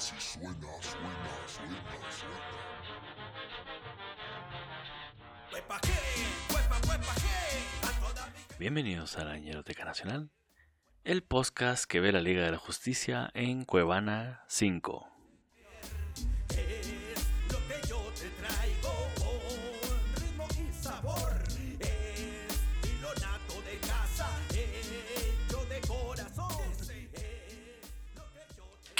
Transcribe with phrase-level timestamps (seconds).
[0.00, 1.12] Así suena, suena,
[1.46, 1.76] suena,
[2.10, 2.40] suena.
[8.58, 10.30] Bienvenidos a la Ñeroteca Nacional,
[11.04, 15.19] el podcast que ve la Liga de la Justicia en Cuevana 5.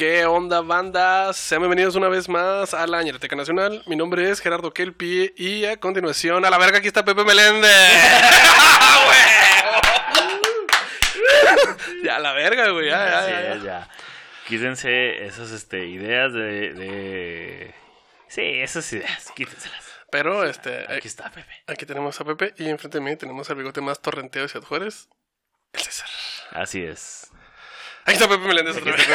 [0.00, 1.36] ¿Qué onda, bandas?
[1.36, 3.82] Sean bienvenidos una vez más a la Ñeroteca Nacional.
[3.84, 7.68] Mi nombre es Gerardo Kelpi y a continuación, a la verga, aquí está Pepe Meléndez.
[12.02, 12.86] Ya, a la verga, güey.
[12.86, 13.88] Ya, ya, Así ya, es, ya.
[14.48, 17.74] Quítense esas este, ideas de, de...
[18.26, 19.84] Sí, esas ideas, quítenselas.
[20.10, 21.62] Pero, este, Aquí aquí, está Pepe.
[21.66, 24.66] aquí tenemos a Pepe y enfrente de mí tenemos al bigote más torrenteado de Ciudad
[24.66, 25.10] Juárez,
[25.74, 26.08] el César.
[26.52, 27.30] Así es.
[28.10, 29.06] Aquí está Pepe Meléndez otra vez.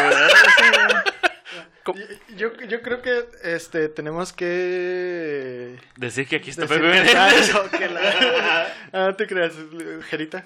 [2.36, 7.14] Yo, yo creo que este tenemos que Decir que aquí está Pepe Menéndez.
[7.16, 8.76] Ah, la-
[9.10, 9.54] Ah, te creas,
[10.10, 10.46] Jerita.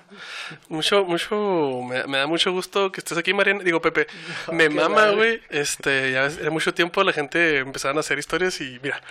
[0.68, 3.64] Mucho, mucho, me, me da mucho gusto que estés aquí, Mariana.
[3.64, 4.08] Digo, Pepe,
[4.52, 5.42] me mama, güey.
[5.50, 9.02] Este, ya mucho tiempo la gente empezaron a hacer historias y mira,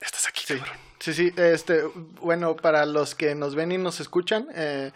[0.00, 0.76] estás aquí, cabrón.
[0.98, 1.82] Sí, sí, este,
[2.20, 4.90] bueno, para los que nos ven y nos escuchan, eh,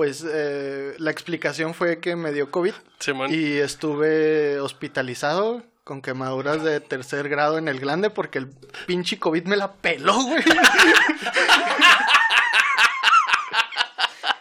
[0.00, 3.30] pues eh, la explicación fue que me dio COVID Simón.
[3.30, 8.48] y estuve hospitalizado con quemaduras de tercer grado en el glande porque el
[8.86, 10.42] pinche COVID me la peló, güey.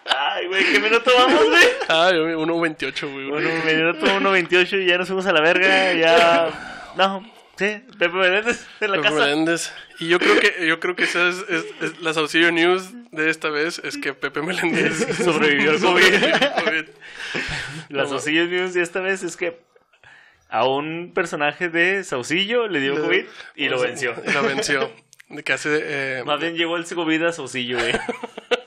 [0.05, 1.67] Ay, güey, ¿qué minuto vamos, güey?
[1.89, 3.29] Ah, yo 1.28, güey.
[3.29, 6.93] Bueno, minuto 1.28 y ya nos fuimos a la verga, ya...
[6.95, 7.21] No,
[7.59, 9.19] sí, Pepe Menéndez en la Pepe casa.
[9.25, 9.73] Meléndez.
[9.99, 13.29] Y yo creo que, yo creo que esa es, es, es la Saucillo News de
[13.29, 16.13] esta vez, es que Pepe Meléndez Sobrevivió al COVID.
[16.65, 16.85] COVID.
[17.89, 19.59] Las News de esta vez es que
[20.49, 24.15] a un personaje de Saucillo le dio Le- COVID y lo venció.
[24.33, 24.91] Lo venció.
[25.29, 27.93] De que hace, eh, Más bien llegó el COVID a Saucillo, güey.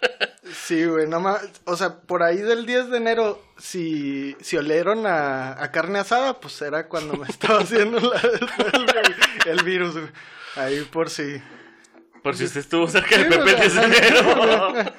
[0.54, 5.06] Sí, güey, no más, o sea, por ahí del 10 de enero, si, si olieron
[5.06, 10.08] a, a carne asada, pues era cuando me estaba haciendo la- el, el virus, güey.
[10.56, 11.40] Ahí por si.
[12.22, 14.74] Por si usted estuvo cerca de Sí, Pepe o de sea, enero.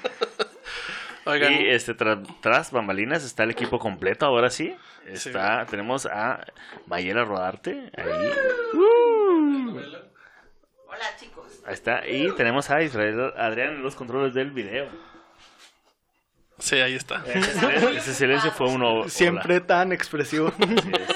[1.25, 4.75] oigan, Y este, tra- tras bambalinas está el equipo completo, ahora sí.
[5.07, 6.45] Está, tenemos a
[6.87, 8.31] Mayela Rodarte, ahí.
[10.87, 11.45] Hola chicos.
[11.65, 12.07] Ahí está.
[12.07, 14.87] Y tenemos a Israel Adrián en los controles del video.
[16.63, 17.23] Sí, ahí está.
[17.27, 19.07] Ese, ese silencio fue uno.
[19.09, 20.51] Siempre tan expresivo.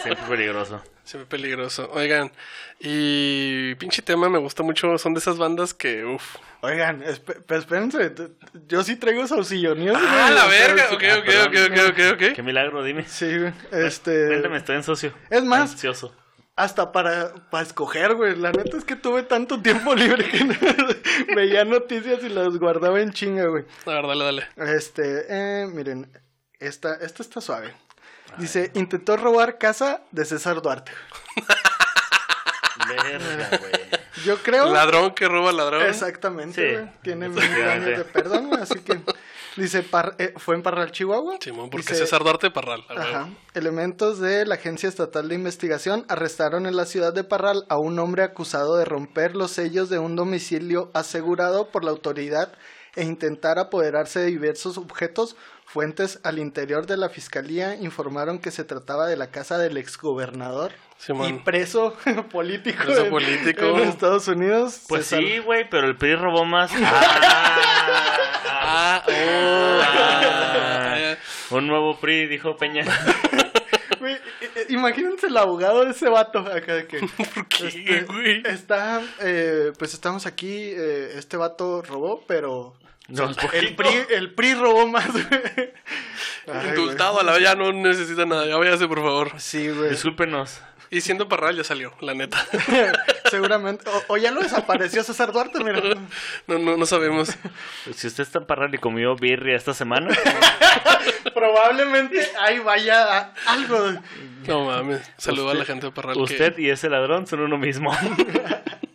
[0.03, 0.81] siempre peligroso.
[1.03, 1.89] Siempre peligroso.
[1.93, 2.31] Oigan,
[2.79, 6.35] y pinche tema me gusta mucho, son de esas bandas que, uff.
[6.61, 8.11] Oigan, esp- pero espérense,
[8.67, 9.97] yo sí traigo Saucillo News.
[10.01, 10.87] ¡Ah, la verga!
[10.91, 12.35] Ok, Ah, ok, ok, ok, ok.
[12.35, 13.05] Qué milagro, dime.
[13.07, 14.27] Sí, güey, este...
[14.27, 15.13] Cuéntame, estoy en socio.
[15.29, 16.13] Es más, Ansioso.
[16.57, 18.35] Hasta para, para escoger, güey.
[18.35, 20.55] La neta es que tuve tanto tiempo libre que no-
[21.35, 23.63] veía noticias y las guardaba en chinga, güey.
[23.85, 24.47] A ver, dale, dale.
[24.75, 26.11] Este, eh, miren,
[26.59, 27.73] esta, esta está suave.
[28.37, 30.91] Dice, intentó robar casa de César Duarte.
[32.87, 33.71] Verga, güey.
[34.25, 34.71] Yo creo...
[34.71, 35.83] Ladrón que roba ladrón.
[35.85, 36.91] Exactamente, Sí, güey.
[37.01, 38.99] Tiene mil años de perdón, así que...
[39.57, 41.37] Dice, par- eh, fue en Parral, Chihuahua.
[41.41, 42.83] Simón, porque Dice, César Duarte Parral.
[42.89, 43.29] Ajá.
[43.53, 47.97] Elementos de la Agencia Estatal de Investigación arrestaron en la ciudad de Parral a un
[47.99, 52.53] hombre acusado de romper los sellos de un domicilio asegurado por la autoridad
[52.95, 55.35] e intentar apoderarse de diversos objetos.
[55.69, 60.71] Fuentes al interior de la fiscalía informaron que se trataba de la casa del exgobernador
[60.97, 61.27] Simón.
[61.29, 61.93] y preso
[62.31, 63.65] político, Preso en- político.
[63.77, 64.83] en Estados Unidos.
[64.87, 66.71] Pues sí, güey, pero el PRI robó más.
[68.59, 69.81] Ah, Ah, oh.
[69.83, 71.15] Ah.
[71.51, 72.83] un nuevo PRI, dijo Peña.
[73.99, 74.15] Güey,
[74.69, 76.99] imagínense el abogado de ese vato acá de que
[77.49, 78.43] qué, este, güey?
[78.45, 82.75] está eh, pues estamos aquí eh, este vato robó pero
[83.07, 83.75] No, el.
[83.75, 85.07] PRI, el PRI robó más.
[86.47, 88.45] Ay, Indultado a la ya no necesita nada.
[88.45, 89.31] Ya váyase, por favor.
[89.39, 90.61] sí güey Discúlpenos.
[90.89, 92.37] Y siendo Parral ya salió, la neta.
[93.29, 95.81] seguramente o, o ya lo desapareció César Duarte mira
[96.47, 97.29] No, no, no sabemos.
[97.93, 100.15] Si usted está en Parral y comió birria esta semana,
[101.33, 103.99] probablemente ahí vaya algo
[104.47, 105.01] No mames.
[105.17, 106.15] Saludo a la gente de Parral.
[106.15, 107.91] que- usted y ese ladrón son uno mismo.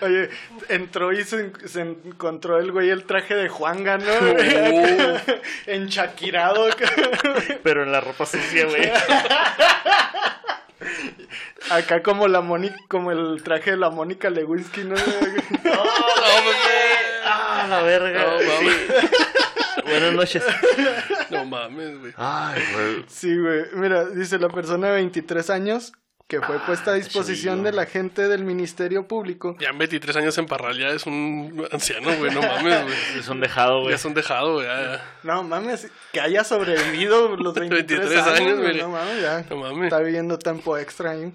[0.00, 0.30] oye
[0.68, 5.16] entró y se, se encontró el güey el traje de Juanga no Oh.
[5.66, 6.68] enchaquirado
[7.62, 8.90] Pero en la ropa sucia, güey.
[11.70, 14.94] Acá como la Mónica, como el traje de la Mónica Lewinsky, ¿no?
[17.24, 18.24] Ah, la verga.
[18.24, 18.76] No mames.
[19.84, 20.44] Buenas noches.
[21.30, 22.12] No mames, güey.
[22.16, 23.04] Ay, güey.
[23.08, 23.64] Sí, güey.
[23.74, 25.92] Mira, dice la persona de 23 años
[26.28, 29.56] que fue puesta a disposición de la gente del Ministerio Público.
[29.58, 32.94] Ya en 23 años en Parral ya es un anciano, güey, no mames, güey.
[33.18, 33.94] Es un dejado, Ya güey.
[33.94, 34.66] es un dejado, güey.
[34.66, 35.04] ya, ya.
[35.22, 39.44] No mames, que haya sobrevivido los 23, 23 años, güey, no mames, ya.
[39.48, 39.84] No mames.
[39.84, 41.32] Está viviendo tiempo extra ahí.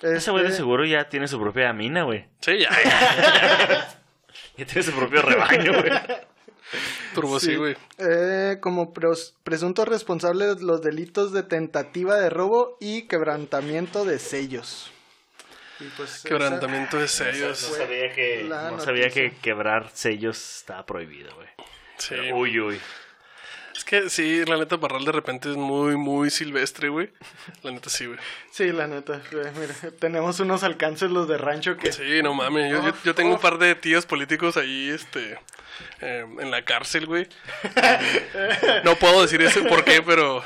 [0.00, 2.24] Ese güey de Este, seguro ya tiene su propia mina, güey.
[2.40, 3.88] Sí, ya, ya.
[4.56, 5.92] Ya tiene su propio rebaño, güey.
[7.14, 7.76] Turbo, sí, güey.
[7.98, 14.18] eh, como pros- presunto responsable de los delitos de tentativa de robo y quebrantamiento de
[14.18, 14.90] sellos.
[15.80, 17.58] Y pues, Quebrantamiento de No sellos.
[17.58, 21.48] sabía que, no sabía que quebrar sellos estaba prohibido, güey.
[21.96, 22.08] Sí.
[22.10, 22.80] Pero, Uy, uy.
[23.74, 27.08] Es que sí, la neta, Parral de repente es muy, muy silvestre, güey.
[27.62, 28.18] La neta, sí, güey.
[28.50, 29.22] Sí, la neta.
[29.32, 31.90] eh, mira, tenemos unos alcances los de rancho que...
[31.92, 32.70] Sí, no mames.
[32.70, 35.38] Yo, yo, yo tengo un par de tíos políticos ahí, este,
[36.00, 37.28] eh, en la cárcel, güey.
[38.84, 40.42] No puedo decir eso por qué, pero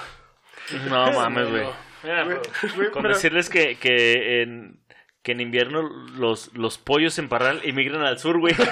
[0.89, 1.65] No mames, güey.
[1.65, 2.91] no.
[2.93, 4.79] Con decirles que, que, en,
[5.23, 8.55] que en invierno los, los pollos en Parral emigran al sur, güey.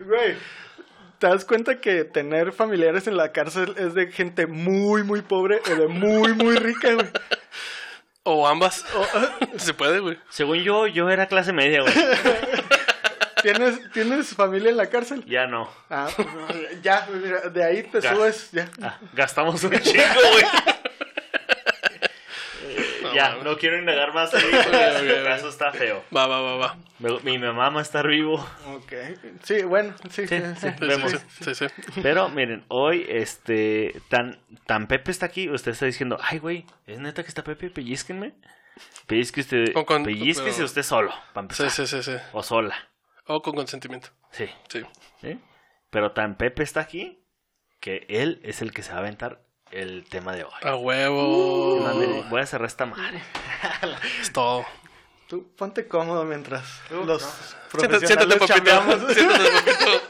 [0.00, 0.36] Güey,
[1.18, 5.60] ¿te das cuenta que tener familiares en la cárcel es de gente muy, muy pobre
[5.70, 7.08] o de muy, muy rica, güey?
[8.22, 8.84] o ambas.
[9.56, 10.18] Se puede, güey.
[10.28, 11.94] Según yo, yo era clase media, güey.
[13.42, 15.24] ¿Tienes, ¿Tienes familia en la cárcel?
[15.26, 15.68] Ya no.
[15.90, 16.08] Ah,
[16.82, 18.14] ya, mira, de ahí te Ya.
[18.14, 18.68] subes, ya.
[18.82, 20.02] Ah, gastamos un chingo,
[20.32, 20.44] güey.
[23.14, 26.04] Ya, no quiero indagar más ahí el caso está feo.
[26.14, 26.76] Va, va, va, va.
[27.24, 28.34] Mi mamá va a estar vivo.
[28.66, 28.92] Ok.
[29.42, 30.36] Sí, bueno, sí, sí.
[30.60, 31.12] Sí, Vemos.
[31.12, 31.66] sí, sí, sí.
[32.02, 36.98] Pero miren, hoy este tan tan Pepe está aquí, usted está diciendo, "Ay, güey, ¿es
[36.98, 37.70] neta que está Pepe?
[37.70, 38.34] Pellizquenme."
[39.06, 41.70] Pellizque Con- con- pellizquese pero- usted solo, para empezar.
[41.70, 42.16] Sí, sí, sí, sí.
[42.32, 42.87] O sola.
[43.28, 44.08] O con consentimiento.
[44.32, 44.48] Sí.
[44.68, 44.82] Sí.
[45.20, 45.38] ¿sí?
[45.90, 47.22] Pero tan Pepe está aquí
[47.80, 49.40] que él es el que se va a aventar
[49.70, 50.52] el tema de hoy.
[50.62, 52.24] A huevo.
[52.30, 53.22] Voy a cerrar esta madre.
[54.20, 54.64] Es todo.
[55.28, 59.12] Tú ponte cómodo mientras los Siéntate, profesionales siéntate, papito.
[59.14, 60.02] Siéntate, papito.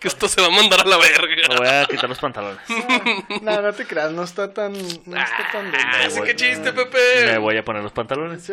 [0.00, 1.56] que esto se va a mandar a la Me verga.
[1.56, 2.60] voy a quitar los pantalones.
[3.42, 4.72] No, no te creas, no está tan...
[4.72, 7.38] No está tan Ah, voy- qué chiste, Me Pepe.
[7.38, 8.52] voy a poner los pantalones.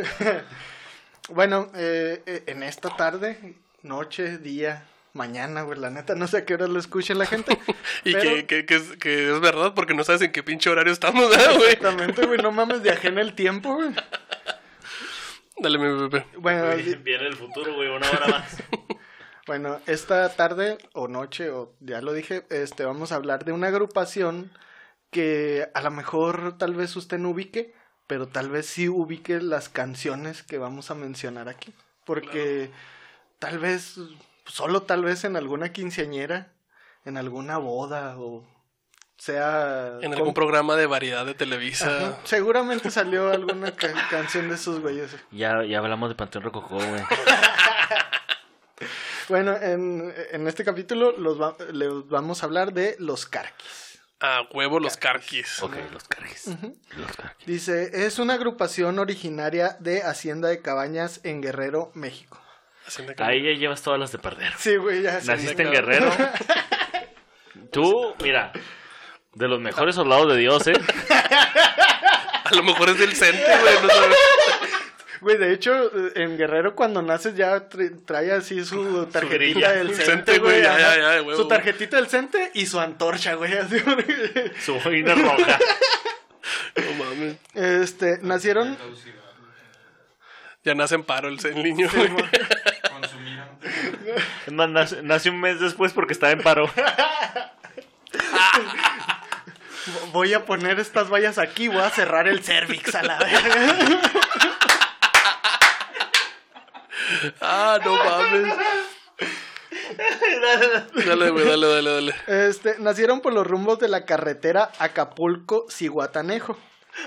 [1.29, 6.45] Bueno, eh, eh, en esta tarde, noche, día, mañana, güey, la neta, no sé a
[6.45, 7.57] qué hora lo escuche la gente.
[8.05, 10.69] Y pero- que, que, que, es, que es verdad porque no sabes en qué pinche
[10.69, 11.73] horario estamos, ¿verdad, güey?
[11.73, 13.89] Exactamente, güey, no mames, viajé en el tiempo, güey.
[15.57, 16.25] Dale, mi Pepe.
[16.37, 18.57] Bueno, di- Viene el futuro, güey, una hora más.
[19.47, 23.67] bueno, esta tarde o noche, o ya lo dije, este, vamos a hablar de una
[23.67, 24.51] agrupación
[25.11, 27.73] que a lo mejor tal vez usted no ubique,
[28.09, 31.71] pero tal vez sí ubique las canciones que vamos a mencionar aquí.
[32.05, 32.71] Porque
[33.37, 33.97] tal vez,
[34.47, 36.47] solo tal vez en alguna quinceañera,
[37.05, 38.43] en alguna boda o
[39.17, 39.99] sea...
[40.01, 41.85] En con- algún programa de variedad de Televisa.
[41.97, 45.15] Ajá, Seguramente salió alguna ca- canción de esos güeyes.
[45.29, 47.03] Ya, ya hablamos de Panteón Rococó, güey.
[49.27, 53.88] Bueno, en, en este capítulo los va- les vamos a hablar de los carquis.
[54.21, 55.63] A huevo los carquis.
[55.63, 56.49] Ok, los cargues.
[57.45, 62.37] Dice, es una agrupación originaria de Hacienda de Cabañas en Guerrero, México.
[62.85, 64.51] Hacienda Ahí ya llevas todas las de perder.
[64.57, 65.21] Sí, güey, ya.
[65.23, 65.71] Naciste en.
[65.71, 66.11] Guerrero.
[67.71, 68.51] Tú, mira,
[69.35, 70.73] de los mejores soldados de Dios, ¿eh?
[72.43, 73.75] A lo mejor es del Cente, güey.
[73.81, 74.17] No sabes.
[75.21, 80.39] Güey, de hecho, en Guerrero cuando naces ya tra- trae así su tarjetita del Cente,
[80.39, 80.51] güey.
[80.53, 80.95] güey, ya, ajá.
[80.95, 83.53] ya, ya, güey, Su tarjetita del Cente y su antorcha, güey.
[83.57, 83.77] así,
[84.63, 85.59] Su boina roja.
[86.75, 87.35] No mames.
[87.53, 88.77] Este, nacieron...
[90.63, 92.09] Ya nace en paro el, el niño, güey.
[94.47, 96.69] Es más, nace, nace un mes después porque estaba en paro.
[100.11, 104.01] Voy a poner estas vallas aquí, voy a cerrar el cervix a la verga.
[107.41, 108.55] Ah, no mames.
[111.05, 112.15] Dale, güey, dale, dale, dale.
[112.49, 116.57] Este, nacieron por los rumbos de la carretera Acapulco-Cihuatanejo.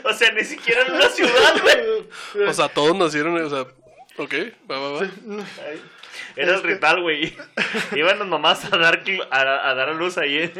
[0.04, 2.47] O sea, ni siquiera en una ciudad, güey.
[2.49, 3.62] O sea, todos nacieron, o sea,
[4.18, 4.35] ok,
[4.71, 5.06] va, va, va.
[6.37, 7.37] Era el ritual, güey.
[7.94, 10.52] Iban las mamás a dar, a, a dar a luz ahí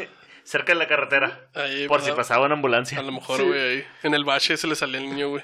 [0.43, 1.47] cerca de la carretera.
[1.55, 2.99] Ahí, por si pasaba una ambulancia.
[2.99, 3.43] A lo mejor, Sí.
[3.45, 3.87] güey, ahí.
[4.03, 5.43] En el bache se le salía el niño, güey.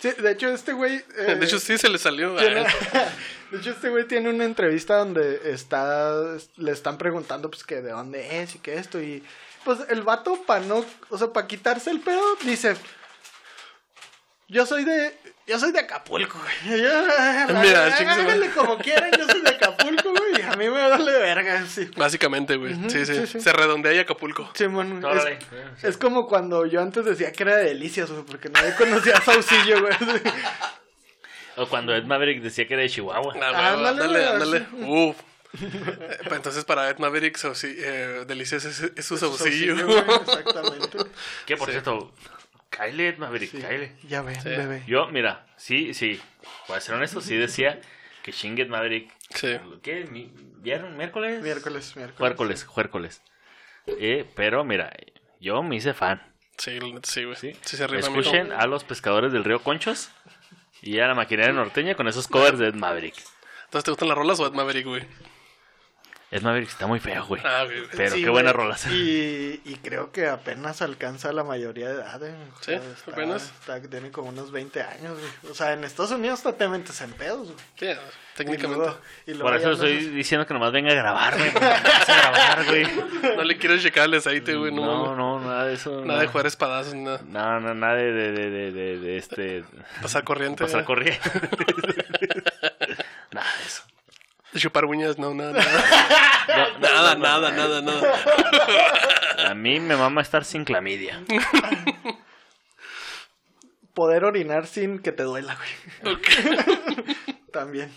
[0.00, 0.96] Sí, de hecho, este güey.
[1.18, 2.34] eh, De hecho, sí se le salió.
[2.36, 2.64] tiene-
[3.50, 6.12] de hecho, este güey tiene una entrevista donde está.
[6.56, 9.00] Le están preguntando, pues, que de dónde es y que esto.
[9.00, 9.22] Y.
[9.64, 10.84] Pues el vato, para no.
[11.10, 12.76] O sea, para quitarse el pedo, dice.
[14.48, 15.14] Yo soy de.
[15.46, 16.80] Yo soy de Acapulco, güey.
[16.82, 17.06] Yo-
[17.60, 20.40] Mira, háganle como quieran, yo soy de Acapulco, güey.
[20.40, 21.88] y A mí me vale verga, sí.
[21.96, 22.74] Básicamente, güey.
[22.90, 23.40] sí, sí, sí, sí.
[23.40, 24.50] Se redondea y Acapulco.
[24.54, 25.38] Simón, Órale.
[25.78, 29.18] es, es como cuando yo antes decía que era de delicias, güey, porque nadie conocía
[29.18, 29.94] a Saucillo, güey.
[31.56, 33.34] O cuando Ed Maverick decía que era de Chihuahua.
[33.40, 34.58] Ah, Ándale, ándale, ándale.
[34.60, 34.66] sí.
[34.84, 35.16] Uf.
[35.62, 39.74] Eh, pues Entonces, para Ed Maverick, eh, Delicias es, es su saucillo.
[40.20, 40.98] Exactamente.
[41.46, 41.72] Que por Sí.
[41.72, 42.12] cierto,
[42.70, 43.92] Kyle Ed Maverick, Kyle.
[44.08, 44.48] Ya ven, Sí.
[44.50, 44.82] bebé.
[44.86, 46.20] Yo, mira, sí, sí.
[46.68, 47.80] Voy a ser honesto, sí decía
[48.22, 49.10] que Shinget Maverick.
[49.34, 49.56] Sí.
[49.82, 50.06] ¿Qué?
[50.58, 50.96] ¿Vieron?
[50.96, 51.42] ¿Miércoles?
[51.42, 52.18] Miércoles, miércoles.
[52.18, 53.22] Juércoles, juércoles.
[53.86, 54.92] Eh, pero mira,
[55.40, 56.20] yo me hice fan.
[56.58, 57.36] Sí, sí, güey.
[57.36, 57.76] Sí, ¿sí?
[57.76, 57.84] se.
[57.98, 60.10] Escuchen a los pescadores del río Conchos
[60.82, 63.14] y a la maquinaria norteña con esos covers de Ed Maverick.
[63.66, 65.02] Entonces, ¿te gustan las rolas o Ed Maverick, güey?
[66.36, 67.42] Ed Maverick está muy feo, güey.
[67.44, 67.82] Ah, güey.
[67.96, 68.64] Pero Sí, qué buenas güey.
[68.64, 68.86] rolas.
[68.88, 72.22] Y, y creo que apenas alcanza la mayoría de edad.
[72.24, 72.34] eh.
[72.58, 72.72] O ¿Sí?
[72.72, 73.44] está- ¿Apenas?
[73.60, 75.18] está- tiene como unos 20 años.
[75.18, 75.50] güey.
[75.52, 77.46] O sea, en Estados Unidos hasta te metes en pedos.
[77.52, 77.58] güey.
[77.78, 78.76] Sí, Y técnicamente.
[78.84, 81.34] luego- y luego Por eso estoy diciendo que nomás venga a grabar,
[82.68, 82.86] güey.
[83.36, 84.72] No le quiero checar el aceite, güey.
[84.72, 86.00] No, No, no, nada de eso.
[86.04, 86.20] Nada no.
[86.20, 87.20] de jugar espadazos, nada.
[87.26, 89.64] No, no, nada de, de, de, de, de- de este.
[90.02, 90.64] Pasar corriente.
[90.64, 91.18] Pasar corriente.
[94.60, 95.84] Chupar uñas, no, nada, nada.
[96.46, 97.56] No, Nada, no, no, nada, no.
[97.56, 99.50] nada, nada.
[99.50, 101.22] A mí me mama estar sin clamidia.
[103.94, 106.14] Poder orinar sin que te duela, güey.
[106.14, 106.26] Ok,
[107.52, 107.90] También.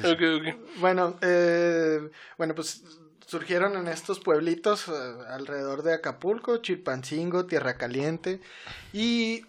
[0.00, 0.76] ok, ok.
[0.76, 2.00] Bueno, eh,
[2.36, 2.84] bueno, pues
[3.26, 4.92] surgieron en estos pueblitos eh,
[5.30, 8.40] alrededor de Acapulco, Chilpancingo, Tierra Caliente
[8.92, 9.44] y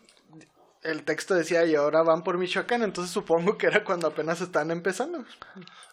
[0.83, 4.71] el texto decía y ahora van por Michoacán, entonces supongo que era cuando apenas están
[4.71, 5.23] empezando.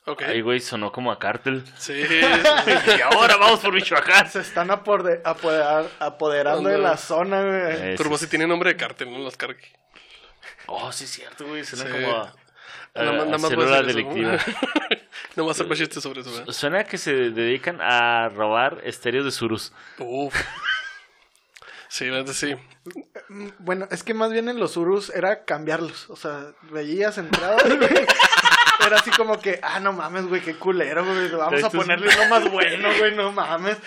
[0.05, 0.23] Ok.
[0.23, 1.65] Ay, güey, sonó como a cártel.
[1.77, 1.93] Sí,
[2.99, 4.31] Y ahora vamos por Michoacán.
[4.31, 7.93] Se están apode- apoderar- apoderando de la zona, güey.
[7.93, 9.19] Eh, Turbo sí, sí tiene nombre de cártel, ¿no?
[9.19, 9.61] Los cargui.
[10.67, 11.65] Oh, sí, es cierto, güey.
[11.65, 11.91] Suena Sí.
[11.93, 12.35] como a,
[12.95, 14.39] Nada más- a nada más delictiva.
[15.35, 16.53] No va a hacer más chistes sobre eso, ¿verdad?
[16.53, 19.73] Suena que se dedican a robar estéreos de Surus.
[19.99, 20.35] Uf.
[21.89, 22.57] Sí, sí.
[23.59, 26.11] Bueno, es que más bien en los Urus era cambiarlos.
[26.11, 28.07] O sea, veías entrada y, güey,
[28.87, 31.29] era así como que, ah, no mames, güey, qué culero, güey.
[31.31, 33.79] Vamos a ponerle uno más bueno, güey, no mames.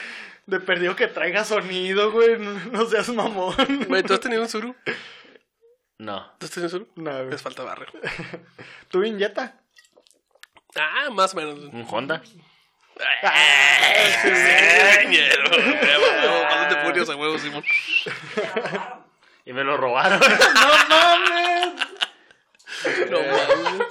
[0.46, 2.38] De perdido que traiga sonido, güey.
[2.72, 3.56] No, seas mamón.
[3.88, 4.76] Güey, ¿tú has tenido un suru?
[6.00, 6.32] No.
[6.40, 6.92] ¿Tú has tenido un suru?
[6.96, 7.30] No, güey.
[7.30, 7.88] Les falta barrio.
[8.90, 9.62] ¿Tú inyeta?
[10.76, 11.60] Ah, más o menos.
[11.60, 12.24] ¿Un Honda?
[16.84, 17.64] Furios a huevos, Simón.
[19.46, 20.20] Y me lo robaron.
[20.20, 20.28] ¡No
[20.90, 21.74] mames!
[23.10, 23.88] No mames.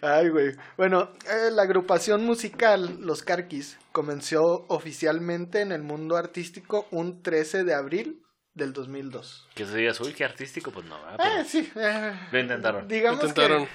[0.00, 0.52] Ay, güey.
[0.78, 7.64] Bueno, eh, la agrupación musical Los Carquis comenzó oficialmente en el mundo artístico un 13
[7.64, 8.22] de abril
[8.54, 9.48] del 2002.
[9.54, 10.70] que se digas, uy, qué artístico.
[10.70, 11.18] Pues no, ¿verdad?
[11.18, 11.70] Pero sí.
[11.76, 12.88] eh, Lo intentaron.
[12.88, 13.66] Digamos Intentaron.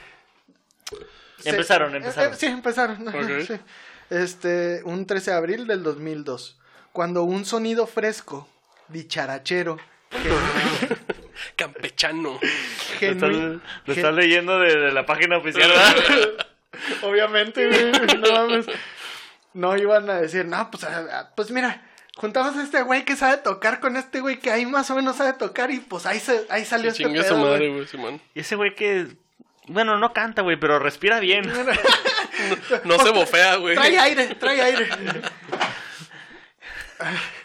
[0.90, 0.98] que...
[1.50, 2.32] Empezaron, se- empezaron.
[2.32, 3.46] eh, eh, sí, empezaron.
[3.48, 3.60] Sí.
[4.10, 6.60] Este, un 13 de abril del 2002.
[6.92, 8.48] Cuando un sonido fresco,
[8.90, 9.78] dicharachero,
[11.56, 12.40] Campechano.
[13.02, 16.46] Lo estás, genu- lo estás leyendo de, de la página oficial, ¿verdad?
[17.04, 18.66] Obviamente, güey, no mames.
[19.54, 20.86] No iban a decir, no, pues,
[21.36, 21.82] pues mira,
[22.16, 25.18] juntamos a este güey que sabe tocar con este güey que ahí más o menos
[25.18, 27.72] sabe tocar y pues ahí, se, ahí salió este pedo, madre, güey.
[27.74, 28.22] güey, Simón.
[28.34, 29.08] Y ese güey que.
[29.68, 31.52] Bueno, no canta, güey, pero respira bien.
[32.86, 33.76] No se bofea, güey.
[33.76, 34.90] Trae aire, trae aire.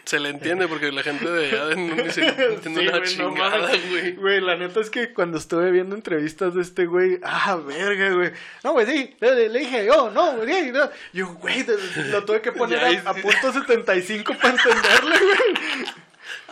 [0.05, 3.71] Se le entiende porque la gente de allá no se entiende Sí, una no chingada,
[3.89, 4.11] güey.
[4.13, 8.31] Güey, la neta es que cuando estuve viendo entrevistas de este güey, ah, verga, güey.
[8.63, 10.89] No, güey, sí, le, le dije, oh, no, güey, no.
[11.13, 11.65] Yo, güey,
[12.11, 15.85] lo tuve que poner a, a punto 75 para entenderle, güey.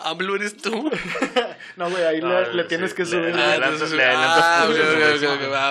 [0.04, 0.92] ¿Hablo eres tú?
[1.78, 3.36] No, güey, ahí No, le, le sí, tienes que subir.
[3.36, 4.66] le adelantas- le adelantas ah,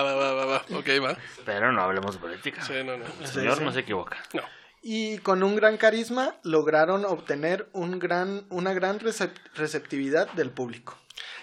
[0.01, 0.65] va, va, va, va.
[0.77, 1.17] Ok, va.
[1.45, 2.61] Pero no hablemos de política.
[2.63, 3.05] Sí, no, no.
[3.21, 3.63] El señor sí.
[3.63, 4.17] no se equivoca.
[4.33, 4.41] No.
[4.81, 10.95] Y con un gran carisma lograron obtener un gran, una gran recep- receptividad del público.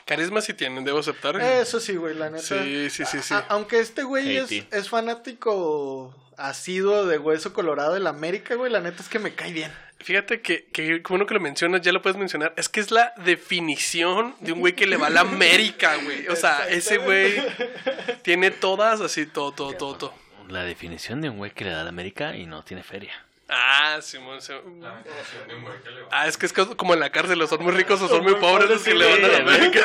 [0.04, 1.40] Carisma sí tienen, debo aceptar.
[1.40, 2.42] Eso sí, güey, la neta.
[2.42, 3.34] Sí, sí, sí, sí.
[3.34, 8.80] A- aunque este güey es, es fanático asiduo de Hueso Colorado del América, güey, la
[8.80, 9.72] neta es que me cae bien.
[10.02, 12.52] Fíjate que, que bueno que lo mencionas, ya lo puedes mencionar.
[12.56, 16.26] Es que es la definición de un güey que le va a la América, güey.
[16.28, 17.35] O sea, ese güey
[18.23, 20.14] tiene todas así, todo, todo, todo, todo.
[20.49, 23.12] La definición de un güey que le da a la América y no tiene feria.
[23.49, 24.82] Ah, Simón, Simón.
[26.11, 28.35] Ah, es que es como en la cárcel, o son muy ricos o son muy
[28.40, 29.80] pobres los que le van a la sí, América.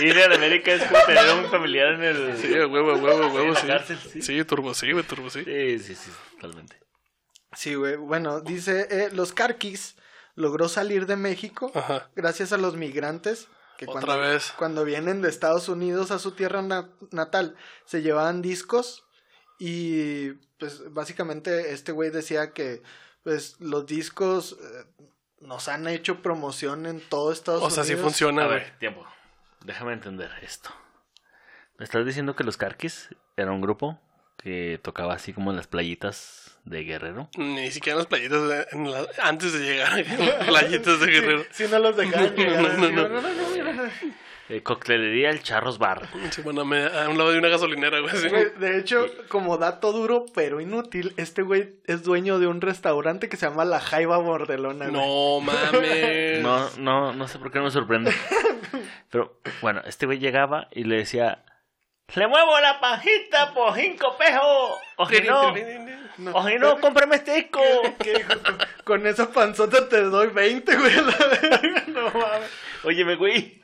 [0.00, 2.36] Ir a la América es como tener un familiar en el.
[2.38, 3.68] Sí, huevo, huevo, huevo, sí.
[4.12, 4.22] sí.
[4.22, 5.44] Sí, turbo, sí, güey, turbo, sí.
[5.44, 6.76] Sí, sí, sí, totalmente.
[7.52, 9.96] Sí, güey, bueno, dice, eh, los Carquis
[10.36, 12.08] logró salir de México Ajá.
[12.14, 14.52] gracias a los migrantes que Otra cuando, vez.
[14.56, 19.04] cuando vienen de Estados Unidos a su tierra na- natal se llevaban discos
[19.58, 22.82] y pues básicamente este güey decía que
[23.24, 25.06] pues los discos eh,
[25.40, 27.86] nos han hecho promoción en todo Estados O Unidos.
[27.86, 28.58] sea, sí funciona, A güey.
[28.60, 29.04] ver, tiempo.
[29.64, 30.70] Déjame entender esto.
[31.78, 33.98] ¿Me estás diciendo que los Carquis era un grupo
[34.42, 37.28] que tocaba así como en las playitas de Guerrero?
[37.36, 41.44] Ni siquiera en las playitas, de- en la- antes de llegar, las playitas de Guerrero.
[41.50, 42.78] Si no los dejaban llegar.
[42.78, 43.82] No, no, no.
[44.48, 46.08] Eh, coctelería El Charros Bar.
[46.30, 48.16] Sí, bueno, a a un lado de una gasolinera, güey.
[48.16, 48.28] sí.
[48.58, 53.36] De hecho, como dato duro pero inútil, este güey es dueño de un restaurante que
[53.36, 54.88] se llama La Jaiba Bordelona.
[54.88, 55.00] güey.
[55.00, 56.42] No mames.
[56.42, 58.12] No, no, no sé por qué no me sorprende.
[59.10, 61.44] Pero bueno, este güey llegaba y le decía:
[62.14, 64.78] Le muevo la panjita por cinco pejos.
[64.96, 65.54] O si no,
[66.34, 67.60] o si no, cómprame este disco.
[68.02, 68.32] ¿Qué dijo?
[68.42, 70.94] Con- Con esa panzota te doy 20, güey.
[71.88, 72.50] No mames.
[72.84, 73.60] Óyeme, güey.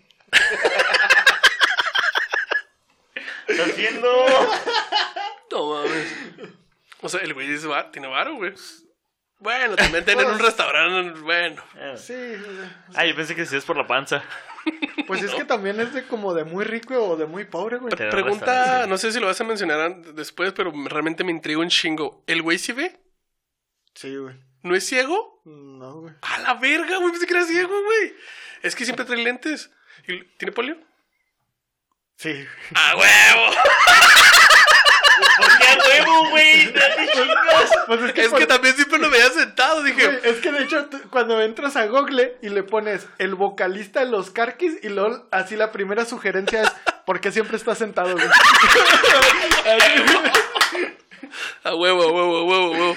[3.46, 4.12] ¿Qué estás haciendo?
[5.50, 6.12] No mames.
[7.00, 8.52] O sea, el güey dice, va, tiene varo, güey.
[9.38, 11.62] Bueno, también tener un restaurante, bueno.
[11.96, 12.68] Sí, güey.
[12.94, 14.22] Ah, yo pensé que si es por la panza.
[15.06, 17.94] Pues es que también es de como de muy rico o de muy pobre, güey.
[17.96, 21.68] Pero Pregunta, no sé si lo vas a mencionar después, pero realmente me intriga un
[21.68, 22.22] chingo.
[22.26, 22.98] ¿El güey sí ve?
[23.94, 24.34] Sí, güey.
[24.62, 25.40] ¿No es ciego?
[25.44, 26.14] No, güey.
[26.22, 28.14] A la verga, güey, pensé que era ciego, güey.
[28.62, 29.70] Es que siempre trae lentes.
[30.08, 30.76] ¿Y ¿Tiene polio?
[32.16, 32.44] Sí.
[32.74, 33.56] ¡A huevo!
[35.74, 36.72] ¿Por qué a huevo, güey?
[37.86, 40.20] Pues es que, Es por- que también siempre lo veía sentado, dije.
[40.24, 44.30] es que de hecho cuando entras a Google y le pones el vocalista de los
[44.30, 46.72] Carquis y luego así la primera sugerencia es
[47.04, 48.26] ¿por qué siempre está sentado, güey?
[51.64, 52.96] A huevo, a huevo, a huevo, a huevo.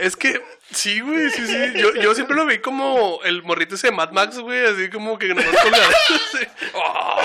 [0.00, 1.72] Es que, sí, güey, sí, sí.
[1.76, 5.18] Yo, yo siempre lo vi como el morrito ese de Mad Max, güey, así como
[5.18, 5.44] que nomás.
[6.32, 6.46] Sí.
[6.74, 7.20] Oh.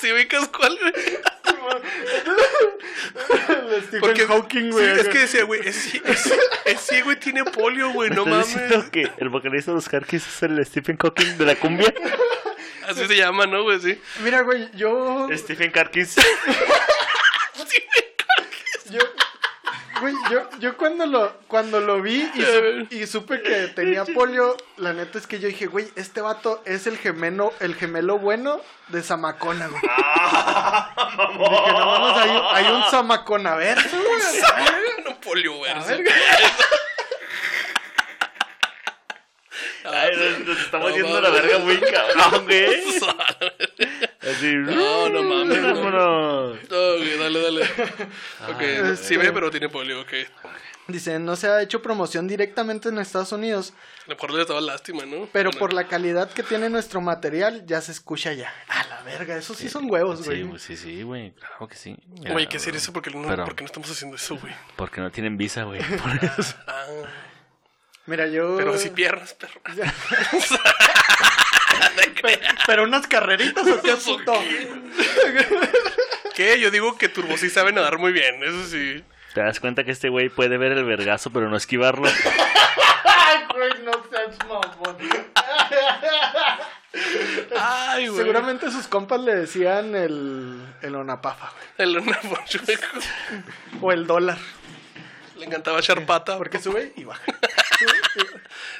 [0.00, 0.92] ¿Sí ubicas cuál, güey?
[3.48, 4.90] El Stephen Porque, Hawking, sí, güey.
[5.00, 6.32] es que decía, güey, es, ci- es,
[6.64, 8.90] es ciego y tiene polio, güey, no ¿Me estás mames.
[8.90, 11.92] que el vocalista de los Carquis es el Stephen Hawking de la cumbia?
[12.88, 13.80] Así se llama, ¿no, güey?
[13.80, 14.00] Sí.
[14.22, 15.28] Mira, güey, yo...
[15.34, 16.16] Stephen Carquis.
[18.90, 19.00] Yo,
[20.02, 24.56] güey, yo, yo cuando lo, cuando lo vi y, su- y supe que tenía polio,
[24.76, 28.60] la neta es que yo dije, güey, este vato es el gemelo, el gemelo bueno
[28.88, 29.80] de Zamacona, güey.
[31.38, 34.22] dije, no mames, hay, hay un Zamacona verso, güey.
[35.04, 35.70] No polio, güey.
[35.72, 35.94] A sí.
[35.94, 36.12] ver,
[39.84, 42.82] Ay, nos, nos estamos No yendo a la verga muy cabrón, güey.
[44.22, 44.54] Así.
[44.56, 45.74] No, no mames, no.
[45.74, 46.58] Vámonos.
[46.70, 47.62] No, güey, dale, dale.
[48.48, 50.12] Ok, Ah, sí ve, pero tiene polio, ok.
[50.88, 53.72] Dice, no se ha hecho promoción directamente en Estados Unidos,
[54.04, 55.28] A lo mejor le estaba lástima, ¿no?
[55.32, 58.52] pero Bueno, por la calidad que tiene nuestro material, ya se escucha ya.
[58.68, 60.42] A la verga, esos sí son huevos, Sí, güey.
[60.42, 61.32] güey, sí, sí, güey.
[61.34, 61.96] Claro que sí.
[62.08, 62.92] Güey, ¿qué hacer eso?
[62.92, 64.52] ¿Por qué no, Pero- por qué no estamos haciendo eso, güey?
[64.76, 65.80] Porque no tienen visa, güey.
[66.02, 66.56] Por eso.
[66.66, 66.84] Ah,
[68.06, 68.56] Mira, yo...
[68.56, 69.60] pero sí piernas, perro.
[72.66, 74.34] Pero unas carreritas o qué puto.
[76.34, 76.60] ¿Qué?
[76.60, 79.02] Yo digo que Turbo sí sabe nadar muy bien, eso sí.
[79.34, 82.06] Te das cuenta que este güey puede ver el vergazo, pero no esquivarlo.
[83.04, 84.98] Ay, güey, no seas mamón.
[87.58, 88.20] Ay, güey.
[88.20, 91.64] Seguramente sus compas le decían el, el onapafa, güey.
[91.78, 92.04] El
[92.46, 92.86] Chueco.
[93.80, 94.38] O el dólar.
[95.38, 96.36] Le encantaba echar pata.
[96.38, 97.22] Porque sube y baja.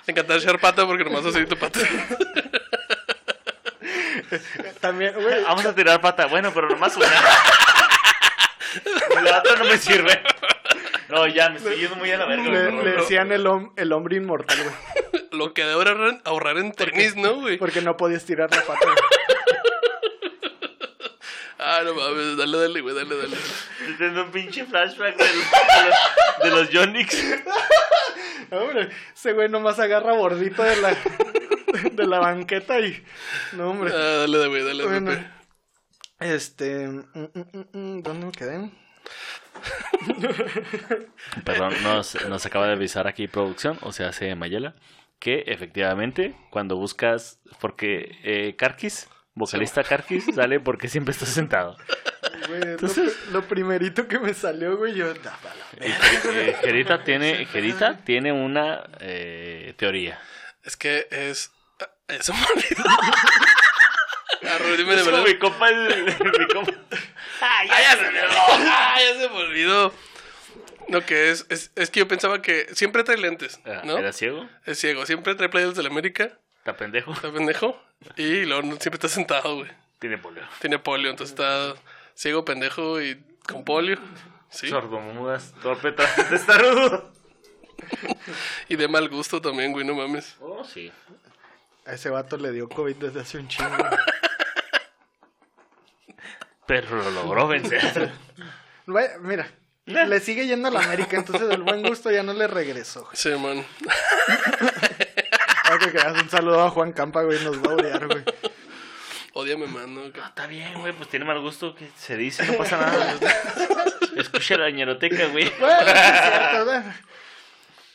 [0.06, 1.80] Le encantaba echar pata porque nomás así tu pata.
[4.80, 5.42] También, güey.
[5.44, 6.26] Vamos a tirar pata.
[6.26, 7.06] Bueno, pero nomás una.
[9.22, 10.22] La otra no me sirve.
[11.08, 12.48] No, ya, me estoy yendo muy a la verga.
[12.48, 15.24] Le, le decían el, hom- el hombre inmortal, güey.
[15.32, 17.58] Lo que de ahorrar, ahorrar en tenis, ¿no, güey?
[17.58, 18.86] Porque no podía estirar la pata.
[21.58, 23.36] Ah, no mames, dale, dale, güey, dale, dale.
[23.36, 25.96] Estoy teniendo un pinche flashback de los, de los,
[26.42, 27.24] de los Yonix.
[28.50, 30.96] Hombre, ese güey nomás agarra bordito de la,
[31.90, 33.02] de la banqueta y.
[33.52, 33.90] No, Ah, hombre.
[33.92, 35.26] dale, dale, güey, dale, Bueno, Pepe.
[36.20, 36.86] este.
[36.88, 38.70] mm, mm, mm, ¿Dónde me quedé?
[41.44, 44.74] Perdón, nos, nos acaba de avisar aquí producción, o sea, hace Mayela,
[45.18, 51.76] que efectivamente cuando buscas, porque eh, Karkis, vocalista Karkis, sale porque siempre está sentado.
[52.48, 55.12] Güey, lo Entonces- lo, primerito que me salió, güey, yo.
[55.14, 60.18] "Da, pa' la Y, eh, Gerita tiene, Gerita tiene una eh, teoría.
[60.64, 61.50] Es que es.
[62.08, 62.84] Ah, Eso me olvidó.
[64.44, 66.04] Ah, dime de Es mi compa, el-
[66.38, 66.72] mi compa.
[67.40, 68.40] Ah, ya se me olvidó.
[68.48, 69.94] Ah, ya se me olvidó.
[70.88, 73.96] No, que es, es, es que yo pensaba que siempre trae lentes, Ah, ¿no?
[73.98, 74.48] ¿Era ciego?
[74.66, 76.32] Es ciego, siempre trae playas de la América.
[76.58, 77.12] Está pendejo.
[77.12, 77.80] Está pendejo.
[78.16, 79.70] Y luego siempre está sentado, güey.
[80.00, 80.42] Tiene polio.
[80.60, 81.74] Tiene polio, entonces está
[82.16, 83.98] ciego, pendejo y con polio.
[84.50, 84.68] Sí.
[84.68, 87.12] Sordomudas, torpetas, testarudo.
[88.68, 90.34] Y de mal gusto también, güey, no mames.
[90.40, 90.90] Oh, sí.
[91.86, 93.70] A ese vato le dio COVID desde hace un chingo.
[96.66, 98.12] Pero lo logró vencer.
[98.86, 99.48] Mira,
[99.86, 103.02] le sigue yendo a la América, entonces el buen gusto ya no le regresó.
[103.02, 103.16] güey.
[103.16, 103.64] Sí, man.
[105.80, 108.22] Que quedas un saludo a Juan Campa, güey, nos va a odiar, güey.
[109.32, 110.02] Odiame, man, ¿no?
[110.02, 113.16] No, está bien, güey, pues tiene mal gusto que se dice, no pasa nada.
[114.16, 115.50] Escucha la ñeroteca, güey.
[115.58, 116.82] Bueno, es cierto, güey.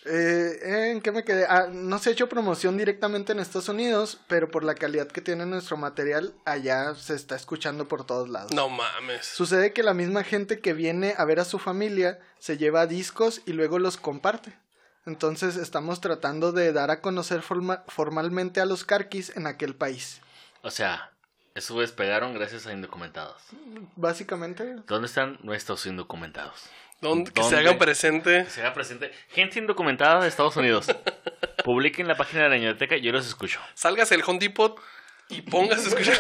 [0.10, 1.46] Eh, ¿En qué me quedé?
[1.50, 5.22] Ah, no se ha hecho promoción directamente en Estados Unidos, pero por la calidad que
[5.22, 8.52] tiene nuestro material, allá se está escuchando por todos lados.
[8.54, 9.26] No mames.
[9.26, 13.42] Sucede que la misma gente que viene a ver a su familia se lleva discos
[13.46, 14.58] y luego los comparte.
[15.06, 20.20] Entonces estamos tratando de dar a conocer forma- formalmente a los carquis en aquel país.
[20.64, 21.12] O sea,
[21.56, 23.42] esos güeyes pegaron gracias a indocumentados.
[23.96, 26.64] Básicamente, ¿Dónde están nuestros indocumentados?
[27.02, 28.44] ¿Dónde, que se hagan presente.
[28.46, 29.12] Que se haga presente.
[29.30, 30.88] Gente indocumentada de Estados Unidos.
[31.64, 33.60] Publiquen la página de la ñeroteca, yo los escucho.
[33.76, 34.80] Salgas el Home Depot
[35.30, 36.18] y pongas a escuchar.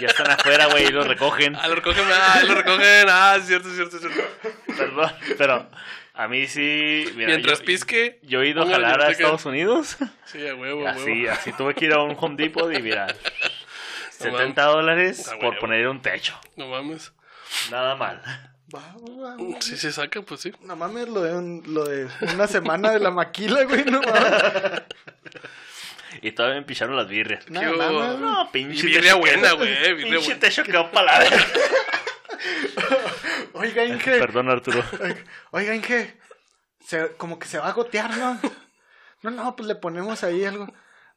[0.00, 1.54] Ya están afuera, güey, y los recogen.
[1.56, 3.06] ah, lo recogen, ah, lo recogen.
[3.08, 4.22] Ah, cierto, es cierto, es cierto.
[4.76, 5.68] Perdón, pero
[6.14, 7.04] a mí sí.
[7.14, 8.18] mira, Mientras yo, pisque.
[8.22, 9.10] Yo he ido a jalar a.
[9.10, 9.96] Estados Unidos.
[10.24, 11.32] Sí, a huevo, Así, huevo.
[11.32, 13.06] así tuve que ir a un Home Depot y mira.
[14.10, 16.38] 70 dólares Ah, por poner un techo.
[16.56, 17.12] No mames.
[17.70, 18.22] Nada mal.
[18.72, 19.60] Va, va, va.
[19.60, 20.52] Si se saca, pues sí.
[20.62, 24.82] no mames lo de, un- lo de una semana de la maquila, güey, no mames.
[26.22, 27.48] Y todavía me picharon las birrias.
[27.50, 27.76] No ¿Qué hubo?
[27.78, 28.18] mames.
[28.20, 29.68] No, pinche birria buena, güey.
[29.72, 30.40] eh, Birria Pinche buena.
[30.40, 31.46] techo quedó para la verga.
[33.54, 34.82] Oiga, Inge, Perdón, Arturo.
[35.52, 36.18] oiga, Inge,
[36.80, 38.40] se, como que se va a gotear, ¿no?
[39.22, 40.72] No, no, pues le ponemos ahí algo.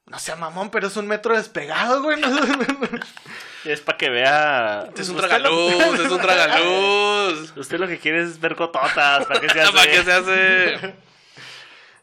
[0.08, 2.20] No sea mamón, pero es un metro despegado, güey.
[2.20, 2.30] no-
[3.66, 4.90] Es para que vea.
[4.96, 7.54] Es un Usted tragaluz, lo- es un tragaluz.
[7.58, 9.26] Usted lo que quiere es ver cototas.
[9.26, 9.74] ¿Para qué se hace?
[9.74, 10.96] ¿Para qué se hace?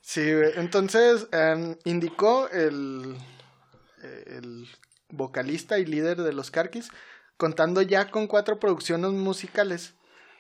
[0.02, 0.52] Sí, güey.
[0.56, 3.16] Entonces, em, indicó el,
[4.02, 4.68] el
[5.08, 6.90] vocalista y líder de los Carquis,
[7.38, 9.94] contando ya con cuatro producciones musicales.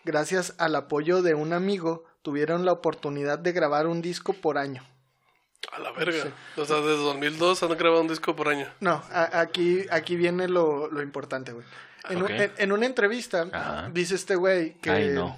[0.04, 4.86] Gracias al apoyo de un amigo, tuvieron la oportunidad de grabar un disco por año.
[5.72, 6.24] A la verga.
[6.56, 8.68] O sea, desde 2002 han grabado un disco por año.
[8.80, 11.64] No, a- aquí, aquí viene lo, lo importante, güey.
[12.10, 13.88] En, un- en- en una entrevista, Ajá.
[13.92, 15.36] dice este güey que, Ay, no.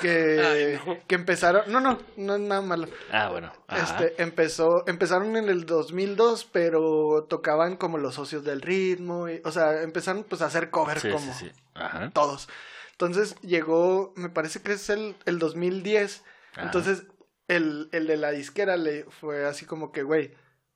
[0.00, 0.40] que,
[0.80, 0.96] Ay, no.
[1.06, 1.62] que empezaron...
[1.70, 2.88] No, no, no es nada malo.
[3.12, 3.52] Ah, bueno.
[3.68, 3.82] Ajá.
[4.04, 9.52] Este, empezó, empezaron en el 2002, pero tocaban como los socios del ritmo, y- o
[9.52, 11.52] sea, empezaron pues a hacer cover Sí, como sí, sí.
[11.74, 12.10] Ajá.
[12.10, 12.48] todos.
[12.92, 16.62] Entonces llegó, me parece que es el, el 2010, Ajá.
[16.62, 17.04] entonces
[17.48, 20.32] el, el de la disquera le fue así como que, güey,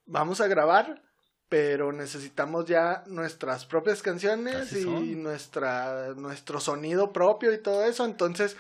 [0.07, 1.03] vamos a grabar,
[1.49, 4.85] pero necesitamos ya nuestras propias canciones y
[5.17, 8.57] nuestra, nuestro sonido propio y todo eso, entonces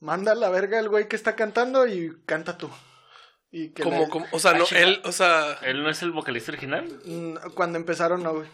[0.00, 2.70] manda a la verga el güey que está cantando y canta tú.
[3.50, 6.02] Y que Como, le- como, o sea, Ah, no, él, o sea, ¿Él no es
[6.02, 6.88] el vocalista original?
[7.04, 8.48] Mm, Cuando empezaron, no, güey.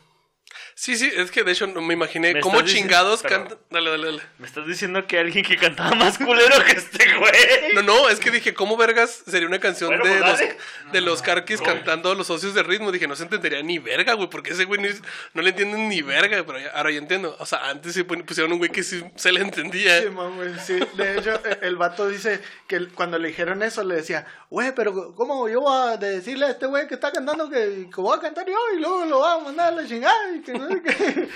[0.74, 3.58] Sí, sí, es que de hecho no me imaginé Me cómo chingados cantan.
[3.70, 4.22] Dale, dale, dale.
[4.38, 7.74] ¿Me estás diciendo que alguien que cantaba más culero que este güey?
[7.74, 10.56] No, no, es que dije, ¿cómo vergas sería una canción Bueno, de, pues, los, dale.
[10.92, 12.90] de los Carquis cantando los socios de ritmo?
[12.92, 14.88] Dije, no se entendería ni verga, güey, porque ese güey no,
[15.34, 17.36] no le entienden ni verga, pero ya- ahora ya entiendo.
[17.38, 20.00] O sea, antes pon- pusieron un güey que sí se le entendía.
[20.02, 20.78] Sí, mam, güey, sí.
[20.94, 25.14] De hecho, e- el vato dice que cuando le dijeron eso, le decía, güey, pero
[25.14, 28.20] ¿cómo yo voy a decirle a este güey que está cantando que, que voy a
[28.20, 30.82] cantar yo y luego lo voy a mandar a la chingada y que no sé
[30.82, 31.28] qué?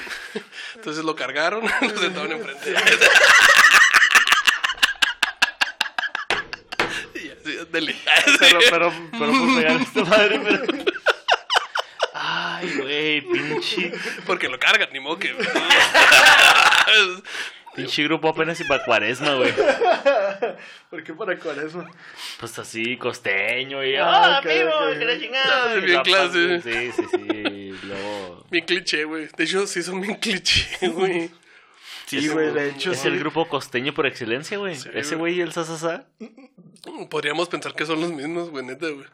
[0.75, 2.75] Entonces lo cargaron, lo sentaron enfrente.
[7.15, 7.95] Y así, dele.
[8.39, 10.85] Pero, pero, pero por pegar esta madre, pero.
[12.17, 13.93] Ay, güey, pinche.
[14.27, 15.35] Porque lo cargan, ni modo que.
[17.75, 19.53] Pinche grupo apenas y para cuaresma, güey.
[20.91, 21.91] ¿Por qué para cuaresma?
[22.39, 23.97] Pues así, costeño y.
[23.97, 24.71] Ah, ¡Ah, amigo!
[24.71, 24.99] ok.
[24.99, 25.65] ¡Que la chingada!
[25.65, 26.63] Ah, bien la clase.
[26.63, 27.79] Sí, sí, sí.
[27.85, 28.45] Luego.
[28.51, 29.29] Bien cliché, güey.
[29.37, 31.31] De hecho, sí son bien cliché, güey.
[32.07, 34.77] Sí, güey, de hecho, Es el grupo costeño por excelencia, güey.
[34.77, 35.35] Sí, Ese güey.
[35.37, 36.07] y el Sasasa.
[37.11, 39.07] Podríamos pensar que son los mismos, güey, neta, güey.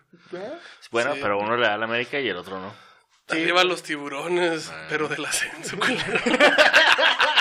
[0.91, 1.21] Bueno, Sí.
[1.23, 2.75] pero uno le da a la América y el otro no.
[3.29, 5.77] Arriba los tiburones, pero del ascenso.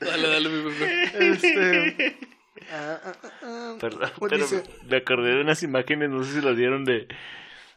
[0.00, 1.30] dale, dale, mi bebé.
[1.32, 2.18] Este...
[2.72, 3.76] ah, ah, ah.
[3.80, 7.08] Perdón, pero dice- me acordé de unas imágenes, no sé si las vieron de...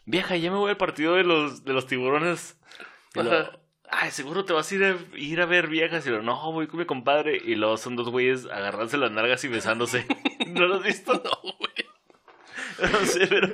[0.06, 2.58] Vieja, ya me voy al partido de los, de los tiburones.
[3.16, 3.20] Y.
[3.90, 6.06] Ay, seguro te vas a ir a, ir a ver viejas.
[6.06, 7.38] Y luego, no, voy con mi compadre.
[7.44, 10.06] Y luego son dos güeyes agarrándose las nalgas y besándose.
[10.48, 11.14] ¿No lo has visto?
[11.14, 12.92] No, güey.
[12.92, 13.48] No sé, pero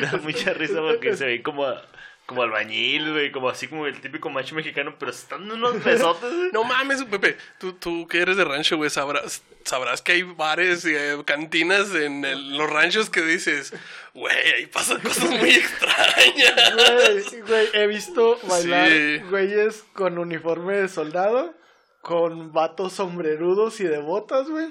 [0.00, 1.82] me da mucha risa porque se ven como a
[2.26, 6.50] como albañil, güey, como así como el típico macho mexicano, pero están unos besotes, güey.
[6.52, 7.36] No mames, Pepe.
[7.58, 11.94] Tú, tú que eres de rancho, güey, sabrás, sabrás que hay bares y eh, cantinas
[11.94, 13.74] en el- los ranchos que dices,
[14.14, 16.74] güey, ahí pasan cosas muy extrañas.
[16.74, 19.18] Güey, güey, he visto bailar Sí.
[19.30, 21.54] güeyes con uniforme de soldado,
[22.00, 24.68] con vatos sombrerudos y de botas, güey.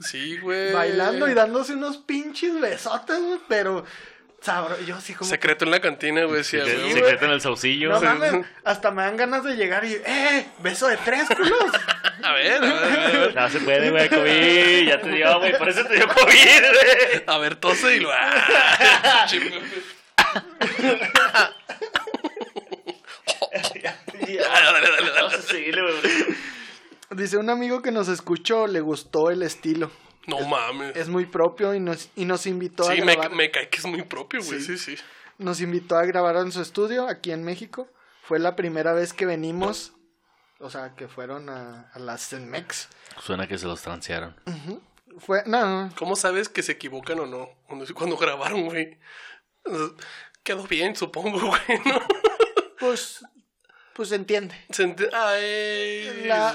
[0.00, 0.72] Sí, güey.
[0.72, 3.84] Bailando y dándose unos pinches besotes, güey, pero
[4.44, 5.28] sabro, yo sí como...
[5.28, 6.92] Secreto en la cantina, güey, sí, Secreto, güey.
[6.92, 7.90] secreto en el saucillo.
[7.90, 10.46] No mames, hasta me dan ganas de llegar y, ¡eh!
[10.58, 11.72] ¡Beso de tres, culos!
[12.22, 13.34] A ver, a ver, a ver.
[13.34, 14.88] No se puede, güey, COVID.
[14.88, 17.22] Ya te dio, güey, por eso te dio COVID, güey.
[17.26, 18.10] A ver, tose y lo.
[18.12, 19.26] ¡Ah!
[24.10, 25.42] dale, dale, dale.
[25.42, 26.36] Sí, güey.
[27.10, 29.90] Dice un amigo que nos escuchó, le gustó el estilo.
[30.26, 30.96] No mames.
[30.96, 33.30] Es muy propio y nos, y nos invitó Sí, a grabar.
[33.32, 34.60] me cae que es muy propio, güey.
[34.60, 34.96] Sí, Sí.
[34.96, 35.02] sí.
[35.38, 37.88] Nos invitó a grabar en su estudio aquí en México.
[38.22, 39.92] Fue la primera vez que venimos,
[40.60, 42.88] o sea, que fueron a, a la CENMEX.
[43.20, 44.34] Suena que se los transearon.
[45.18, 47.48] Fue, no, ¿Cómo sabes que se equivocan o no?
[47.66, 48.98] Cuando, cuando grabaron, güey.
[50.42, 52.00] Quedó bien, supongo, güey, ¿no?
[52.78, 53.24] pues,
[53.94, 54.54] pues se entiende.
[54.70, 56.26] Se ent- Ay.
[56.26, 56.52] La-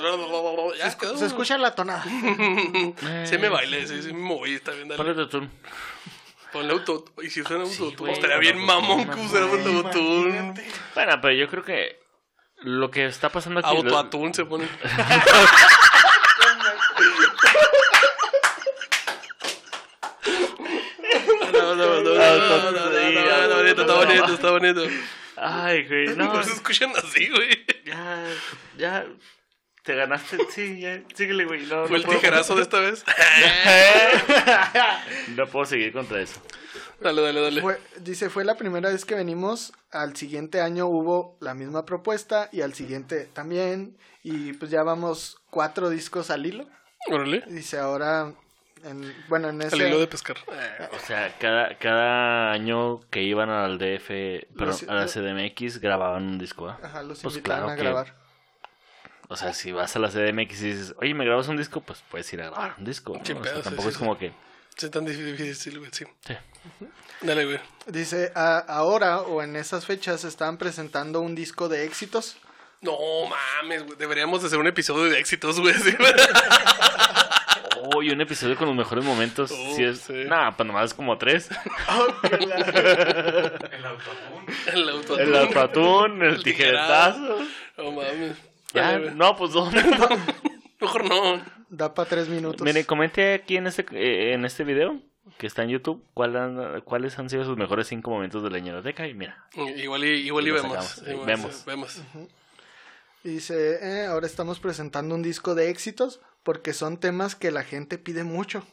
[0.78, 1.18] Ya quedó.
[1.18, 2.04] Se escucha la tonada.
[3.26, 4.98] Se me bailé, sí, sí, me moví, está bien, dale.
[5.04, 5.48] Ponle tú.
[6.52, 7.06] Ponle auto.
[7.22, 10.54] Y si suena autotune, estaría bien autotune, mamón que usara autotune.
[10.96, 12.00] Bueno, pero yo creo que
[12.62, 13.70] lo que está pasando aquí.
[13.72, 14.68] lo- Autoatune se pone.
[21.54, 24.82] No, no, no, no, no, no, no, no, está bonito, está bonito, está bonito.
[25.42, 26.34] Ay, güey, no.
[26.34, 27.66] No se escuchan así, güey.
[27.86, 28.26] Ya,
[28.78, 29.06] ya.
[29.84, 30.38] Te ganaste.
[30.52, 31.02] Sí, ya.
[31.16, 31.62] Síguele, güey.
[31.66, 33.04] No, Fue no el puedo- tijerazo de esta vez.
[35.36, 36.42] No puedo seguir contra eso.
[37.00, 37.62] Dale, dale, dale.
[37.62, 39.74] Fue- dice, fue la primera vez que venimos.
[39.92, 43.98] Al siguiente año hubo la misma propuesta y al siguiente también.
[44.24, 46.68] Y pues ya vamos cuatro discos al hilo.
[47.08, 47.44] Órale.
[47.48, 48.34] Dice ahora,
[48.84, 49.76] en, bueno, en ese...
[49.76, 50.38] Al hilo de pescar.
[50.92, 54.08] O sea, cada, cada año que iban al DF,
[54.58, 56.68] perdón, Los- a la CDMX, grababan un disco.
[56.70, 56.80] ¿ah?
[56.84, 58.16] Ajá, los Pues claro a que- grabar.
[59.32, 61.82] O sea, si vas a la CDMX y dices, oye, ¿me grabas un disco?
[61.82, 63.14] Pues puedes ir a grabar un disco.
[63.14, 63.22] ¿no?
[63.22, 64.00] O sea, pedo, sí, tampoco sí, es sí.
[64.00, 64.34] como que.
[64.76, 66.06] Es tan difícil, güey, sí.
[66.26, 66.36] Sí.
[67.22, 67.60] Dale, güey.
[67.86, 72.38] Dice, "A- ahora o en esas fechas estaban presentando un disco de éxitos.
[72.82, 72.94] No
[73.30, 73.98] mames, güey.
[73.98, 75.76] Deberíamos de hacer un episodio de éxitos, güey.
[77.92, 77.98] sí.
[77.98, 79.52] Oh, y un episodio con los mejores momentos.
[79.52, 80.00] Oh, sí es...
[80.02, 80.14] sí.
[80.28, 81.50] Nah, pues nomás es como tres.
[84.74, 85.24] El autoatune.
[85.24, 87.40] El autotune, el El tijeretazo.
[87.78, 88.38] No mames.
[88.74, 89.74] Ya, no, pues dos.
[90.82, 91.44] Mejor no.
[91.70, 92.62] Da para tres minutos.
[92.62, 95.00] Miren, comente aquí en este, eh, en este video
[95.38, 98.60] que está en YouTube cuál han- cuáles han sido sus mejores cinco momentos de la
[98.60, 99.08] ñeroteca.
[99.08, 99.46] Y mira,
[99.78, 100.72] Igual y, igual y Y lo vemos.
[100.86, 101.54] sacamos, sí, Igual, vemos.
[101.56, 102.02] sí, vemos.
[103.24, 107.98] Dice, "Eh, ahora estamos presentando un disco de éxitos porque son temas que la gente
[107.98, 108.66] pide mucho.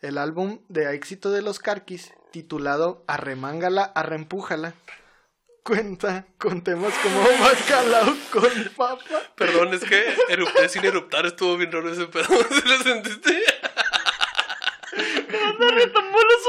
[0.00, 4.74] El álbum de éxito de los Carquis, titulado Arremángala, Arrempújala,
[5.62, 9.22] cuenta con temas como Bacalao con papa.
[9.36, 11.26] Perdón, es que erupté sin eruptar.
[11.26, 12.26] Estuvo bien raro ese pedo.
[12.50, 13.42] ¿Sí lo sentiste?
[15.58, 16.46] ¡Me retomó los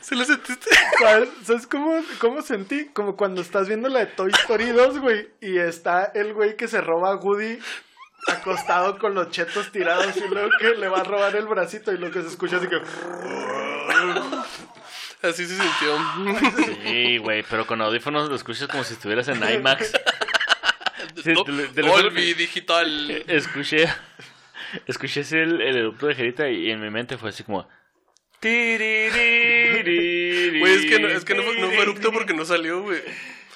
[0.00, 0.70] ¿Sí lo sentiste?
[0.98, 2.86] ¿Sabes, ¿Sabes cómo, cómo sentí?
[2.86, 6.68] Como cuando estás viendo la de Toy Story 2, güey, y está el güey que
[6.68, 7.58] se roba a Woody
[8.26, 11.98] acostado con los chetos tirados y luego que le va a robar el bracito y
[11.98, 12.80] lo que se escucha así que...
[15.22, 16.76] Así se sintió.
[16.84, 19.92] Sí, güey, pero con audífonos lo escuchas como si estuvieras en IMAX.
[21.22, 23.10] Sí, Dolby digital.
[23.26, 23.88] Escuché,
[24.86, 27.68] escuché ese el, el erupto de Jerita y en mi mente fue así como...
[30.60, 33.02] Güey, es que, no, es que no, fue- no fue erupto porque no salió, güey.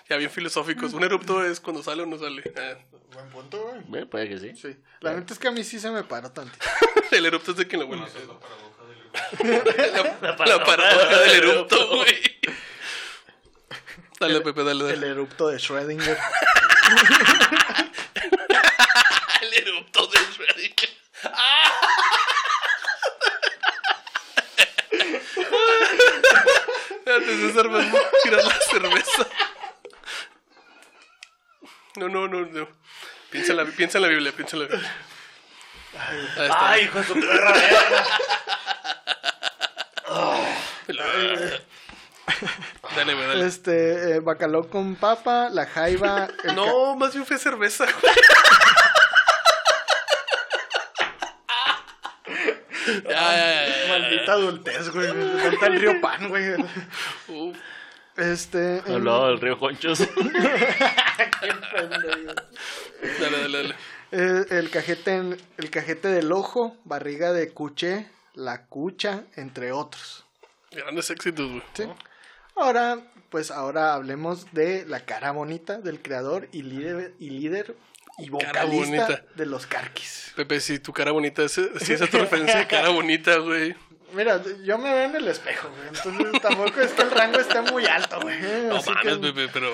[0.08, 0.92] Ya bien filosóficos.
[0.92, 2.42] Un erupto es cuando sale o no sale.
[2.56, 2.74] Ah.
[3.12, 4.04] Buen punto, güey.
[4.06, 4.52] puede que sí.
[4.56, 4.76] Sí.
[5.00, 6.64] La neta es que a mí sí se me paró tantito.
[7.10, 8.04] El erupto es de quien lo huele.
[9.42, 12.40] La La paradoja del erupto, güey.
[14.18, 15.12] Dale, Pepe, dale, El dale.
[15.12, 16.16] erupto de Schrödinger.
[19.42, 20.88] El erupto del Schrödinger.
[27.04, 29.26] Espérate, César, vas a tirar la cerveza.
[31.96, 32.68] No, no, no, no.
[33.30, 34.94] Piensa en la, piensa en la Biblia, piensa en la Biblia.
[35.98, 36.70] Ahí está.
[36.70, 37.52] ¡Ay, hijo de su perra!
[37.52, 38.04] verga!
[42.96, 43.46] Dale, güey, dale.
[43.46, 46.26] Este, eh, bacalao con papa, la jaiba.
[46.26, 48.14] el ca- No, más bien fue cerveza, güey.
[53.04, 53.88] Ya, ya, ya, ya.
[53.88, 55.12] Maldita adultez, güey.
[55.12, 56.54] Me falta el río pan, güey.
[57.28, 57.56] Uf.
[58.16, 58.78] Este.
[58.78, 60.00] en- Hablaba del río Conchos.
[63.20, 63.74] Dale, dale,
[64.10, 64.46] dale.
[64.58, 70.24] el, cajete en- el cajete del ojo, barriga de cuché, la cucha, entre otros.
[70.70, 71.62] Grandes éxitos, güey.
[71.74, 71.84] ¿sí?
[72.56, 72.98] Ahora,
[73.30, 77.74] pues ahora hablemos de la cara bonita del creador y líder y líder
[78.18, 80.32] y vocalista de los Carquis.
[80.36, 83.74] Pepe, si tu cara bonita, es- si esa es tu referencia de cara bonita, güey.
[84.14, 85.88] Mira, yo me veo en el espejo, güey.
[85.88, 88.38] Entonces tampoco es que el rango esté muy alto, güey.
[88.68, 89.72] No Así mames, que- Pepe, pero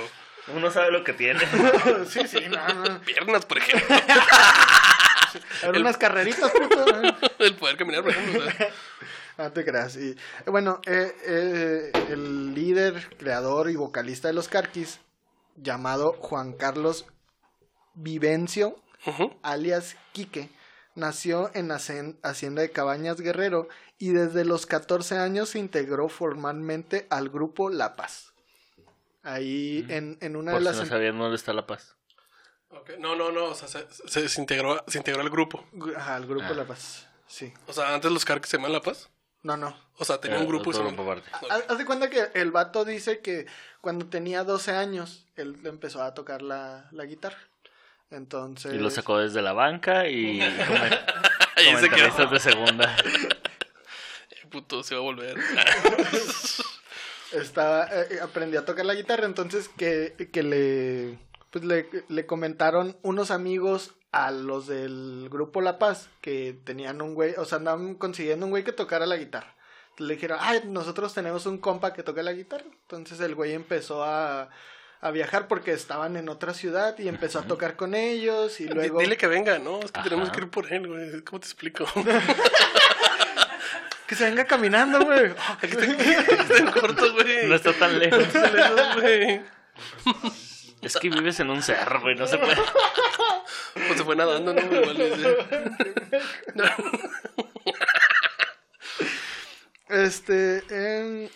[0.54, 1.40] Uno sabe lo que tiene.
[2.08, 3.00] sí, sí, no, no.
[3.00, 3.96] piernas, por ejemplo.
[5.62, 6.86] Ver, unas carreritas, puto.
[7.38, 8.42] El poder caminar, por ejemplo.
[9.36, 9.96] No te creas.
[9.96, 15.00] Y, bueno, eh, eh, el líder, creador y vocalista de los Carquis,
[15.56, 17.04] llamado Juan Carlos
[18.02, 18.76] Vivencio,
[19.42, 20.50] alias Quique,
[20.94, 27.28] nació en Hacienda de Cabañas Guerrero y desde los 14 años se integró formalmente al
[27.28, 28.32] grupo La Paz.
[29.22, 30.86] Ahí en, en una Por de si las...
[30.88, 31.96] no sabían dónde está la paz.
[32.98, 33.46] No, no, no.
[33.46, 35.64] O sea, se, se- se integró, se integró al grupo.
[35.96, 36.54] Ajá, al grupo Ah.
[36.54, 37.06] La Paz.
[37.26, 37.52] Sí.
[37.66, 39.10] O sea, antes los Carques se llaman La Paz.
[39.42, 39.76] No, no.
[39.96, 41.46] O sea, tenía Eh, un grupo y se otro llama- grupo aparte.
[41.50, 43.46] Haz haz de cuenta que el vato dice que
[43.80, 47.38] cuando tenía 12 años, él empezó a tocar la, la guitarra.
[48.10, 48.74] Entonces...
[48.74, 50.40] Y lo sacó desde la banca y
[51.58, 52.26] Ahí se quedó.
[52.26, 52.96] de segunda.
[54.50, 55.36] Puto, se va a volver.
[57.32, 61.18] estaba eh, aprendió a tocar la guitarra entonces que, que le
[61.50, 67.14] pues le, le comentaron unos amigos a los del grupo La Paz que tenían un
[67.14, 69.54] güey, o sea, andaban consiguiendo un güey que tocara la guitarra.
[69.90, 72.64] Entonces le dijeron, ay, nosotros tenemos un compa que toca la guitarra.
[72.64, 74.48] Entonces el güey empezó a,
[75.00, 79.00] a viajar porque estaban en otra ciudad y empezó a tocar con ellos y luego...
[79.00, 79.80] Dile que venga, ¿no?
[79.80, 80.08] Es que Ajá.
[80.08, 81.22] tenemos que ir por él, güey.
[81.22, 81.86] ¿Cómo te explico?
[84.08, 85.34] Que se venga caminando, güey.
[85.60, 87.46] Está en corto, güey.
[87.46, 88.20] No está tan lejos.
[88.20, 89.42] Está lejos, güey.
[90.80, 92.14] Es que vives en un cerro, güey.
[92.14, 92.56] No se puede.
[93.74, 94.62] Pues se fue nadando, ¿no?
[94.62, 95.36] Igual ese.
[99.90, 100.62] Este...
[100.70, 101.30] eh,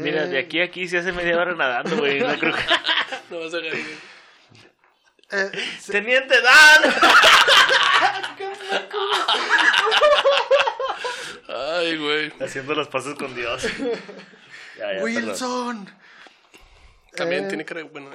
[0.00, 2.20] Mira, de aquí a aquí se hace media hora nadando, güey.
[2.20, 2.60] No creo que...
[3.30, 3.74] No vas a ganar.
[5.32, 6.94] eh, se- ¡Teniente Dan!
[11.48, 12.32] Ay, güey.
[12.40, 13.62] Haciendo los pasos con Dios.
[13.62, 15.02] Ya, ya, perdón.
[15.02, 15.88] Wilson.
[17.16, 17.82] También Eh, tiene cara.
[17.84, 18.10] Bueno,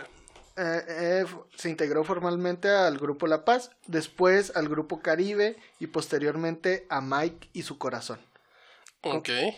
[0.57, 6.85] eh, eh, se integró formalmente al grupo La Paz, después al grupo Caribe y posteriormente
[6.89, 8.19] a Mike y su corazón,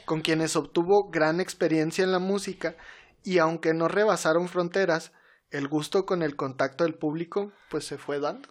[0.06, 2.76] con quienes obtuvo gran experiencia en la música
[3.24, 5.12] y aunque no rebasaron fronteras,
[5.52, 8.50] el gusto con el contacto del público pues se fue dando.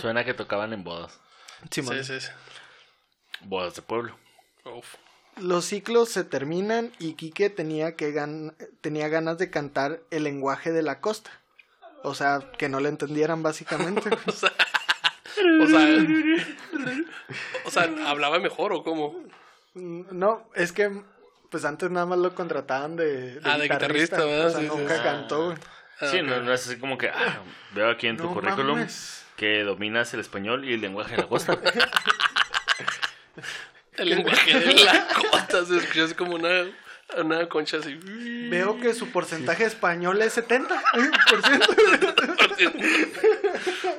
[0.00, 1.18] Suena que tocaban en bodas.
[1.70, 2.28] Sí, sí, sí.
[3.42, 4.16] Bodas de pueblo.
[4.64, 4.94] Uf.
[5.36, 10.72] Los ciclos se terminan y Quique tenía, que gan- tenía ganas de cantar el lenguaje
[10.72, 11.30] de la costa.
[12.02, 14.08] O sea, que no le entendieran básicamente.
[14.28, 14.52] O sea.
[15.62, 15.86] O sea.
[17.66, 19.14] O sea, ¿hablaba mejor o cómo?
[19.76, 20.90] No, es que
[21.50, 24.46] pues antes nada más lo contrataban de, Ah, de guitarrista, ¿verdad?
[24.46, 25.02] O sea, Sí, nunca sí.
[25.02, 25.54] cantó.
[26.00, 27.40] Ah, Sí, no, no es así como que ah,
[27.72, 29.24] veo aquí en tu No currículum mames.
[29.36, 31.58] que dominas el español y el lenguaje de la costa.
[33.96, 36.66] El lenguaje de la costa se escucha así como una,
[37.16, 37.94] una concha así.
[38.50, 40.68] Veo que su porcentaje de español es 70%.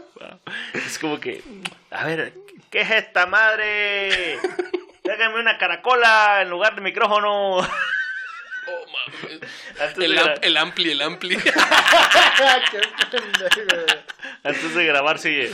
[0.87, 1.43] Es como que,
[1.91, 2.33] a ver,
[2.69, 4.39] ¿qué es esta madre?
[5.07, 7.57] Déjame una caracola en lugar de micrófono.
[7.57, 7.61] Oh,
[8.67, 9.39] mames.
[9.97, 11.37] El, gra- am- el ampli, el ampli.
[14.43, 15.53] Antes de grabar sigue.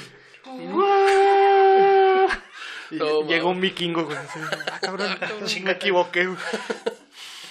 [2.92, 4.18] Y No, llegó un vikingo, güey.
[4.18, 5.18] Ah, cabrón,
[5.64, 6.38] me equivoqué, güey.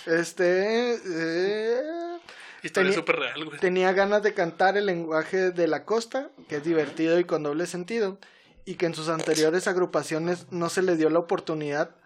[0.07, 0.95] Este.
[0.95, 1.83] eh,
[2.63, 3.59] Historia súper real, güey.
[3.59, 7.67] tenía ganas de cantar el lenguaje de la costa, que es divertido y con doble
[7.67, 8.19] sentido,
[8.65, 11.97] y que en sus anteriores agrupaciones no se le dio la oportunidad.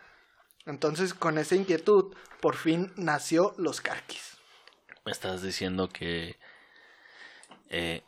[0.65, 4.37] Entonces, con esa inquietud, por fin nació Los Carquis.
[5.05, 6.37] Me estás diciendo que
[7.71, 8.03] eh,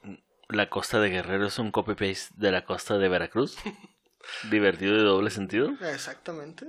[0.48, 3.56] la costa de Guerrero es un copy-paste de la costa de Veracruz.
[4.50, 5.70] Divertido de doble sentido.
[5.92, 6.66] Exactamente.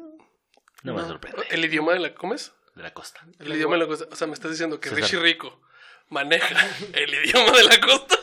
[0.83, 1.07] No, me No.
[1.07, 1.43] sorprende.
[1.49, 2.13] ¿El idioma de la.
[2.15, 2.53] ¿Cómo es?
[2.75, 3.25] De la costa.
[3.39, 4.05] El idioma de la costa.
[4.11, 5.03] O sea, me estás diciendo que César.
[5.03, 5.59] Richie Rico
[6.09, 6.55] maneja
[6.93, 8.15] el idioma de la costa.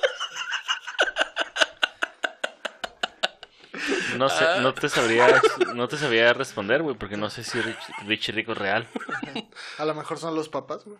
[4.18, 4.58] No sé, Ah.
[4.60, 5.40] no te sabría,
[5.74, 8.86] no te sabría responder, güey, porque no sé si Rich, Richie Rico es real.
[9.78, 10.84] A lo mejor son los papás.
[10.84, 10.96] güey.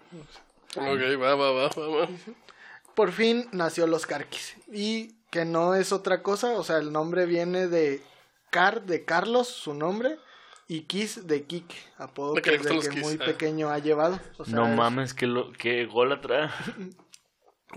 [0.77, 2.09] Ok, va, va, va, va, va.
[2.95, 4.57] Por fin nació Los Carquis.
[4.73, 8.03] Y que no es otra cosa, o sea, el nombre viene de
[8.51, 10.19] Car, de Carlos, su nombre,
[10.69, 13.25] Y Kiss de Kike, apodo que desde que muy ah.
[13.25, 14.19] pequeño ha llevado.
[14.39, 16.53] O sea, No es- mames, que, lo, que golatra.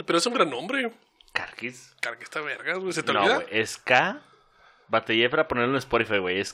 [0.06, 0.92] Pero es un gran nombre.
[1.34, 1.94] Carquis.
[2.02, 2.92] Carga esta verga, güey.
[2.94, 3.36] ¿Se te No, olvida?
[3.36, 4.22] güey, es K.
[4.90, 6.40] Batallé para ponerlo en Spotify, güey.
[6.40, 6.54] Es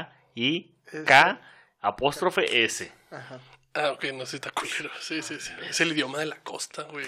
[0.00, 1.40] K-A-R-K-I-K
[1.82, 2.92] apóstrofe S.
[3.10, 3.38] Ajá.
[3.74, 4.90] Ah, ok, no, sí está culero.
[5.00, 5.52] Sí, sí, sí.
[5.68, 7.06] Es el idioma de la costa, güey.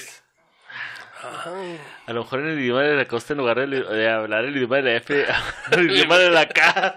[1.23, 1.53] Ajá.
[2.07, 4.57] A lo mejor en el idioma de la costa, en lugar de, de hablar el
[4.57, 5.27] idioma de la F,
[5.73, 6.97] el idioma de la K.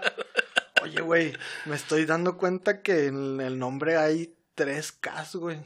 [0.82, 5.58] Oye, güey, me estoy dando cuenta que en el nombre hay tres Ks, güey.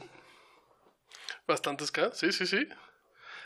[1.47, 2.67] Bastantes K, sí, sí, sí.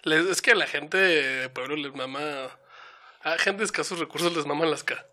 [0.04, 2.50] Les- es que a la gente de pueblo les mama.
[3.26, 5.04] A gente de escasos recursos les maman las K.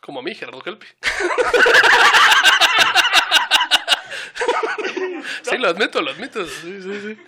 [0.00, 0.86] Como a mí, Gerardo Kelpi.
[5.42, 6.46] sí, lo admito, lo admito.
[6.46, 7.18] Sí, sí, sí.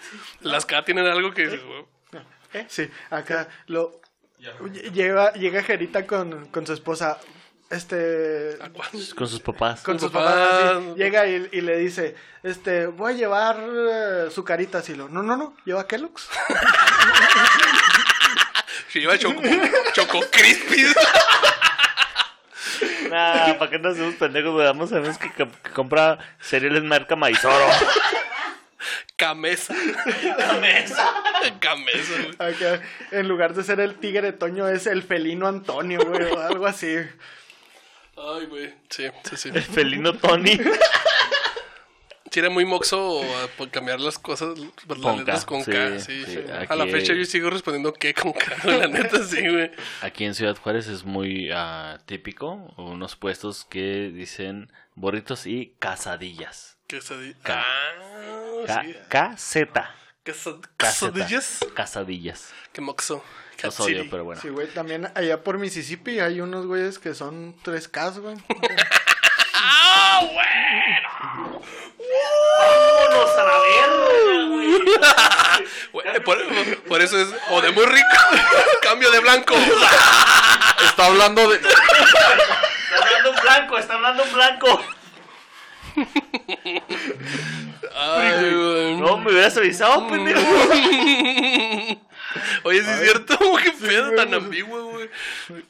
[0.41, 1.43] Las K tienen algo que.
[1.43, 1.85] dices, "Güey,
[2.69, 4.01] Sí, acá lo...
[4.93, 7.19] Llega, llega Jerita con, con su esposa,
[7.71, 8.57] este...
[9.15, 9.83] Con sus papás.
[9.83, 10.35] Con sus papás.
[10.35, 14.95] papás, así, llega y, y le dice, este, voy a llevar eh, su carita así,
[14.95, 16.29] lo, no, no, no, lleva Kellogg's.
[18.95, 19.43] Si lleva Choco,
[19.93, 20.95] Choco Crispis.
[23.11, 24.67] Nah, ¿para qué nos hacemos pendejos, güey?
[24.67, 27.67] Vamos a ver que, que compra cereales marca Maizoro.
[29.17, 29.75] Camesa.
[30.39, 31.13] Camesa.
[31.59, 32.53] Camesa, güey.
[32.53, 36.65] Acá, en lugar de ser el tigre Toño, es el felino Antonio, güey, o algo
[36.65, 36.95] así.
[38.17, 38.75] Ay, güey.
[38.91, 39.51] Sí, sí, sí.
[39.53, 40.57] El felino Tony.
[42.35, 43.25] Sí, era muy moxo uh,
[43.57, 46.25] por cambiar las cosas, las Con letras K, con sí, K, sí.
[46.27, 49.71] sí, A la fecha yo sigo respondiendo que con K, la neta, sí, güey.
[50.03, 52.75] Aquí en Ciudad Juárez es muy ah, típico.
[52.77, 56.77] Unos puestos que dicen burritos y casadillas.
[56.89, 57.65] Quesadi- K.
[58.67, 58.83] Ah.
[59.09, 59.57] KZ.
[60.25, 61.61] Quesadillas.
[61.73, 62.53] Casadillas.
[62.73, 63.23] Qué moxo.
[63.63, 64.09] Los odio, City.
[64.11, 64.43] pero bueno.
[64.43, 68.37] Sí, güey, también allá por Mississippi hay unos güeyes que son tres Ks, güey.
[69.55, 71.63] ¡Ah, bueno!
[72.59, 74.65] ¡Vámonos a la verga, güey!
[75.93, 76.07] Güey,
[76.95, 78.07] por, eso es o de muy rico,
[78.83, 79.53] cambio de blanco.
[80.87, 81.57] Está hablando de.
[81.57, 81.69] Está
[83.03, 84.85] hablando en blanco, está hablando en blanco.
[87.97, 88.97] Ay, güey.
[88.97, 90.41] No, me hubieras avisado, pendejo.
[92.63, 95.11] Oye, sí es cierto, qué pedo tan ambiguo, güey.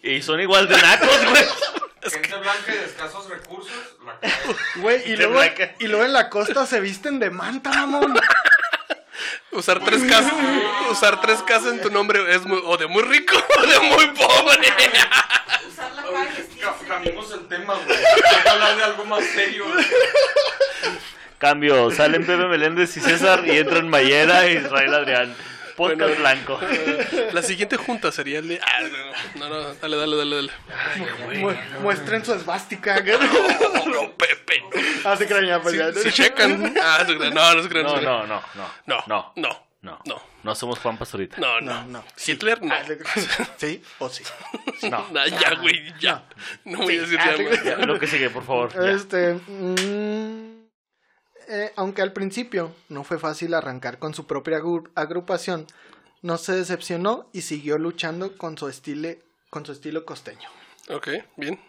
[0.02, 1.44] Y son igual de nacos, güey.
[2.02, 3.72] Gente blanca y de escasos recursos.
[4.04, 4.18] La.
[4.76, 5.40] Güey, y luego,
[5.78, 8.14] y luego en la costa se visten de manta, mamón.
[9.52, 10.32] Usar tres casas,
[10.90, 14.06] usar tres casas en tu nombre es muy, o de muy rico o de muy
[14.08, 14.72] pobre.
[15.68, 16.48] Usar la calle.
[16.88, 17.98] Cambiemos el tema, güey.
[17.98, 19.64] Hay que hablar de algo más serio.
[21.38, 25.36] Cambio, salen Pepe Meléndez y César y entran Mayera y Israel Adrián.
[25.76, 26.20] Podcast Bueno.
[26.20, 26.60] blanco.
[27.32, 28.60] La siguiente junta sería el de.
[28.62, 28.80] Ah,
[29.36, 31.38] no, no, no, dale, dale, dale, dale.
[31.38, 33.00] Mu- muestren su esvástica.
[33.04, 33.16] güey.
[33.86, 34.62] No, Pepe.
[35.04, 35.92] Ah, se crean ya, pues ya.
[35.92, 36.74] Si checan.
[36.82, 38.68] Ah, no, se crean, no, no se crean, No, no, no, no.
[38.86, 39.32] No, No.
[39.36, 40.00] no, No.
[40.06, 40.22] no.
[40.44, 41.38] No somos Juan Pastorita.
[41.38, 41.86] No, No, no.
[42.00, 42.04] no.
[42.24, 42.74] Hitler, no.
[42.74, 42.82] Ah,
[43.56, 44.22] Sí, o sí.
[44.90, 45.06] No.
[45.10, 46.24] Nah, ya, güey, ya.
[46.66, 47.86] No voy a decir Ah, ya, güey.
[47.86, 48.72] Lo que sigue, por favor.
[48.74, 48.90] ya.
[48.92, 49.34] Este.
[49.34, 50.53] mm,
[51.48, 55.66] eh, aunque al principio no fue fácil arrancar con su propia agru- agrupación,
[56.22, 59.20] no se decepcionó y siguió luchando con su, estile,
[59.50, 60.48] con su estilo costeño.
[60.88, 61.60] Ok, bien.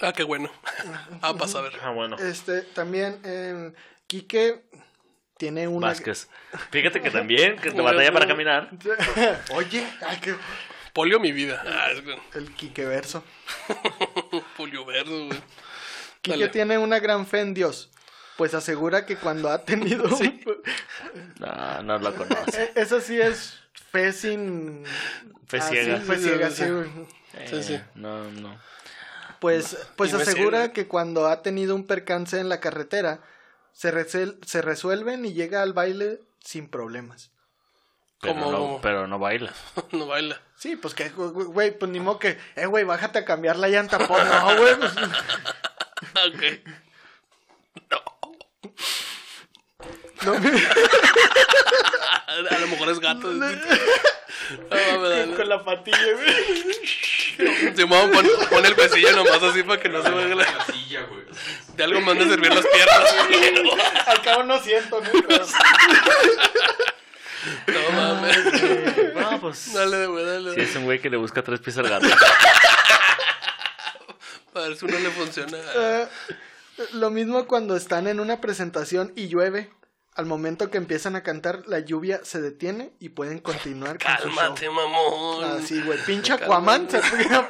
[0.00, 0.50] Ah, qué bueno.
[1.22, 1.72] Ah, pasa a ver.
[1.82, 2.16] Ah, bueno.
[2.18, 3.72] Este, también eh,
[4.06, 4.62] Quique
[5.36, 5.88] tiene una.
[5.88, 6.28] Vázquez.
[6.70, 8.70] Fíjate que también, que te batalla para caminar.
[9.54, 10.36] Oye, ay, que-
[10.92, 11.62] Polio mi vida.
[11.66, 12.02] Ah, es
[12.34, 13.22] el Quique verso.
[14.56, 15.40] polio verde, güey.
[16.22, 16.48] Quique Dale.
[16.52, 17.90] tiene una gran fe en Dios,
[18.36, 20.04] pues asegura que cuando ha tenido.
[21.38, 22.62] No, no lo conoce.
[22.64, 23.58] Eh, Eso sí es
[23.90, 24.84] fe sin.
[25.48, 25.98] Fe Ah, ciega.
[26.00, 26.70] sí, fe Sí, ciega, sí, sí, sí.
[26.70, 26.88] güey.
[27.48, 27.74] Sí, sí.
[27.74, 28.58] Eh, No, no.
[29.40, 33.20] Pues, pues asegura que cuando ha tenido un percance en la carretera,
[33.72, 37.30] se, resel- se resuelven y llega al baile sin problemas.
[38.20, 39.52] Pero, Como- no, pero no baila.
[39.92, 40.38] No baila.
[40.56, 43.68] Sí, pues que, güey, güey, pues ni modo que, eh, güey, bájate a cambiar la
[43.68, 44.76] llanta, pues no, güey.
[44.76, 44.92] pues,
[46.26, 46.42] Ok.
[50.22, 50.32] no.
[52.50, 53.28] A lo mejor es gato.
[53.30, 55.34] Ah, mames, dale.
[55.34, 57.74] Con la patilla, güey.
[57.76, 60.34] Simón, pon, pon el huesillo nomás así para que no se vea la...
[60.36, 61.22] La silla, güey.
[61.74, 63.14] De algo han de servir las piernas.
[64.06, 65.10] Al cabo no siento, ¿no?
[65.26, 65.46] Pero-
[67.66, 68.36] No mames.
[69.14, 69.72] No, pues.
[69.72, 70.54] Dale, güey, dale.
[70.54, 72.06] Si es un güey que le busca tres pies al gato.
[74.54, 75.58] A ver si uno le funciona.
[75.76, 76.06] Eh,
[76.94, 79.70] lo mismo cuando están en una presentación y llueve.
[80.14, 84.28] Al momento que empiezan a cantar, la lluvia se detiene y pueden continuar con su
[84.28, 84.36] show.
[84.36, 85.44] Cálmate, mamón.
[85.44, 85.98] Así, güey.
[86.04, 87.00] Pinche Aquaman se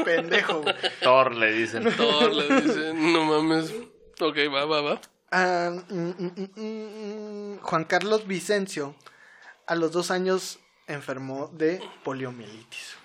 [0.04, 0.74] pendejo, güey.
[1.02, 1.84] Thor le dicen.
[1.96, 3.72] Todo le dicen, no mames.
[4.20, 5.00] Ok, va, va, va.
[5.32, 8.94] Ah, mm, mm, mm, mm, Juan Carlos Vicencio,
[9.66, 12.96] a los dos años, enfermó de poliomielitis.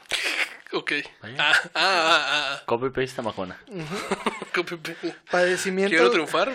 [0.76, 0.92] Ok.
[1.24, 2.62] Ah, ah, ah, ah.
[2.66, 3.58] Copy paste tamacona.
[4.54, 5.16] Copy paste.
[5.32, 5.90] Padecimiento.
[5.90, 6.52] ¿Quiero triunfar?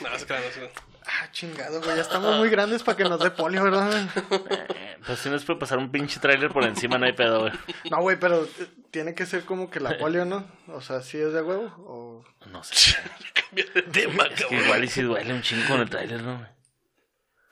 [0.00, 0.70] No, se crean, no se crean.
[1.06, 1.96] Ah, chingado, güey.
[1.96, 4.08] Ya estamos muy grandes para que nos dé polio, ¿verdad?
[4.30, 7.52] Eh, pues si nos puede pasar un pinche trailer por encima, no hay pedo, güey.
[7.90, 8.48] No, güey, pero
[8.90, 10.46] tiene que ser como que la polio, ¿no?
[10.68, 11.64] O sea, ¿sí es de huevo?
[11.86, 12.24] O...
[12.46, 12.96] No sé.
[13.34, 14.64] Cambia de tema, Es que cabrón.
[14.64, 16.38] igual y si duele un chingo con el trailer, ¿no?
[16.38, 16.48] güey?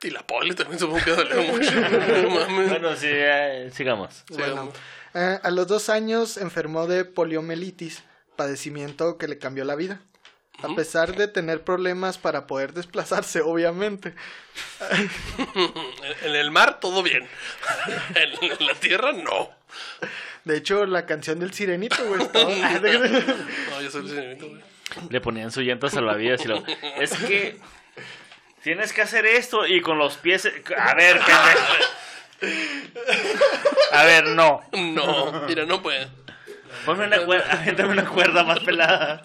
[0.03, 1.71] Y la poli también supongo que dolió mucho.
[2.23, 2.69] No mames.
[2.69, 4.23] Bueno, sí, eh, sigamos.
[4.29, 4.75] Bueno, vamos.
[5.13, 8.03] Eh, a los dos años enfermó de poliomielitis,
[8.35, 10.01] padecimiento que le cambió la vida.
[10.61, 14.13] A pesar de tener problemas para poder desplazarse, obviamente.
[16.23, 17.27] En el mar, todo bien.
[18.15, 19.49] En la tierra, no.
[20.45, 22.19] De hecho, la canción del sirenito, güey.
[22.19, 24.61] No, yo soy el señorito, güey.
[25.09, 26.63] Le ponían su llanta salvavidas y lo.
[26.99, 27.59] Es que.
[28.61, 30.45] Tienes que hacer esto y con los pies.
[30.77, 31.83] A ver, pendejo.
[33.91, 34.61] A ver, no.
[34.73, 36.07] No, mira, no puede.
[36.85, 39.21] Ponme una cuerda, una cuerda más pelada.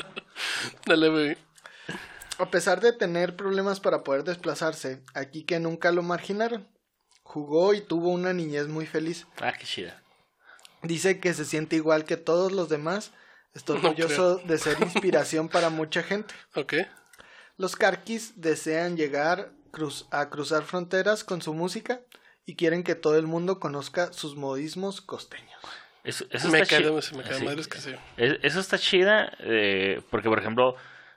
[0.86, 1.36] Dale, güey.
[2.38, 6.68] A pesar de tener problemas para poder desplazarse, aquí que nunca lo marginaron.
[7.22, 9.26] Jugó y tuvo una niñez muy feliz.
[9.40, 10.02] Ah, qué chida.
[10.82, 13.10] Dice que se siente igual que todos los demás.
[13.54, 16.32] Está No orgulloso de ser inspiración para mucha gente.
[16.54, 16.74] Ok.
[17.56, 22.00] Los Carquis desean llegar cruz- a cruzar fronteras con su música
[22.48, 25.60] y quieren que todo el mundo conozca sus modismos costeños.
[26.02, 27.44] Eso, eso Me está queda, chi- se me queda sí.
[27.44, 27.94] madres que sí.
[28.16, 30.74] Es- Eso está chida, eh, porque por ejemplo,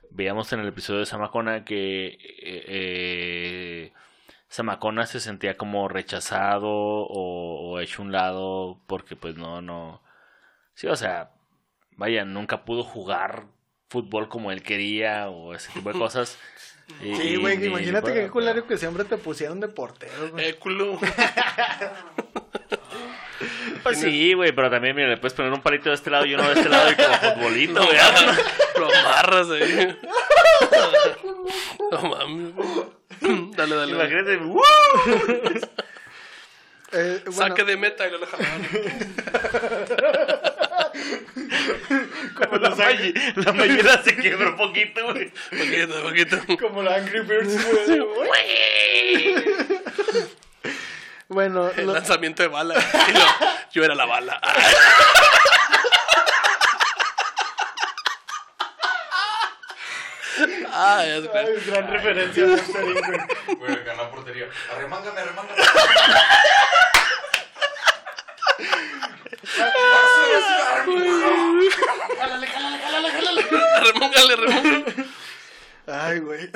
[0.10, 3.94] veíamos en el episodio de Samacona que eh, eh,
[4.50, 10.02] Samacona se sentía como rechazado o, o hecho un lado porque pues no, no...
[10.74, 11.32] Sí, o sea,
[11.96, 13.46] vaya, nunca pudo jugar
[13.92, 16.38] fútbol como él quería o ese tipo de cosas.
[17.04, 20.50] Y- Sí, güey, imagínate qué culero que siempre te pusieron de portero, güey.
[20.50, 21.00] Eh, culo.
[23.84, 26.36] Pues sí, güey, pero también, mira, le puedes poner un palito de este lado y
[26.36, 27.98] uno de este lado y como futbolito, güey.
[28.78, 29.98] lo amarras ahí.
[31.92, 32.54] No mames.
[33.58, 33.92] Dale, dale.
[33.94, 34.34] Imagínate.
[36.94, 38.62] Eh, bueno, Saque de meta y lo jalaban.
[42.36, 43.14] Como la, Maggi-
[43.46, 45.32] la Mayela se quebró poquito, güey.
[45.50, 46.38] Poquito, poquito.
[46.60, 47.58] como la Angry Birds,
[48.16, 49.36] güey.
[51.30, 52.76] Bueno, El lo- lanzamiento de bala.
[52.76, 53.26] Y lo-
[53.72, 54.42] yo era la bala.
[60.74, 61.40] Ah, ya se fue.
[61.40, 63.58] Ay, gran referencia Inc, güey.
[63.58, 64.48] Güey, ganar portería.
[64.74, 65.62] Arremángame, arremángame.
[73.84, 74.36] Remóngale.
[75.88, 76.50] Ay, güey.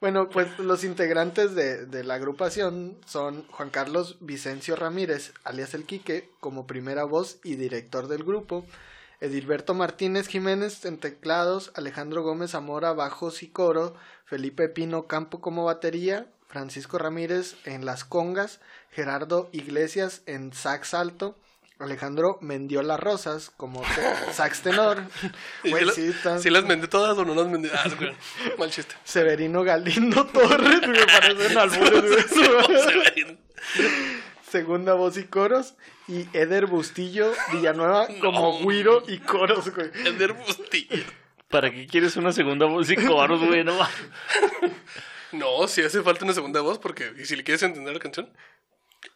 [0.00, 5.84] Bueno, pues los integrantes de, de la agrupación son Juan Carlos Vicencio Ramírez, alias El
[5.84, 8.64] Quique, como primera voz y director del grupo,
[9.20, 13.94] Edilberto Martínez Jiménez en teclados, Alejandro Gómez Zamora bajos y coro,
[14.24, 21.36] Felipe Pino Campo como batería, Francisco Ramírez en las congas, Gerardo Iglesias en sax alto,
[21.80, 25.02] Alejandro Mendiola Rosas como te- sax tenor.
[25.64, 27.68] ¿Y Güey, si, sí, están- si las vendí todas o no las vendí?
[27.72, 28.16] Ah, crean.
[28.58, 28.94] Mal chiste.
[29.04, 32.78] Severino Galindo Torres, me parecen albures, güey.
[32.82, 33.38] Severino.
[34.48, 35.74] Segunda voz y coros.
[36.08, 38.68] Y Eder Bustillo Villanueva como No.
[38.68, 39.90] Guiro y coros, güey.
[40.06, 41.04] Ender Bustillo.
[41.48, 43.64] ¿Para qué quieres una segunda voz y coros, güey?
[43.64, 43.76] No.
[45.32, 47.12] No, si hace falta una segunda voz, porque.
[47.16, 48.28] ¿Y si le quieres entender la canción?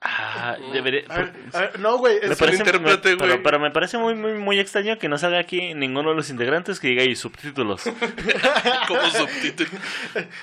[0.01, 1.03] Ah, debería...
[1.09, 2.19] A ver, a ver, no, güey.
[2.21, 3.43] Me es- parece, me- pero, güey.
[3.43, 6.81] pero me parece muy, muy, muy extraño que no salga aquí ninguno de los integrantes
[6.81, 7.83] que diga y subtítulos.
[8.89, 9.71] Como subtítulo.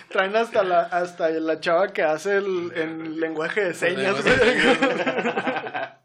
[0.09, 4.35] Traen hasta la, hasta la chava que hace el, en lenguaje de señas, güey.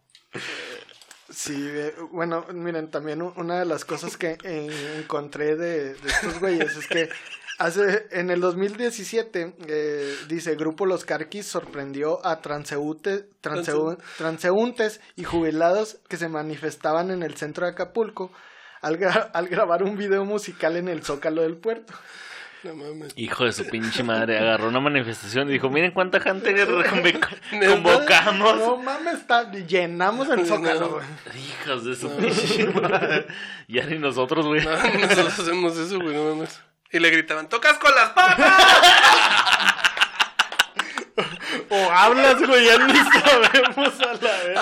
[1.28, 6.38] Sí, eh, bueno, miren, también una de las cosas que eh, encontré de, de estos
[6.40, 7.10] güeyes es que
[7.58, 15.24] hace en el 2017 eh, dice Grupo Los Carquis sorprendió a transeúnte- transeú- transeúntes y
[15.24, 18.30] jubilados que se manifestaban en el centro de Acapulco
[18.82, 21.94] al, gra- al grabar un video musical en el zócalo del puerto.
[22.64, 23.12] No mames.
[23.16, 26.52] Hijo de su pinche madre, agarró una manifestación y dijo, miren cuánta gente
[27.68, 28.56] convocamos.
[28.58, 31.06] No mames, está, llenamos el zócalo, güey.
[31.36, 33.26] Hijos de su pinche madre.
[33.68, 34.64] Ya ni nosotros, güey.
[34.64, 36.60] No, nosotros hacemos eso, güey, no mames.
[36.96, 38.54] Y le gritaban, ¡tocas con las patas!
[41.70, 44.60] O hablas, güey, ya ni sabemos a la vez.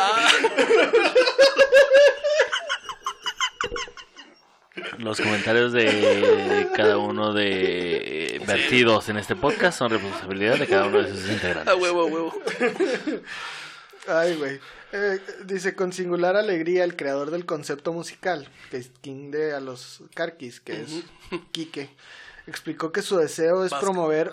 [4.99, 11.03] Los comentarios de cada uno de vertidos en este podcast son responsabilidad de cada uno
[11.03, 11.75] de sus A integrantes.
[11.77, 12.35] huevo, a huevo.
[14.09, 14.61] Ay, güey.
[14.93, 19.61] Eh, dice, con singular alegría, el creador del concepto musical, que es King de a
[19.61, 20.89] los Carquis, que es
[21.53, 21.91] Quique,
[22.47, 24.33] explicó que su deseo es Vasco, promover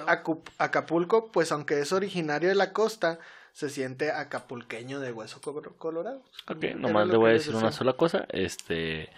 [0.57, 3.19] Acapulco, pues aunque es originario de la costa,
[3.53, 6.23] se siente acapulqueño de hueso co- colorado.
[6.47, 8.25] Ok, nomás le voy a decir una sola cosa.
[8.29, 9.09] Este.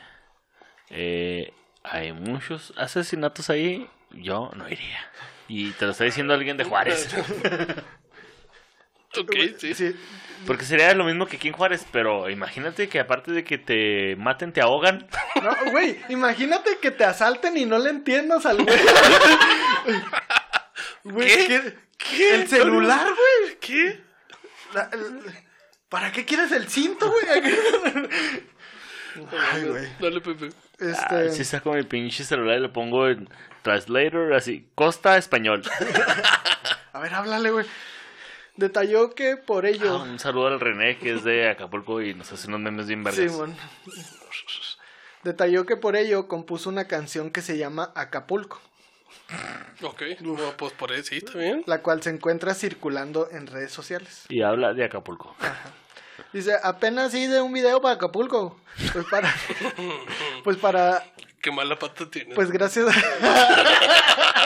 [0.89, 3.89] eh, hay muchos asesinatos ahí.
[4.11, 4.99] Yo no iría.
[5.47, 7.09] Y te lo está diciendo alguien de Juárez.
[9.19, 9.73] Ok, sí.
[9.73, 9.95] Sí,
[10.47, 11.85] Porque sería lo mismo que aquí en Juárez.
[11.91, 15.07] Pero imagínate que aparte de que te maten, te ahogan.
[15.41, 18.77] No, güey, imagínate que te asalten y no le entiendas al güey.
[21.03, 21.75] Güey, ¿Qué?
[21.97, 22.35] ¿qué?
[22.35, 23.57] El celular, güey.
[23.59, 24.01] ¿Qué?
[24.73, 25.21] La- el-
[25.89, 27.25] ¿Para qué quieres el cinto, güey?
[29.53, 29.87] Ay, güey.
[29.99, 30.49] Dale, Pepe.
[30.79, 33.29] Este, si saco mi pinche celular y lo pongo en
[33.61, 34.67] Translator, así.
[34.73, 35.61] Costa español.
[36.93, 37.65] A ver, háblale, güey.
[38.55, 40.01] Detalló que por Ah, ello.
[40.03, 43.31] un saludo al René, que es de Acapulco y nos hace unos memes bien verdes.
[43.31, 43.55] Simón.
[45.23, 48.61] Detalló que por ello compuso una canción que se llama Acapulco,
[49.81, 50.01] Ok.
[50.21, 51.63] No, pues por ahí sí, está bien.
[51.65, 54.25] la cual se encuentra circulando en redes sociales.
[54.29, 55.35] Y habla de Acapulco.
[56.33, 58.59] Dice, apenas hice un video para Acapulco.
[58.91, 59.33] Pues para.
[60.43, 61.03] Pues para.
[61.41, 62.35] Qué mala pata tiene.
[62.35, 62.85] Pues gracias.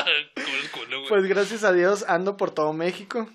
[0.05, 1.07] Güey.
[1.09, 3.29] Pues gracias a Dios ando por todo México.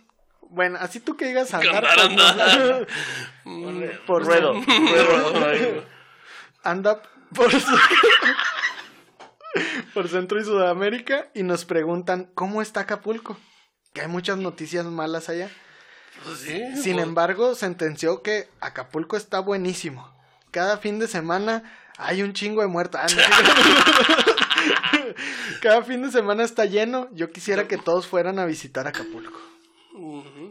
[0.53, 1.84] Bueno, así tú que digas andar.
[1.98, 2.86] Andar,
[3.42, 4.53] por- por Ruedo.
[4.55, 5.84] Ruedo.
[6.62, 7.03] anda
[7.34, 7.50] por,
[9.94, 13.38] por Centro y Sudamérica y nos preguntan cómo está Acapulco.
[13.94, 15.50] Que hay muchas noticias malas allá.
[16.24, 16.61] Pues sí.
[16.76, 20.14] Sin pues, embargo, sentenció que Acapulco está buenísimo.
[20.50, 21.62] Cada fin de semana
[21.96, 23.00] hay un chingo de muertos.
[23.03, 23.22] Ah, no.
[25.62, 27.09] Cada fin de semana está lleno.
[27.12, 29.38] Yo quisiera que todos fueran a visitar Acapulco.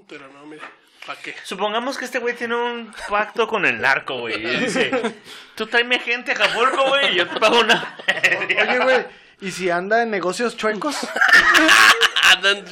[0.07, 0.69] Pero no, mira.
[1.05, 1.35] ¿Para qué?
[1.43, 4.35] Supongamos que este güey tiene un pacto con el narco, güey.
[4.35, 4.91] Y dice,
[5.55, 7.97] tú tráeme gente a Acapulco, güey, y yo te pago una...
[8.07, 9.05] Oye, güey,
[9.41, 10.95] ¿y si anda en negocios chuecos?
[12.23, 12.65] Andan.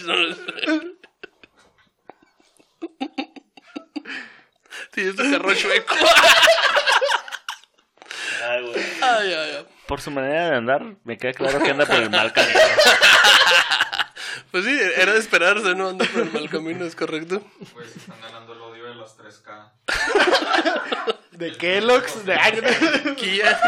[4.91, 5.95] Tiene su carro chueco.
[8.47, 8.85] Ay, güey.
[9.01, 9.67] Ay, ay, ay.
[9.87, 12.59] Por su manera de andar, me queda claro que anda por el mal camino.
[14.51, 15.89] Pues sí, era de esperarse, ¿no?
[15.89, 17.41] Anda por el mal camino, es correcto.
[17.73, 19.71] Pues están ganando el odio de las 3K.
[21.31, 22.25] ¿De Kellogg's?
[22.25, 22.35] De...
[23.15, 23.59] Kia,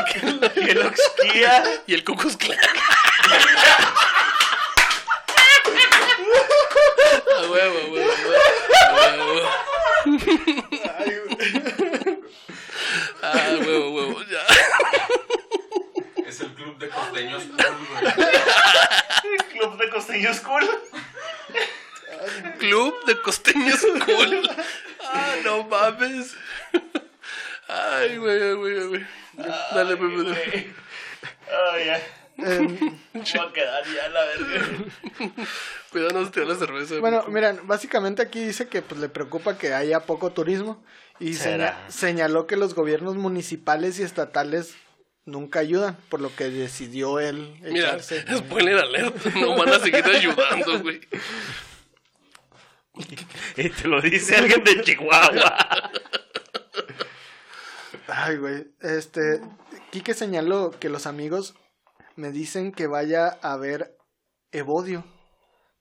[0.56, 1.64] Kellogg's Kia.
[1.88, 2.58] y el Cucus Clan.
[7.38, 9.50] A huevo, a huevo, a huevo.
[13.22, 14.42] Ah, huevo, huevo, ya.
[16.28, 17.58] Es el club de costeños cool,
[18.16, 18.28] güey.
[19.52, 20.64] Club de costeños cool.
[22.60, 24.50] Club de costeños cool.
[25.04, 26.36] Ah, no mames.
[27.68, 29.06] Ay, güey, güey, güey.
[29.74, 30.74] Dale, dale.
[31.74, 32.02] Ay, ay.
[32.38, 32.78] Em,
[33.14, 34.68] Voy a quedar ya la verga.
[35.92, 36.96] Cuidado, no se te da la cerveza.
[37.00, 40.84] bueno, miren, básicamente aquí dice que pues, le preocupa que haya poco turismo
[41.20, 44.76] y seña- señaló que los gobiernos municipales y estatales
[45.26, 48.26] nunca ayudan, por lo que decidió él Mira, echarse.
[48.38, 49.26] spoiler alert.
[49.36, 51.02] No van a seguir ayudando, güey.
[53.58, 55.92] Y te lo dice alguien de Chihuahua.
[58.08, 58.68] Ay, güey.
[58.82, 59.42] Este,
[59.92, 61.56] Quique señaló que los amigos
[62.16, 63.96] me dicen que vaya a ver
[64.52, 65.06] Evodio,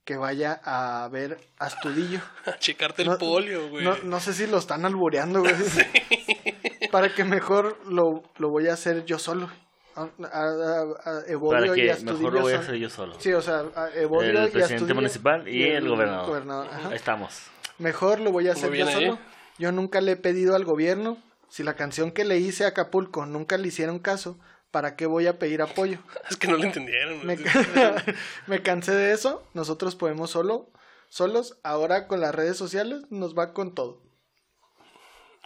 [0.04, 2.20] que vaya a ver Astudillo.
[2.46, 3.84] A checarte el No- polio, güey.
[3.84, 5.54] No, no sé si lo están albureando, güey.
[6.90, 9.48] Para que mejor lo, lo voy a hacer yo solo.
[9.96, 13.14] A, a- a- Para y que Astudillo mejor lo voy a hacer yo solo.
[13.18, 16.68] Sí, o sea, a Evodio El y presidente municipal y el gobernador.
[16.72, 16.94] ajá.
[16.94, 17.42] Estamos.
[17.78, 18.92] Mejor lo voy a hacer yo ahí.
[18.94, 19.18] solo.
[19.58, 21.18] Yo nunca le he pedido al gobierno.
[21.48, 24.38] Si la canción que le hice a Acapulco nunca le hicieron caso,
[24.70, 25.98] ¿para qué voy a pedir apoyo?
[26.30, 27.20] Es que no lo entendieron.
[28.46, 29.42] Me cansé de eso.
[29.54, 30.68] Nosotros podemos solo,
[31.08, 31.58] solos.
[31.64, 34.00] Ahora con las redes sociales nos va con todo.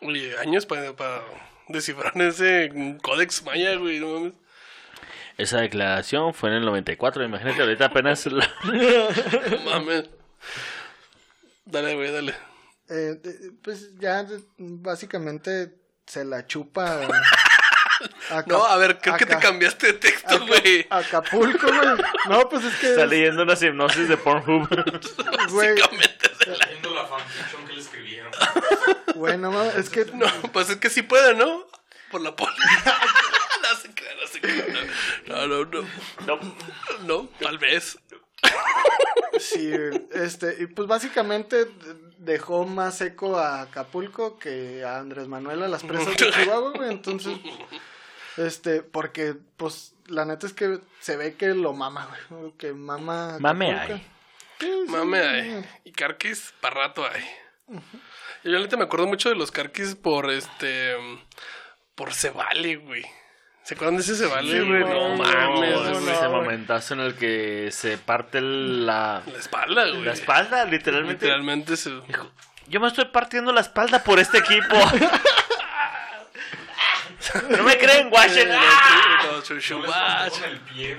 [0.03, 1.22] Oye, años para
[1.68, 4.01] descifrar ese códex maya, güey.
[4.01, 4.32] No mames.
[5.38, 7.24] Esa declaración fue en el 94.
[7.24, 8.26] Imagínate, ahorita apenas.
[8.32, 10.05] la- No mames.
[11.64, 12.34] Dale, güey, dale.
[12.90, 13.20] Eh,
[13.62, 14.26] pues ya
[14.59, 15.74] básicamente
[16.07, 17.01] se la chupa.
[18.47, 20.86] No, a ver, creo que te cambiaste de texto, güey.
[20.90, 22.05] Acapulco, güey.
[22.28, 22.90] No, pues es que.
[22.90, 24.68] Está leyendo unas hipnosis de Pornhub.
[25.51, 28.32] güey, Básicamente es Leyendo la fanfiction que le escribieron.
[29.15, 31.67] Güey, no mames, es que No, pues es que sí puede, ¿no?
[32.11, 32.55] Por la poli.
[33.62, 34.41] no se no se.
[35.27, 35.89] No, no, no.
[36.27, 36.57] No.
[37.03, 37.99] No, tal vez.
[39.39, 39.73] sí,
[40.12, 41.67] este, y pues básicamente
[42.19, 46.91] dejó más seco a Acapulco que a Andrés Manuel a las presas de Chihuahua, güey.
[46.91, 47.39] Entonces,
[48.37, 52.53] este, porque, pues, la neta es que se ve que lo mama, güey.
[52.53, 53.39] Que mama.
[53.41, 54.07] Mame hay.
[54.61, 55.65] Sí, sí, Mame hay.
[55.85, 57.25] Y carquis para rato hay.
[58.45, 60.95] Yo neta me acuerdo mucho de los carquis por este.
[61.95, 63.05] Por Cebale, güey.
[63.62, 64.80] ¿Se acuerdan de ese Cebale, güey?
[64.84, 65.70] no, mames.
[65.80, 66.14] no, güey.
[66.14, 70.03] ese momentazo en el que se parte la, La espalda, güey.
[70.05, 71.24] la espalda, literalmente.
[71.24, 71.90] Literalmente se.
[72.66, 74.76] Yo me estoy partiendo la espalda por este equipo.
[77.51, 78.59] no me creen, Washington.
[78.59, 80.33] No, chu- Yo chu- les guach.
[80.41, 80.97] con el pie.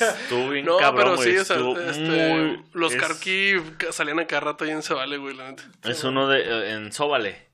[0.00, 1.56] Estuvo bien No, cabrón, pero sí, o sea,
[1.90, 3.54] este, muy- los es- carqui
[3.90, 5.64] salían a cada rato ahí en Cebale, güey, la neta.
[5.84, 6.40] Es uno de...
[6.42, 7.48] eh, en Sóbale.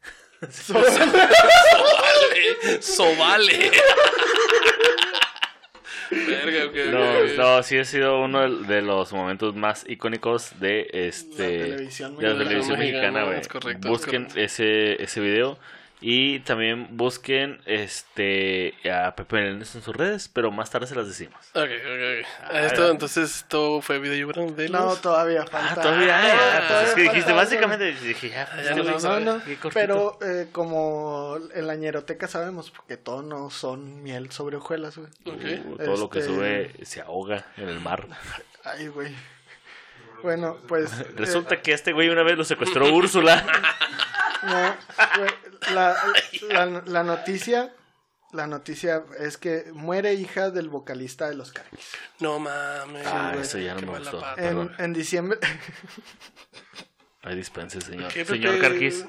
[0.51, 0.99] Sobale.
[2.80, 3.70] Sobale.
[6.11, 7.30] Verga, ok, No, ok.
[7.36, 12.22] no, sí ha sido uno de- los momentos más icónicos de este La televisión de
[12.22, 12.49] la mexicana.
[12.49, 13.40] televisión Mexicana, güey.
[13.40, 14.40] es es Busquen correcto.
[14.40, 15.59] ese ese video
[16.01, 21.09] y también busquen este a Pepe Meléndez en sus redes, pero más tarde se las
[21.09, 21.34] decimos.
[21.55, 22.26] Ok, ok, ok.
[22.44, 22.90] Ah, Esto, ya.
[22.92, 25.01] entonces, esto fue video de No, los...
[25.03, 25.72] todavía falta.
[25.72, 28.74] Ah, todavía hay, Ah, ah, pues es que todavía dijiste básicamente dije ya, ya este
[28.76, 29.70] nos güey, vamos a No, no, cortito.
[29.74, 35.09] pero eh, como en la ñeroteca sabemos, porque todos no son miel sobre hojuelas, güey.
[35.26, 35.64] Ok.
[35.66, 38.07] Uh, todo lo que Este- sube se ahoga en el mar.
[38.64, 39.14] Ay, güey.
[40.22, 40.92] Bueno, pues...
[41.01, 43.44] eh, Resulta que este güey una vez lo secuestró Úrsula.
[44.43, 44.76] no,
[45.16, 45.30] güey,
[45.74, 45.97] la,
[46.49, 47.74] la, la noticia...
[48.30, 51.93] La noticia es que muere hija del vocalista de los Carquis.
[52.20, 53.07] No mames.
[53.07, 54.22] Ah, güey, eso ya no me gustó.
[54.36, 55.39] En, en diciembre...
[57.22, 58.12] Ay, dispense, señor.
[58.12, 58.61] ¿Qué, Señor?
[58.61, 59.05] Carquis.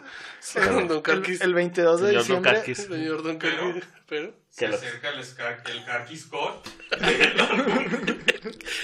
[0.55, 1.41] Don El, Carquis.
[1.41, 2.53] el 22 de Señor Don diciembre...
[2.53, 2.77] Carquis.
[2.77, 3.83] Señor Don Carquis.
[4.07, 4.33] Pero...
[4.49, 6.67] Se acerca el, el Carqui Scott.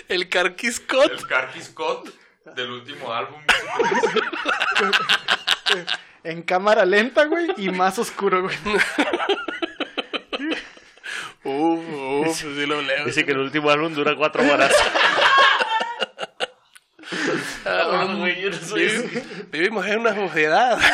[0.08, 1.12] El Carquis Scott.
[1.12, 2.10] El Carqui Scott
[2.56, 3.42] del último álbum.
[6.26, 8.58] En cámara lenta, güey, y más oscuro, güey.
[11.44, 11.80] Uf,
[12.28, 13.06] uf, sí lo leo.
[13.06, 14.74] Dice que el último álbum dura cuatro horas.
[17.68, 20.78] Ah, güey, yo no soy vivi- Vivimos en una sociedad.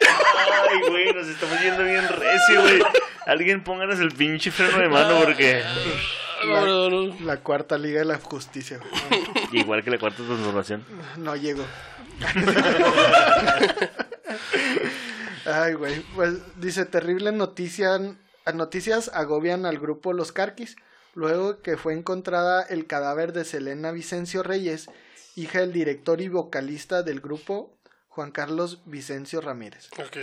[0.00, 2.80] Ay, güey, nos estamos yendo bien recio, güey.
[3.26, 5.62] Alguien pónganos el pinche freno de mano porque...
[6.46, 7.20] No, no, no.
[7.24, 9.22] La cuarta liga de la justicia, güey.
[9.52, 10.84] Igual que la cuarta transformación.
[11.16, 11.64] No llego.
[15.44, 16.00] Ay, güey.
[16.14, 17.98] Pues dice, terrible noticia.
[18.54, 20.76] Noticias agobian al grupo Los Carquis.
[21.14, 24.88] Luego que fue encontrada el cadáver de Selena Vicencio Reyes,
[25.34, 27.76] hija del director y vocalista del grupo,
[28.08, 29.88] Juan Carlos Vicencio Ramírez.
[29.98, 30.16] Ok.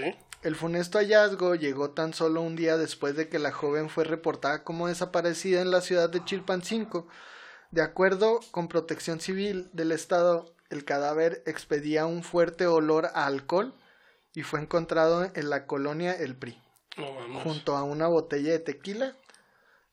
[0.46, 4.64] El funesto hallazgo llegó tan solo un día después de que la joven fue reportada
[4.64, 7.08] como desaparecida en la ciudad de Chilpancingo.
[7.72, 13.74] De acuerdo con Protección Civil del Estado, el cadáver expedía un fuerte olor a alcohol
[14.36, 16.62] y fue encontrado en la colonia El PRI,
[17.44, 19.16] junto a una botella de tequila.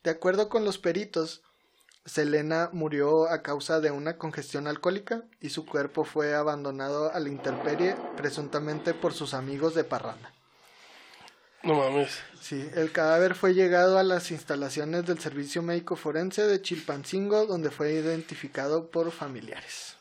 [0.05, 1.43] De acuerdo con los peritos,
[2.05, 7.31] Selena murió a causa de una congestión alcohólica y su cuerpo fue abandonado a la
[7.31, 10.31] intemperie, presuntamente por sus amigos de parranda.
[11.65, 12.21] No mames.
[12.41, 17.71] Sí, el cadáver fue llegado a las instalaciones del Servicio Médico Forense de Chilpancingo, donde
[17.71, 19.97] fue identificado por familiares.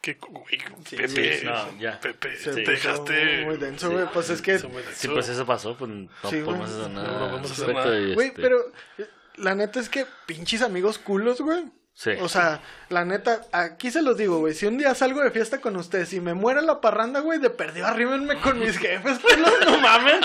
[0.00, 0.58] Qué güey.
[0.88, 1.38] Sí, Pepe.
[1.40, 2.00] sí, no, ya.
[2.00, 3.44] Pepe, Se te dejaste.
[3.44, 4.06] Muy denso, güey.
[4.12, 4.58] Pues es que.
[4.94, 7.18] Sí, pues eso pasó, pues no Sí, podemos hacer No, nada.
[7.18, 8.14] no vamos a al hacer nada.
[8.14, 9.06] güey, este, pero eh,
[9.36, 11.64] la neta es que pinches amigos culos, güey.
[11.98, 12.10] Sí.
[12.20, 14.52] O sea, la neta, aquí se los digo, güey.
[14.52, 17.48] Si un día salgo de fiesta con ustedes y me muere la parranda, güey, de
[17.48, 20.16] perdido arríbenme con mis jefes, culos, no mames.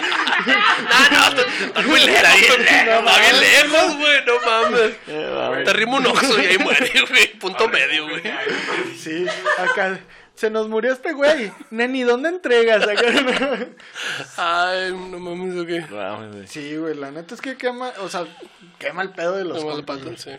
[1.62, 2.30] Estás muy lejos.
[2.60, 4.26] Está bien lejos, güey.
[4.26, 4.92] No mames.
[5.08, 5.62] Eh.
[5.64, 7.40] Te arrimo un oxo y ahí muere, güey.
[7.40, 8.22] Punto medio, güey.
[8.98, 9.26] Sí,
[9.58, 9.98] acá.
[10.36, 11.54] Se nos murió este güey.
[11.70, 12.84] Neni, ¿dónde entregas?
[12.84, 13.04] Acá.
[14.36, 15.80] Ay, no mames, ¿o qué?
[15.80, 16.48] Güey.
[16.48, 18.26] Sí, güey, la neta es que quema, o sea,
[18.78, 20.32] quema el pedo de los No compas, sí.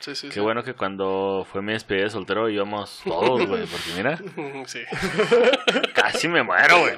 [0.00, 0.40] Sí, sí, Qué sí.
[0.40, 3.66] bueno que cuando fue mi despedida de soltero íbamos todos, güey.
[3.66, 4.18] Porque mira,
[4.66, 4.80] Sí.
[5.94, 6.94] casi me muero, güey.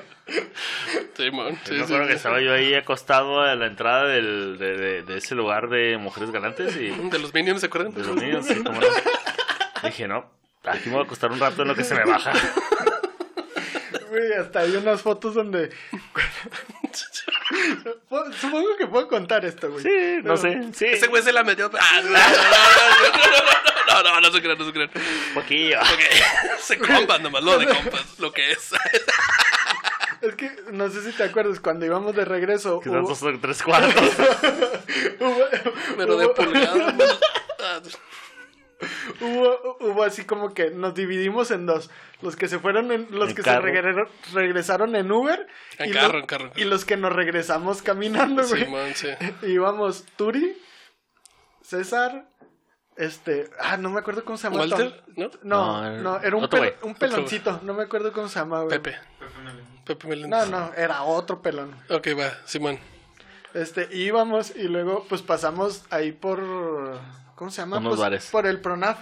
[1.16, 1.58] Sí, man.
[1.64, 1.94] Sí, sí.
[2.06, 5.98] que estaba yo ahí acostado a la entrada del, de, de- de ese lugar de
[5.98, 7.92] mujeres galantes y De los Minions, ¿se acuerdan?
[7.92, 8.70] de los niños, sí, no.
[9.82, 10.30] Dije, no,
[10.64, 12.32] aquí me voy a acostar un rato en lo que se me baja.
[14.10, 15.70] Güey, hasta hay unas fotos donde
[18.40, 19.82] Supongo que puedo contar esto, güey.
[19.82, 20.60] Sí, no sé.
[20.74, 20.86] Sí.
[20.86, 21.70] Ese güey se la metió.
[21.78, 22.22] Ah, no, no, no,
[23.98, 24.90] no, no, no, no, no se crean, no se crean.
[25.34, 25.78] Poquillo.
[26.60, 28.70] Se compas nomás, lo de compas, lo que es.
[30.22, 32.78] Es que no sé si te acuerdas, cuando íbamos de regreso.
[32.80, 33.92] Que hubo- son tres cuartos.
[35.96, 36.94] Pero de hubo- pulgada.
[37.60, 37.80] Ah,
[39.20, 41.90] Hubo, hubo así como que nos dividimos en dos.
[42.20, 43.66] Los que se fueron en, los En que carro.
[43.68, 45.46] se regre- regresaron en Uber.
[45.78, 46.52] En y carro, lo- en carro.
[46.56, 48.64] Y los que nos regresamos caminando, güey.
[48.64, 49.08] Simón, sí.
[49.46, 50.56] Íbamos Turi,
[51.62, 52.26] César,
[52.96, 54.60] este, ah, no me acuerdo cómo se llama.
[54.60, 55.02] ¿Walter?
[55.16, 55.30] ¿No?
[55.42, 58.78] No, No, no, era un, pel- un peloncito, no me acuerdo cómo se llama, güey.
[58.80, 58.96] Pepe.
[59.84, 60.48] Pepe Meléndez.
[60.48, 61.74] No, no, era otro pelón.
[61.88, 62.78] Ok, va, Simón.
[63.54, 66.40] Este, íbamos y luego pues pasamos ahí por
[67.34, 67.78] ¿cómo se llama?
[67.78, 68.26] Unos Pues, bares.
[68.30, 68.98] Por el Pronaf.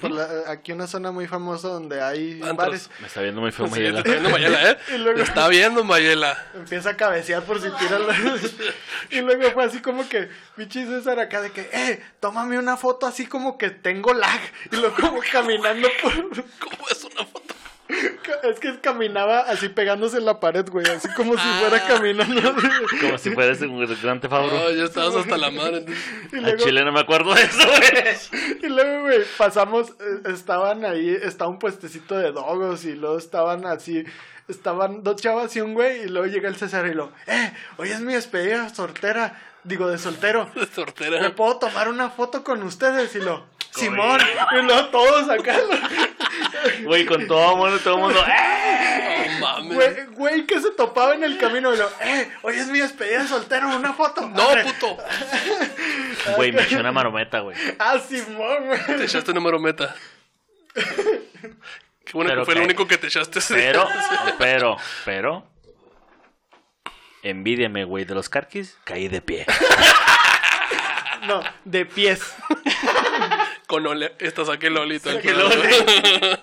[0.00, 2.56] Por la- aquí una zona muy famosa donde hay Antros.
[2.56, 2.90] bares.
[3.00, 3.98] Me está viendo muy feo Sí, Mayela.
[4.00, 4.78] está viendo Mayela, ¿eh?
[4.94, 6.44] Y luego- está viendo Mayela.
[6.54, 8.14] Empieza a cabecear por si tira la...
[9.10, 13.06] Y luego fue así como que, pinche César acá de que, eh, tómame una foto
[13.06, 14.40] así como que tengo lag.
[14.72, 16.12] Y luego como caminando por...
[16.58, 17.45] ¿Cómo es una foto?
[18.42, 20.86] Es que caminaba así pegándose en la pared, güey.
[20.86, 22.54] Así como si fuera caminando.
[23.00, 23.66] Como si fuera ese
[24.02, 24.50] Gran Tefabro.
[24.52, 25.84] No, ya estabas hasta la madre.
[26.32, 28.58] Y A luego, Chile no me acuerdo de eso, güey.
[28.62, 33.64] y luego, güey, pasamos, eh, estaban ahí, estaba un puestecito de dogos y luego estaban
[33.66, 34.04] así,
[34.48, 37.90] estaban dos chavas y un güey y luego llega el César y lo, eh, hoy
[37.90, 40.50] es mi despedida soltera, digo de soltero.
[40.54, 41.34] De ¿Me tortera.
[41.36, 43.14] puedo tomar una foto con ustedes?
[43.14, 43.44] Y lo,
[43.76, 44.20] Simón,
[44.52, 45.56] y luego todos acá.
[46.82, 48.24] Güey, con todo el mundo, todo el mundo.
[48.26, 49.38] ¡eh!
[49.40, 50.10] Mames.
[50.12, 53.28] Güey, que se topaba en el camino y lo, eh, hoy es mi despedida de
[53.28, 54.26] soltero, una foto.
[54.28, 54.64] No, Arre.
[54.64, 54.96] puto.
[56.36, 57.56] Güey, me eché una marometa, güey.
[57.78, 58.86] Ah, Simón, güey.
[58.86, 59.94] Te echaste número meta.
[60.74, 63.86] Qué bueno Pero que fue el único que te echaste ese Pero,
[64.38, 65.46] pero, pero.
[67.22, 69.46] Envídiame, güey, de los carquis, caí de pie.
[71.26, 72.34] No, de pies.
[73.66, 74.12] Con ole.
[74.18, 75.10] Esta saqué Lolito.
[75.12, 75.56] Saqué Loli.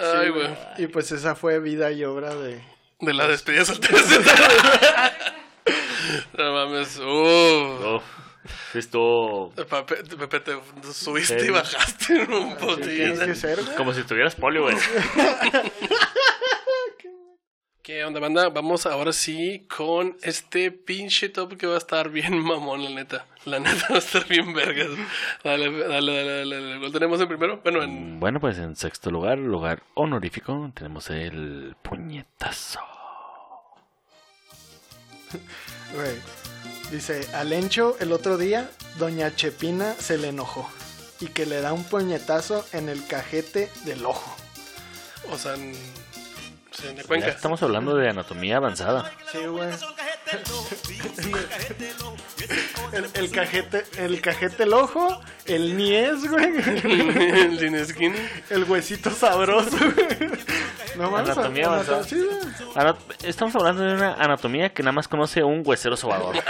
[0.00, 0.48] Ay, güey.
[0.78, 2.60] Y pues esa fue vida y obra de...
[3.00, 3.98] De la despedida soltera.
[6.36, 6.98] No mames.
[6.98, 8.00] Uh.
[8.72, 10.52] Sí estuvo Pepe, Pepe, te
[10.92, 11.46] subiste Sí.
[11.46, 13.76] y bajaste en un ser, güey.
[13.76, 14.76] como si tuvieras polio, güey.
[17.88, 18.50] ¿Qué onda, banda?
[18.50, 23.24] Vamos ahora sí con este pinche top que va a estar bien mamón, la neta.
[23.46, 24.88] La neta va a estar bien vergas.
[25.42, 26.60] Dale, dale, dale, dale.
[26.60, 26.80] dale.
[26.80, 27.60] ¿Cuál tenemos en primero?
[27.62, 28.20] Bueno, en...
[28.20, 32.80] Bueno, pues en sexto lugar, lugar honorífico, tenemos el puñetazo.
[35.94, 36.16] Güey.
[36.92, 40.68] Dice, al Encho el otro día, doña Chepina se le enojó.
[41.20, 44.36] Y que le da un puñetazo en el cajete del ojo.
[45.32, 45.56] O sea,
[47.20, 49.10] Ya estamos hablando de anatomía avanzada.
[49.32, 49.68] Sí, güey.
[52.92, 56.44] El, el cajete, el cajete el ojo, el niés, güey.
[56.46, 58.14] el Dineskin.
[58.50, 60.30] El huesito sabroso, güey.
[60.96, 62.04] No mames, Anatomía anato- avanzada.
[62.04, 62.26] sí,
[63.24, 66.36] Estamos hablando de una anatomía que nada más conoce un huesero sobador.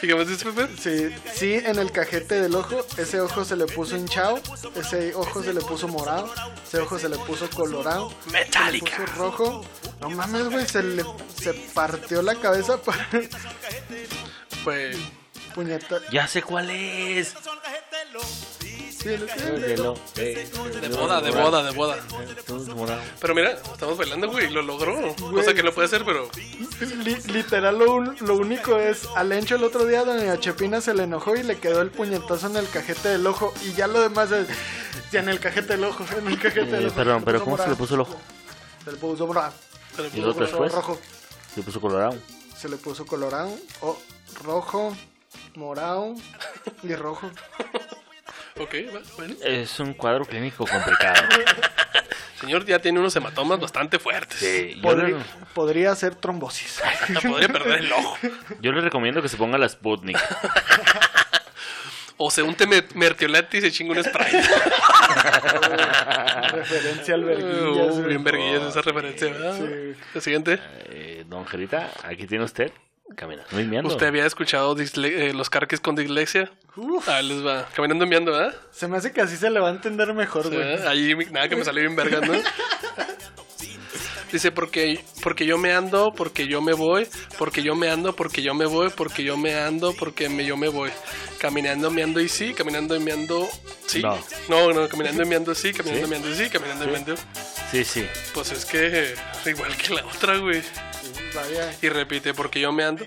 [0.00, 0.68] ¿Y qué más dices, Pepe?
[0.78, 4.40] Sí, sí, en el cajete del ojo, ese ojo se le puso hinchado,
[4.76, 6.32] ese ojo se le puso morado,
[6.64, 8.96] ese ojo se le puso colorado, se le Metálica.
[8.96, 9.64] puso rojo.
[10.00, 11.04] No mames, güey, se le
[11.36, 13.08] se partió la cabeza para
[14.64, 14.96] Pues...
[15.48, 15.98] puñeta.
[16.12, 17.34] Ya sé cuál es.
[19.04, 21.96] El- De boda, de boda, de boda.
[23.20, 25.14] Pero mira, estamos bailando, güey, y lo logró.
[25.16, 26.28] Cosa que no puede hacer, pero...
[27.04, 30.94] li- literal, lo, un- lo único es, al Encho el otro día, doña Chepina se
[30.94, 33.54] le enojó y le quedó el puñetazo en el cajete del ojo.
[33.64, 34.48] Y ya lo demás es,
[35.12, 36.96] ya en el cajete del ojo, en el cajete del Eh, ojo.
[36.96, 38.16] perdón, pero ¿cómo se le puso el ojo?
[38.84, 39.52] Se le puso morado.
[39.96, 40.72] pero ¿Y el otro Se le puso después?
[40.72, 41.00] rojo.
[41.54, 42.16] Se le puso colorado.
[42.56, 43.96] Se le puso colorado, o
[44.44, 44.96] rojo,
[45.58, 46.14] morado
[46.82, 47.30] y rojo.
[48.58, 48.74] Ok,
[49.16, 49.34] bueno.
[49.44, 51.22] Es un cuadro clínico complicado.
[52.40, 54.38] Señor ya tiene unos hematomas bastante fuertes.
[54.38, 56.80] Sí, Podría, le, podría ser trombosis.
[56.84, 58.16] Hasta podría perder el ojo.
[58.60, 60.16] yo le recomiendo que se ponga la Sputnik.
[62.20, 64.32] O se unte mertiolate y se chinga un spray.
[66.52, 68.04] Referencia al Uh, verguillas.
[68.06, 69.56] bien verguillas esa referencia, ¿verdad?
[69.56, 69.94] Sí.
[70.16, 70.58] El siguiente.
[70.90, 72.72] Eh, don Gerita, aquí tiene usted.
[73.16, 73.88] Caminando miando.
[73.88, 76.50] ¿Usted había escuchado disle- eh, los carques con dislexia?
[76.76, 77.66] Uf, Ah, les va.
[77.74, 78.54] Caminando miando, ¿verdad?
[78.70, 80.86] se me hace que así se le va a entender mejor, güey.
[80.86, 82.34] Ahí nada que me salió bien vergas, ¿no?
[84.30, 88.42] Dice, porque, porque yo me ando, porque yo me voy, porque yo me ando, porque
[88.42, 90.90] yo me voy, porque yo me ando, porque me, yo me voy.
[91.38, 93.48] Caminando, me ando y sí, caminando y me ando,
[93.86, 94.02] sí.
[94.02, 94.18] No.
[94.50, 96.06] No, no, caminando y me ando sí, caminando ¿Sí?
[96.06, 97.14] y me ando sí, caminando y me ando.
[97.70, 98.06] Sí, sí.
[98.34, 99.14] Pues es que eh,
[99.46, 100.60] igual que la otra, güey.
[101.80, 103.06] Y repite, porque yo me ando.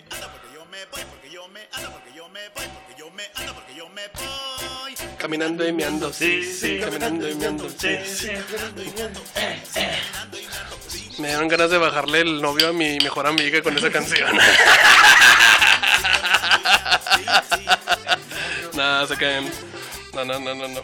[5.18, 8.30] Caminando y meando, sí, sí, caminando y meando, sí, sí.
[11.20, 14.36] Me dieron ganas de bajarle el novio a mi mejor amiga con esa canción.
[18.74, 19.52] Nada, se caen.
[20.14, 20.82] No, no, no, no, no.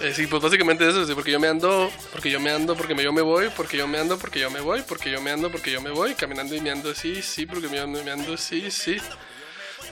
[0.00, 2.94] Eh, sí, pues básicamente eso, sí, porque yo me ando, porque yo me ando, porque
[2.94, 5.30] me- yo me voy, porque yo me ando, porque yo me voy, porque yo me
[5.32, 8.04] ando, porque yo me voy, caminando y me ando, sí, sí, porque me ando, y
[8.04, 8.98] me ando, sí, sí.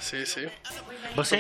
[0.00, 0.42] Sí, sí.
[1.16, 1.36] ¿Vos sí?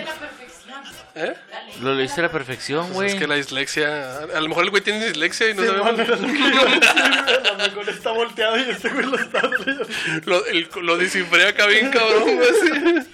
[1.14, 1.34] ¿Eh?
[1.80, 3.08] Lo leíste a la perfección, Pues güey.
[3.10, 4.18] es que la dislexia.
[4.18, 5.92] A lo mejor el güey tiene dislexia y no Sí, sabemos.
[5.92, 9.86] man, era lo que a lo mejor está volteado y este güey lo está leyendo.
[10.24, 12.48] Lo, el- lo descifré acá bien cabrón, güey.
[12.48, 13.06] así.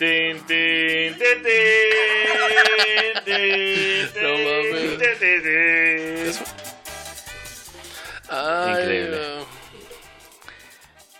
[0.00, 1.42] Tin, tin, tin, tin,
[3.24, 4.98] tin, tin, No mames.
[4.98, 6.26] tin, tin, tin.
[6.26, 6.44] Eso.
[8.30, 9.18] Ay, Increíble.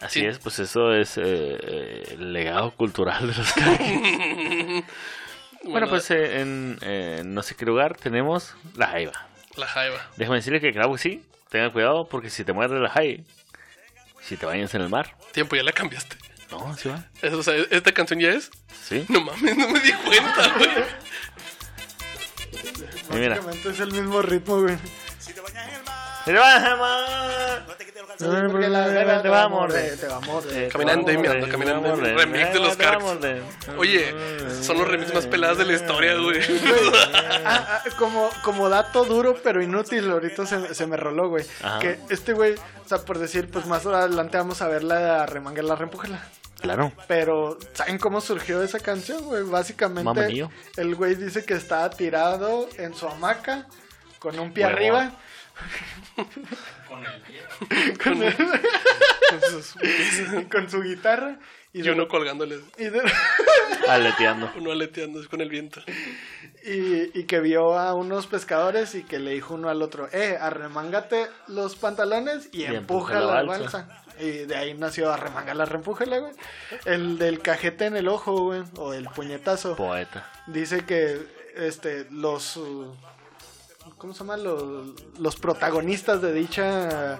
[0.01, 0.27] Así Sí.
[0.27, 4.85] es, pues eso es eh, eh, el legado cultural de los Cadillacs.
[5.65, 9.13] Bueno, pues eh, en eh, no sé qué lugar tenemos la jaiba.
[9.57, 10.09] La jaiba.
[10.17, 13.23] Déjame decirle que claro que sí, tengan cuidado porque si te muerde la jaiba,
[14.23, 16.17] si te bañas en el mar, Tiempo, ya la cambiaste.
[16.51, 17.05] No, sí va,
[17.37, 18.51] o sea, ¿Esta canción ya es?
[18.89, 19.05] sí.
[19.09, 20.71] No mames, no me di cuenta, güey.
[23.13, 24.77] Mira, Básicamente es el mismo ritmo, güey.
[26.25, 27.67] te vas a mar.
[28.51, 30.71] Porque la verga te va a morder, te va a morder.
[30.71, 31.97] Caminando y meando, caminando.
[31.97, 33.05] Remix de los Cards.
[33.79, 34.15] Oye,
[34.63, 36.41] son los remix más peladas de la historia, güey.
[37.43, 41.45] Ah, ah, como, como dato duro pero inútil, ahorita se, se me roló, güey.
[41.81, 45.63] Que este güey, o sea, por decir, pues más adelante vamos a ver la remanga
[45.63, 46.23] la reempújala.
[46.61, 46.93] Claro.
[47.09, 49.43] Pero, ¿saben cómo surgió esa canción, güey?
[49.45, 50.47] Básicamente,
[50.77, 53.67] el güey dice que estaba tirado en su hamaca,
[54.19, 55.13] con un pie arriba.
[58.03, 58.35] con el
[60.51, 61.39] con su guitarra.
[61.73, 63.03] Y, Y de- uno colgándole, y de-
[63.89, 64.51] Aleteando.
[64.57, 65.81] uno aleteando con el viento.
[66.65, 70.37] Y, y que vio a unos pescadores y que le dijo uno al otro, eh,
[70.41, 73.61] arremángate los pantalones y, Y empuja la balsa.
[73.61, 74.05] balsa.
[74.21, 76.33] Y de ahí nació arremangala, reempújala, güey.
[76.85, 79.77] El del cajete en el ojo, güey, o el puñetazo.
[79.77, 80.31] Poeta.
[80.47, 82.59] Dice que este los
[83.99, 84.37] ¿cómo se llama?
[84.37, 87.19] Los, los protagonistas de dicha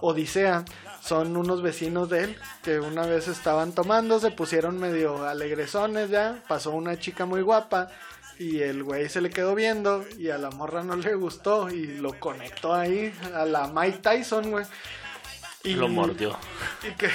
[0.00, 0.64] odisea
[1.02, 6.42] son unos vecinos de él que una vez estaban tomando, se pusieron medio alegresones ya,
[6.48, 7.88] pasó una chica muy guapa
[8.38, 11.86] y el güey se le quedó viendo y a la morra no le gustó y
[11.98, 14.64] lo conectó ahí a la Mike Tyson, güey.
[15.64, 16.36] Y, Lo mordió.
[16.82, 17.08] Y que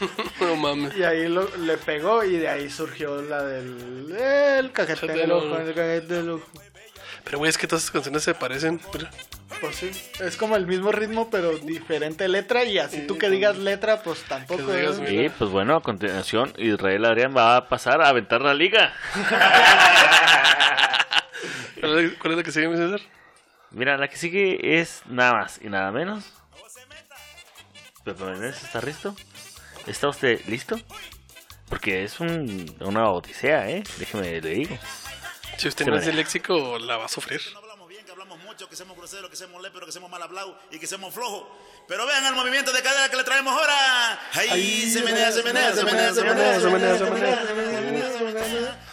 [0.40, 0.96] No mames.
[0.96, 5.32] y ahí lo, le pegó y de ahí surgió la del el cajete en el
[5.32, 6.46] ojo, el cajete en el ojo.
[7.24, 8.80] Pero, güey, es que todas estas canciones se parecen.
[9.60, 9.90] Pues sí,
[10.20, 14.22] es como el mismo ritmo pero diferente letra y así tú que digas letra pues
[14.22, 14.66] tampoco.
[14.66, 15.04] Que digas, ¿eh?
[15.06, 15.22] mira.
[15.24, 18.94] Y pues bueno, a continuación Israel Adrián va a pasar a aventar la liga.
[21.78, 23.00] ¿Cuál es cuál es la que sigue, mi César?
[23.70, 26.39] Mira, la que sigue es nada más y nada menos.
[28.04, 29.14] Pepe Menezes, ¿está listo?
[29.86, 30.78] ¿Está usted listo?
[31.68, 33.82] Porque es un, una odisea, ¿eh?
[33.98, 34.78] Déjeme le digo.
[35.58, 36.16] Si usted no es mira.
[36.16, 37.40] léxico, la va a sufrir.
[37.54, 40.56] hablamos bien, que hablamos mucho, que somos groseros, que somos léperos, que somos mal hablados
[40.70, 41.44] y que somos flojos.
[41.86, 44.18] Pero vean el movimiento de cadera que le traemos ahora.
[44.32, 47.38] Ahí se menea, se menea, se menea, se menea, se menea, se menea.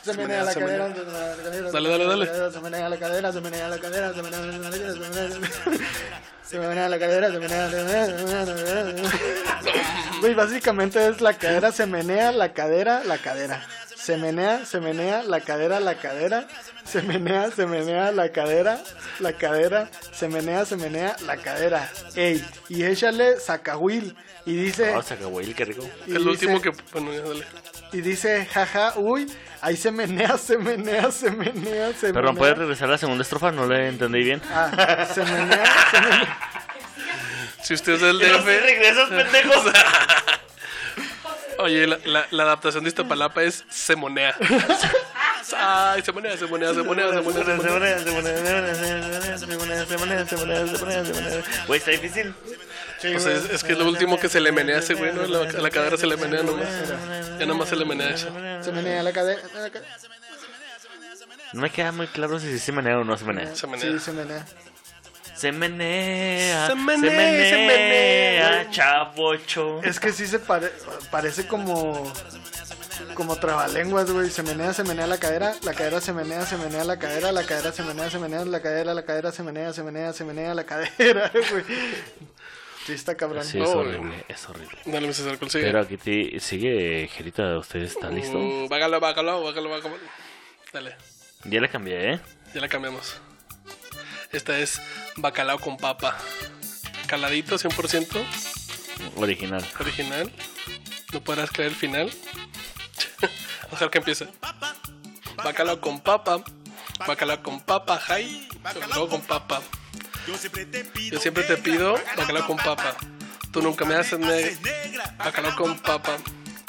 [0.03, 0.91] Se menea la Se cadera, menea.
[0.91, 2.51] se menea la cadera, Dale, dale, dale.
[2.51, 5.39] Se menea la cadera, se menea la cadera, se menea la cadera, se menea, se
[5.39, 8.53] menea, se menea la cadera, se menea, se menea, se menea, se
[8.93, 9.11] menea.
[10.21, 13.65] Güey, básicamente es la cadera, se menea la cadera, la cadera.
[13.95, 16.47] Se menea, se menea la cadera, la cadera.
[16.85, 18.79] Se menea, se menea la cadera,
[19.19, 19.89] la cadera.
[20.13, 21.91] Se menea, se menea la cadera.
[22.15, 24.15] Ey, y échale sacahuil.
[24.45, 25.83] Y dice, Oh, Zacahuil, qué rico.
[26.05, 26.71] y el dice- último que.
[26.93, 27.45] Bueno, ya dale.
[27.91, 29.29] y dice, jaja, uy,
[29.61, 32.39] ahí se menea, se menea, se menea, se Perdón, menea.
[32.39, 33.51] ¿puedes regresar a la segunda estrofa?
[33.51, 34.41] No le entendí bien.
[34.53, 36.39] Ah, se menea, se menea.
[37.63, 38.45] Si usted es del DF.
[38.45, 39.73] regresas, pendejos.
[41.59, 44.35] Oye, la, la, la adaptación de Iztapalapa es se monea.
[45.57, 47.45] Ay, se monea, se monea, se monea, se monea,
[50.25, 51.43] se monea.
[51.65, 52.33] Güey, está difícil.
[53.15, 55.13] O sea, es, es que es lo último que se le menea a ese güey,
[55.13, 55.25] ¿no?
[55.27, 56.67] La, la cadera se le menea nomás.
[57.39, 58.27] Ya nomás se le menea eso.
[58.61, 59.41] Se menea la cadera.
[59.55, 59.81] la ca-
[61.53, 63.55] No me queda muy claro si se menea o no se menea.
[63.55, 63.91] Se menea.
[63.91, 64.45] Sí, se menea.
[65.35, 68.69] Se menea, Se menea, se menea.
[68.71, 69.81] chavocho.
[69.83, 70.71] Es que sí se pare-
[71.11, 72.11] parece como
[73.13, 74.31] como trabalenguas, güey.
[74.31, 77.43] Se menea, se menea la cadera, la cadera se menea, se menea la cadera, la
[77.43, 80.55] cadera se menea, se menea la cadera, la cadera se menea, se menea, se menea
[80.55, 81.63] la cadera, güey.
[82.87, 83.43] Sí, está cabrón.
[83.43, 84.77] Sí, es Oh, horrible, es horrible.
[84.85, 85.65] Dale, César, ¿cuál sigue?
[85.65, 88.37] Pero aquí te sigue, Jerita, ¿usted está listo?
[88.37, 89.95] Uh, bácalo, bácalo, bácalo, bácalo.
[90.71, 90.95] Dale,
[91.43, 92.19] Ya le cambié, ¿eh?
[92.53, 93.17] ya la cambiamos.
[94.31, 94.81] Esta es
[95.17, 96.17] bacalao con papa.
[97.07, 98.23] Caladito, 100%,
[99.17, 99.65] Original.
[99.81, 100.31] original.
[101.11, 102.09] No podrás creer el final.
[103.71, 104.27] Ojalá que empiece.
[105.35, 106.41] Bacalao con papa.
[107.05, 108.47] Bacalao con papa, hi.
[108.61, 109.61] Bacalao con papa.
[110.27, 110.65] Yo siempre
[111.45, 112.97] te pido, bacalao con papa.
[113.51, 115.15] Tú nunca me haces negra.
[115.17, 116.17] Bacalao con papa.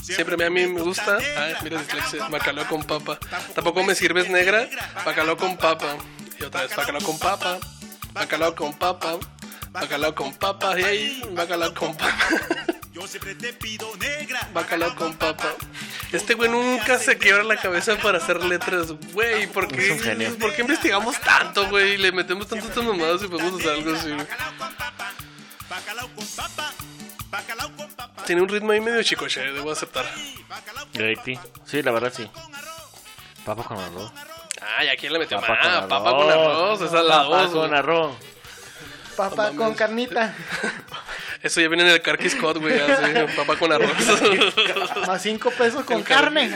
[0.01, 1.19] Siempre a mí me gusta.
[1.37, 2.29] Ay, mira dislexia.
[2.29, 3.19] Bacalao con papa.
[3.55, 4.69] Tampoco me sirves negra.
[5.05, 5.97] Bacalao con papa.
[6.41, 7.59] Y otra vez bacalao con papa.
[8.13, 9.19] Bacalao con papa.
[9.73, 10.75] Bacalao con papa.
[10.77, 12.29] Hey, bacalao con papa.
[12.99, 14.41] Yo siempre te pido negra.
[14.53, 15.55] Bacalao con papa.
[16.11, 19.47] Este güey nunca se quiebra la cabeza para hacer letras, güey.
[19.47, 20.37] ¿Por Es qué, un genio.
[20.39, 21.97] ¿por qué investigamos tanto, güey?
[21.97, 24.27] Le metemos tantas estas mamadas y podemos hacer algo así, güey.
[25.71, 26.73] Bacalao con papa.
[27.31, 28.25] Bacalao con papa.
[28.25, 30.05] Tiene un ritmo ahí medio chicoche, debo aceptar.
[31.67, 32.29] Sí, la verdad sí.
[33.45, 34.13] Papa con arroz.
[34.77, 35.41] Ay, ¿a quién le metió?
[35.41, 35.89] Papa ah, con arroz.
[35.89, 37.51] papa con arroz, esa es la Papa dos.
[37.53, 37.79] con güey.
[37.79, 38.17] arroz.
[39.17, 40.35] Papa con carnita.
[41.43, 42.79] Eso ya viene en el Carquis Scott, güey,
[43.37, 43.93] papa con arroz.
[45.07, 46.51] Más cinco pesos con El carne.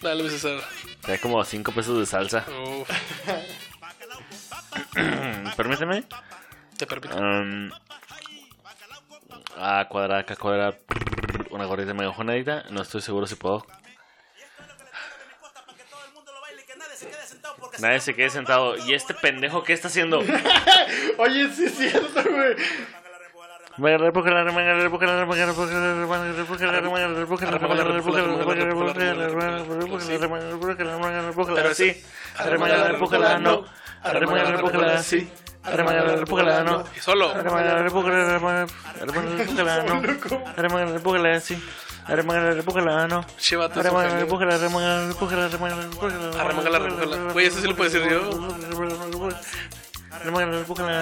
[0.00, 0.60] Dale, mi César.
[1.00, 2.44] Trae como 5 pesos de salsa.
[2.48, 2.88] Uf,
[5.56, 6.04] Permíteme.
[6.78, 7.16] te permito.
[7.16, 7.70] Um,
[9.56, 10.78] a cuadrada, acá cuadrada.
[11.50, 12.64] Una gordita megajonadita.
[12.70, 13.66] No estoy seguro si puedo.
[17.80, 18.76] Nadie se quede sentado.
[18.86, 20.20] ¿Y este pendejo qué está haciendo?
[21.18, 22.56] Oye, sí es cierto, güey.
[31.74, 32.02] Sí.
[33.40, 33.64] no.
[35.02, 35.30] sí.
[36.64, 36.84] no.
[36.94, 37.34] Y solo.
[39.82, 39.96] Genio.
[46.38, 47.32] Arremangala, repújala.
[47.32, 48.20] Güey, eso sí lo puedo decir yo.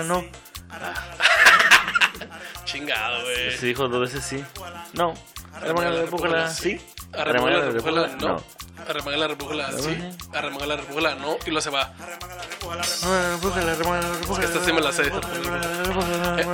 [0.04, 0.24] No.
[2.72, 3.56] Chingado, güey.
[3.56, 4.42] Se dijo dos veces sí.
[4.94, 5.14] No.
[5.54, 6.80] Arremangala, repújala, sí.
[7.12, 8.42] Arremangala, repújala, no.
[8.88, 9.96] Arremangala, repújala, sí.
[10.32, 11.36] Arremangala, repújala, no.
[11.46, 11.92] Y luego se va.
[14.42, 15.12] Esta sí me la sé.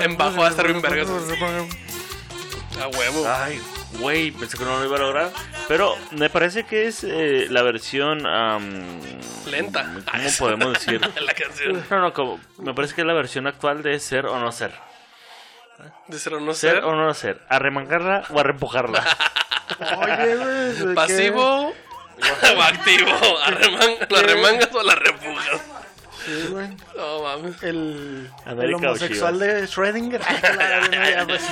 [0.02, 1.08] En- bajo va a estar bien vergas.
[2.80, 3.24] A huevo.
[3.28, 3.60] Ay,
[3.98, 5.30] güey, pensé que no lo iba a lograr.
[5.68, 8.26] Pero me parece que es eh, la versión.
[8.26, 8.64] am,
[9.46, 9.90] Lenta.
[10.10, 11.00] ¿Cómo podemos decir?
[11.20, 11.84] La canción.
[11.90, 14.72] No, no, como, me parece que es la versión actual de ser o no ser.
[16.08, 16.84] De ser o no Ser ser.
[16.84, 17.40] o no ser.
[17.48, 19.04] Arremangarla o arreempujarla.
[19.98, 20.72] Oye, güey.
[20.74, 20.94] ¿de qué?
[20.94, 23.10] Pasivo o activo.
[23.44, 25.60] Arreman- ¿La remangas o la repujas?
[26.24, 26.68] Sí, güey.
[26.96, 27.62] No mames.
[27.62, 30.20] El, el homosexual de Schrödinger.
[30.92, 31.42] Ya, pues.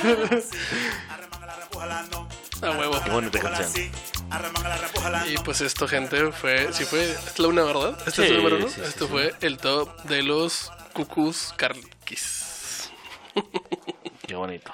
[2.61, 3.01] A huevo.
[3.03, 3.91] Qué bonita canción.
[5.27, 6.73] Y pues esto, gente, fue.
[6.73, 7.11] Sí, fue.
[7.11, 7.97] Es la una, ¿verdad?
[8.05, 8.67] Este es Sí, el número uno.
[8.67, 9.11] sí, sí, Esto sí.
[9.11, 12.89] fue el top de los cucús carquis.
[14.27, 14.71] Qué bonito.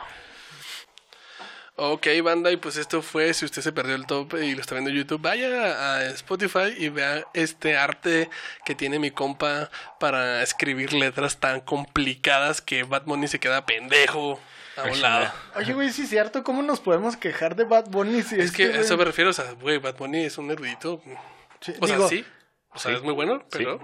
[1.75, 4.75] Ok, banda, y pues esto fue, si usted se perdió el top y lo está
[4.75, 8.29] viendo en YouTube, vaya a Spotify y vea este arte
[8.63, 14.39] que tiene mi compa para escribir letras tan complicadas que Bad Bunny se queda pendejo
[14.77, 15.31] a un lado.
[15.55, 16.43] Oye, güey, sí es cierto.
[16.43, 19.31] ¿Cómo nos podemos quejar de Bad Bunny si Es que a güey- eso me refiero,
[19.31, 21.01] o sea, güey, Bad Bunny es un erudito.
[21.59, 22.23] Sí, O sea, digo, sí,
[22.69, 23.79] o sea, es muy bueno, pero...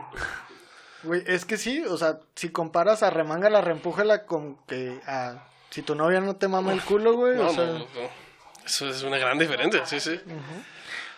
[1.01, 5.45] Güey, es que sí, o sea, si comparas a Remángala, Reempújala con que a...
[5.69, 7.65] Si tu novia no te mama el culo, güey, No, o sea...
[7.65, 8.09] no, no, no.
[8.65, 10.19] Eso es una gran diferencia, sí, sí.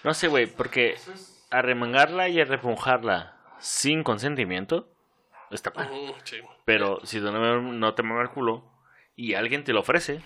[0.04, 0.98] No sé, güey, porque
[1.49, 4.88] arremangarla y arreempujarla sin consentimiento
[5.52, 5.90] está mal.
[5.91, 6.38] Ujú, sí.
[6.65, 8.64] Pero si tu novio no te mama el culo
[9.18, 10.22] y alguien te lo ofrece,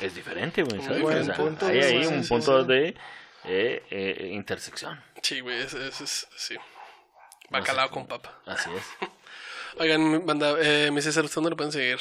[0.00, 1.00] es diferente, güey, ¿sabes?
[1.02, 2.68] Buen O sea, punto, hay ahí sí, un sí, punto sí.
[2.68, 2.88] de
[3.44, 5.00] eh, eh, intersección.
[5.22, 6.56] Sí, güey, es, es, es- sí.
[7.50, 8.38] Bacalao con papa.
[8.46, 8.84] Así es.
[9.78, 11.98] Oigan, banda, eh, mi César, ¿usted ¿dónde lo pueden seguir?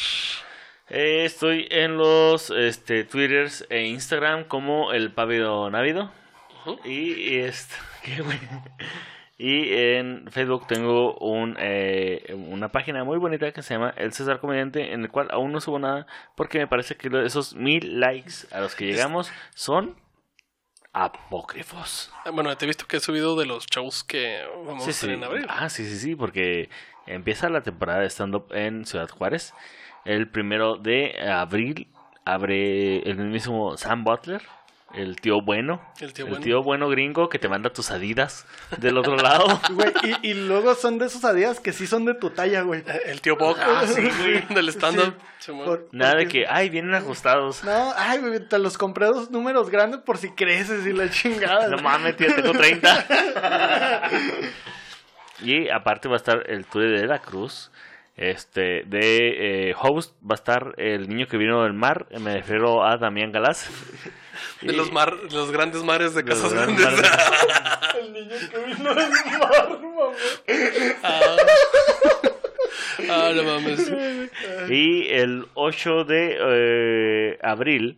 [0.89, 6.11] Eh, estoy en los este, Twitters e Instagram como el Pávido Návido.
[6.83, 7.75] Y, y este.
[9.39, 14.39] Y en Facebook tengo un, eh, una página muy bonita que se llama El César
[14.39, 18.47] Comediante, en el cual aún no subo nada porque me parece que esos mil likes
[18.49, 19.95] a los que llegamos son
[20.91, 22.11] apócrifos.
[22.25, 24.93] Ah, Bueno, te he visto que he subido de los shows que vamos Sí, a
[24.93, 25.15] hacer sí.
[25.15, 25.45] en abril.
[25.49, 26.71] Ah, sí, sí, sí, porque
[27.05, 29.53] empieza la temporada de stand-up en Ciudad Juárez.
[30.07, 31.87] El primero de abril
[32.25, 34.41] abre el mismo Sam Butler
[34.93, 35.81] el tío bueno.
[35.99, 36.63] El tío bueno.
[36.63, 38.45] bueno gringo que te manda tus adidas
[38.77, 39.59] del otro lado.
[39.71, 42.81] Güey, y, y luego son de esos adidas que sí son de tu talla, güey.
[42.87, 43.83] Eh, El tío Boc Ah,
[44.49, 45.15] del stand-up.
[45.91, 47.63] Nada de que, ay, vienen ajustados.
[47.65, 51.67] No, ay, güey, te los compré dos números grandes por si creces y la chingada.
[51.67, 54.09] No mames, tío, tengo 30.
[55.41, 57.71] y aparte va a estar el tour de la Cruz.
[58.17, 62.07] Este, de eh, host va a estar el niño que vino del mar.
[62.19, 63.69] Me refiero a Damián Galás.
[64.61, 67.01] De Y- los, mar, los grandes mares de Casas grandes mares.
[67.99, 71.37] El niño que vino del mar, mamá.
[73.09, 73.91] ah, no mames.
[74.69, 77.97] Y el 8 de eh, abril,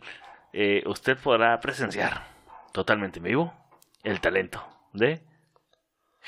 [0.53, 2.23] eh, usted podrá presenciar
[2.71, 3.53] totalmente en vivo
[4.03, 5.21] el talento de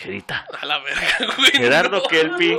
[0.01, 0.45] Gerita.
[0.59, 1.51] A la verga, güey.
[1.51, 2.03] Gerardo no.
[2.03, 2.57] Kelpi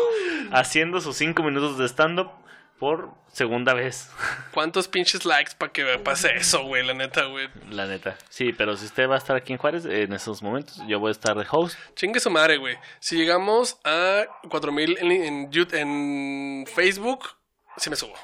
[0.52, 2.30] haciendo sus 5 minutos de stand-up
[2.78, 4.10] por segunda vez.
[4.52, 6.84] ¿Cuántos pinches likes para que pase eso, güey?
[6.84, 7.48] La neta, güey.
[7.70, 8.16] La neta.
[8.28, 11.08] Sí, pero si usted va a estar aquí en Juárez en esos momentos, yo voy
[11.08, 11.78] a estar de host.
[11.94, 12.76] Chingue su madre, güey.
[12.98, 17.28] Si llegamos a 4000 en, en, Facebook,
[17.76, 18.14] sí me subo.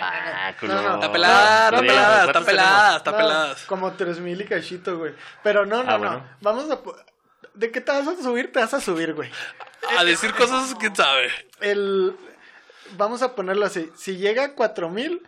[0.00, 3.56] Ah, no, no, Está pelada, está Sí, pelada, está ¿cuántos pelada, está No, pelada.
[3.66, 5.12] Como tres mil y cachito, güey.
[5.42, 5.98] Pero no, no, Ah, no.
[5.98, 6.24] bueno.
[6.40, 6.78] Vamos a...
[7.56, 8.52] ¿De qué te vas a subir?
[8.52, 9.30] Te vas a subir, güey.
[9.98, 11.30] A decir cosas, quién sabe.
[11.60, 12.14] El...
[12.92, 13.90] Vamos a ponerlo así.
[13.96, 15.20] Si llega a 4000,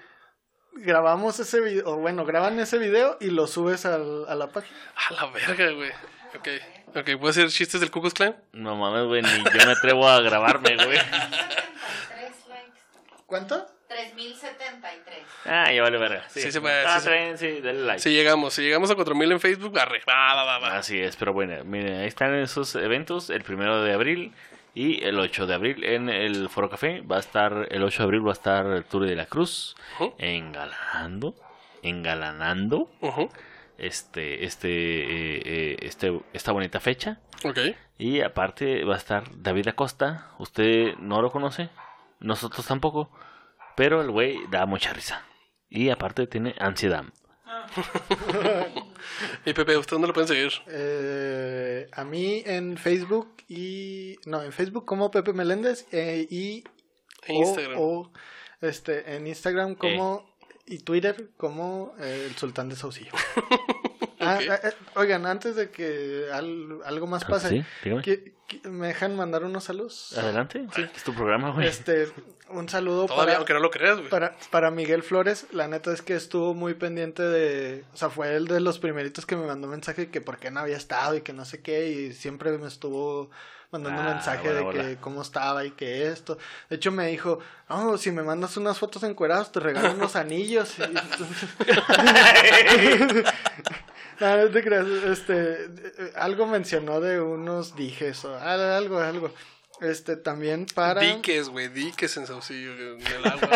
[0.74, 1.88] grabamos ese video.
[1.90, 4.76] O bueno, graban ese video y lo subes al- a la página.
[5.08, 5.90] A la verga, güey.
[6.36, 6.48] Ok,
[6.94, 8.36] ok, ¿puedo hacer chistes del Ku Klux Klan?
[8.52, 10.98] No mames, güey, ni yo me atrevo a grabarme, güey.
[10.98, 12.78] 3073 likes.
[13.26, 13.66] ¿Cuánto?
[13.88, 15.24] 3073.
[15.46, 16.24] Ah, ya vale verga.
[16.28, 18.00] Sí se puede, Ah, sí se- traen, sí, dale like.
[18.00, 20.02] Si llegamos, si llegamos a 4000 en Facebook, arre.
[20.08, 20.76] Va, va, va, va.
[20.76, 24.32] Así es, pero bueno, miren, ahí están esos eventos, el primero de abril
[24.74, 27.00] y el 8 de abril en el Foro Café.
[27.00, 29.74] Va a estar, el 8 de abril va a estar el Tour de la Cruz,
[29.98, 30.14] Ujú.
[30.18, 31.34] engalanando,
[31.82, 33.30] engalanando Ujú.
[33.78, 37.20] este, este, eh, eh, este, esta bonita fecha.
[37.44, 37.58] Ok.
[37.98, 41.68] Y aparte va a estar David Acosta, usted no lo conoce,
[42.20, 43.10] nosotros tampoco,
[43.78, 45.24] pero el güey da mucha risa.
[45.70, 47.04] Y aparte tiene ansiedad.
[49.44, 50.52] Y Pepe, ¿usted dónde lo pueden seguir?
[50.66, 54.16] Eh, a mí en Facebook y...
[54.26, 56.64] No, en Facebook como Pepe Meléndez eh, y...
[57.26, 57.78] En o- Instagram.
[57.80, 58.12] O,
[58.60, 60.28] este, en Instagram como...
[60.66, 63.12] Y Twitter como eh, el Sultán de Saucillo.
[64.28, 68.02] Ah, eh, eh, oigan, antes de que al- algo más pase, Ah, Sí, dígame.
[68.02, 70.16] ¿qui- qui- ¿me dejan mandar unos saludos?
[70.18, 71.66] Adelante, es tu programa, güey.
[71.66, 72.08] Este,
[72.50, 74.08] un saludo Todavía, para, aunque no lo creas, güey.
[74.08, 75.46] para, para Miguel Flores.
[75.52, 77.84] La neta es que estuvo muy pendiente de...
[77.92, 80.60] O sea, fue el de los primeritos que me mandó mensaje que por qué no
[80.60, 81.88] había estado y que no sé qué.
[81.88, 83.30] Y siempre me estuvo
[83.70, 85.00] mandando Ah, un mensaje hola, de que hola.
[85.02, 86.38] cómo estaba y que esto.
[86.70, 87.38] De hecho, me dijo,
[87.68, 90.74] no, si me mandas unas fotos encueradas, te regalo unos anillos.
[90.78, 90.84] Y-
[94.20, 94.86] no, no te creas.
[94.86, 95.68] Este,
[96.16, 99.32] algo mencionó de unos dijes o al- algo, algo.
[99.80, 101.00] Este, también para...
[101.00, 102.72] Diques, güey, diques en Saucillo.
[102.72, 103.48] En el agua,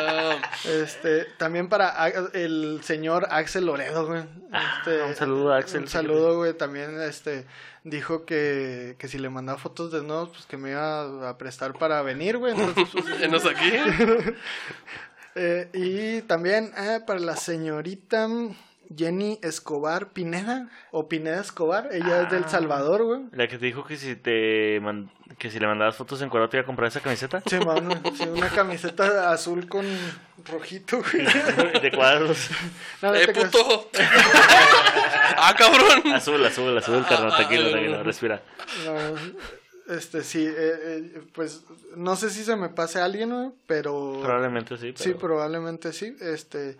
[0.00, 0.40] el agua.
[0.64, 4.22] Este, también para el señor Axel Loredo, güey.
[4.22, 6.52] Este, Ah, un saludo a Axel, Un saludo, güey.
[6.54, 7.46] También, este,
[7.84, 11.74] dijo que, que si le mandaba fotos de nuevos, pues que me iba a prestar
[11.74, 12.54] para venir, güey.
[12.54, 12.88] Pues,
[13.22, 13.70] Enos aquí.
[15.36, 18.28] eh, y también eh, para la señorita
[18.96, 21.88] Jenny Escobar Pineda, o Pineda Escobar.
[21.92, 22.48] Ella es del Ah.
[22.48, 23.20] Salvador, güey.
[23.32, 26.48] La que te dijo que si te man- que si le mandabas fotos en cuero
[26.48, 29.86] te iba a comprar esa camiseta Sí, mano, sí, una camiseta azul con
[30.44, 31.80] rojito, güey.
[31.80, 32.48] de cuadros.
[33.00, 33.90] No, no ¡Eh, puto!
[35.36, 36.12] ¡Ah, cabrón!
[36.12, 38.02] Azul, azul, azul, carnal, Ah, tranquilo, ah, tranquilo, ah.
[38.02, 38.42] respira.
[38.84, 41.64] No, este, sí, eh, eh, pues
[41.96, 44.18] no sé si se me pase a alguien, güey, pero...
[44.22, 45.04] Probablemente sí, pero...
[45.04, 46.16] Sí, probablemente sí.
[46.20, 46.76] Este...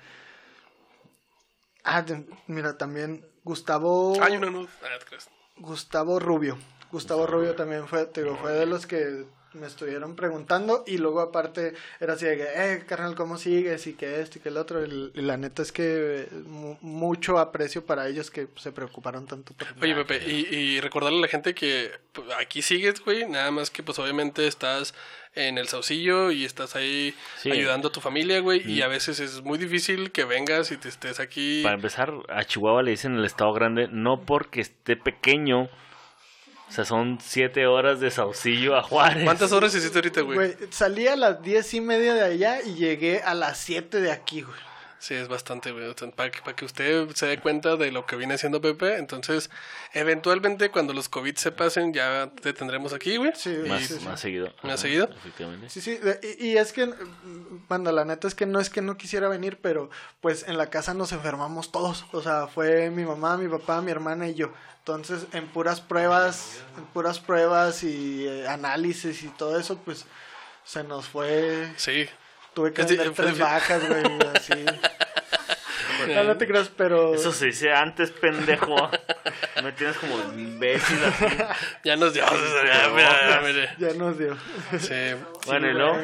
[1.84, 2.04] Ah,
[2.46, 4.22] mira, también Gustavo...
[4.22, 4.70] Hay una luz.
[4.82, 4.98] Ah.
[5.56, 6.58] Gustavo Rubio.
[6.90, 11.20] Gustavo Rubio también fue, te digo, fue de los que me estuvieron preguntando y luego
[11.20, 13.86] aparte era así de que, eh, carnal, ¿cómo sigues?
[13.88, 14.84] Y que esto y que el otro.
[14.84, 19.52] Y, y la neta es que mu- mucho aprecio para ellos que se preocuparon tanto
[19.54, 19.82] por mí.
[19.82, 23.70] Oye, Pepe, y, y recordarle a la gente que pues, aquí sigues, güey, nada más
[23.70, 24.94] que pues obviamente estás
[25.34, 27.50] en el saucillo y estás ahí Sí.
[27.52, 28.82] ayudando a tu familia, güey, y Mm.
[28.84, 31.62] a veces es muy difícil que vengas y te estés aquí.
[31.62, 35.68] Para empezar, a Chihuahua le dicen el estado grande, no porque esté pequeño.
[36.70, 39.24] O sea, son siete horas de Saucillo a Juárez.
[39.24, 40.36] ¿Cuántas horas hiciste ahorita, güey?
[40.36, 44.12] Güey, salí a las diez y media de allá y llegué a las siete de
[44.12, 44.56] aquí, güey.
[45.00, 45.92] Sí, es bastante, güey.
[46.14, 48.98] Para que, para que usted se dé cuenta de lo que viene haciendo Pepe.
[48.98, 49.48] Entonces,
[49.94, 53.32] eventualmente, cuando los COVID se pasen, ya te tendremos aquí, güey.
[53.34, 54.04] Sí, Más, sí, sí.
[54.04, 54.48] más seguido.
[54.62, 55.08] ¿Más Ajá, seguido?
[55.16, 55.70] Efectivamente.
[55.70, 56.92] Sí, sí, de- y, y es que,
[57.68, 59.88] bueno, la neta es que no es que no quisiera venir, pero
[60.20, 62.04] pues en la casa nos enfermamos todos.
[62.12, 64.52] O sea, fue mi mamá, mi papá, mi hermana y yo.
[64.80, 70.04] Entonces, en puras pruebas, en puras pruebas y eh, análisis y todo eso, pues
[70.64, 71.72] se nos fue.
[71.76, 72.06] Sí.
[72.54, 73.42] Tuve que vender tres difícil.
[73.42, 74.02] vacas, güey,
[74.34, 74.64] así.
[76.14, 77.14] No, no te creas, pero.
[77.14, 78.90] Eso se dice antes, pendejo.
[79.62, 81.26] Me tienes como imbécil así.
[81.84, 82.24] Ya nos dio.
[82.24, 83.76] ya, mira.
[83.78, 84.36] Ya nos dio.
[84.78, 84.94] Sí.
[85.46, 86.00] Bueno, y luego.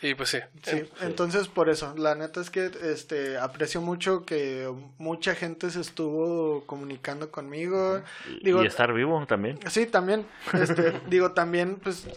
[0.00, 0.38] Y pues sí.
[0.62, 5.80] Sí, entonces por eso, la neta es que este aprecio mucho que mucha gente se
[5.80, 8.02] estuvo comunicando conmigo.
[8.42, 9.58] Digo, y estar vivo también.
[9.68, 12.12] sí, también, este, digo también pues eh,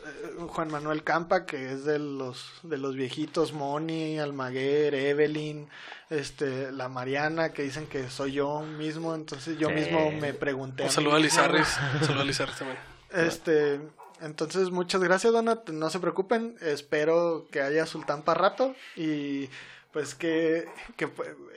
[0.47, 5.67] Juan Manuel Campa que es de los de los viejitos Moni, Almaguer, Evelyn,
[6.11, 9.73] este la Mariana que dicen que soy yo mismo, entonces yo Sí.
[9.73, 10.83] mismo me pregunté.
[10.83, 11.19] Un saludo a.
[11.19, 11.77] Lizarris.
[11.99, 12.77] Un saludo a Lizarris también.
[13.11, 13.79] Este,
[14.21, 15.69] entonces muchas gracias, Donat.
[15.69, 16.55] No se preocupen.
[16.61, 19.49] Espero que haya Sultán para rato y
[19.91, 20.65] pues que,
[20.95, 21.09] que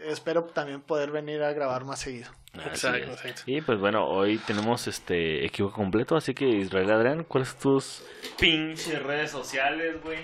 [0.06, 2.28] espero también poder venir a grabar más seguido.
[2.54, 3.42] Así Exacto, exacto.
[3.46, 8.02] Y pues bueno, hoy tenemos este equipo completo, así que Israel Adrián, ¿cuáles son tus
[8.38, 10.18] pinches redes sociales, güey?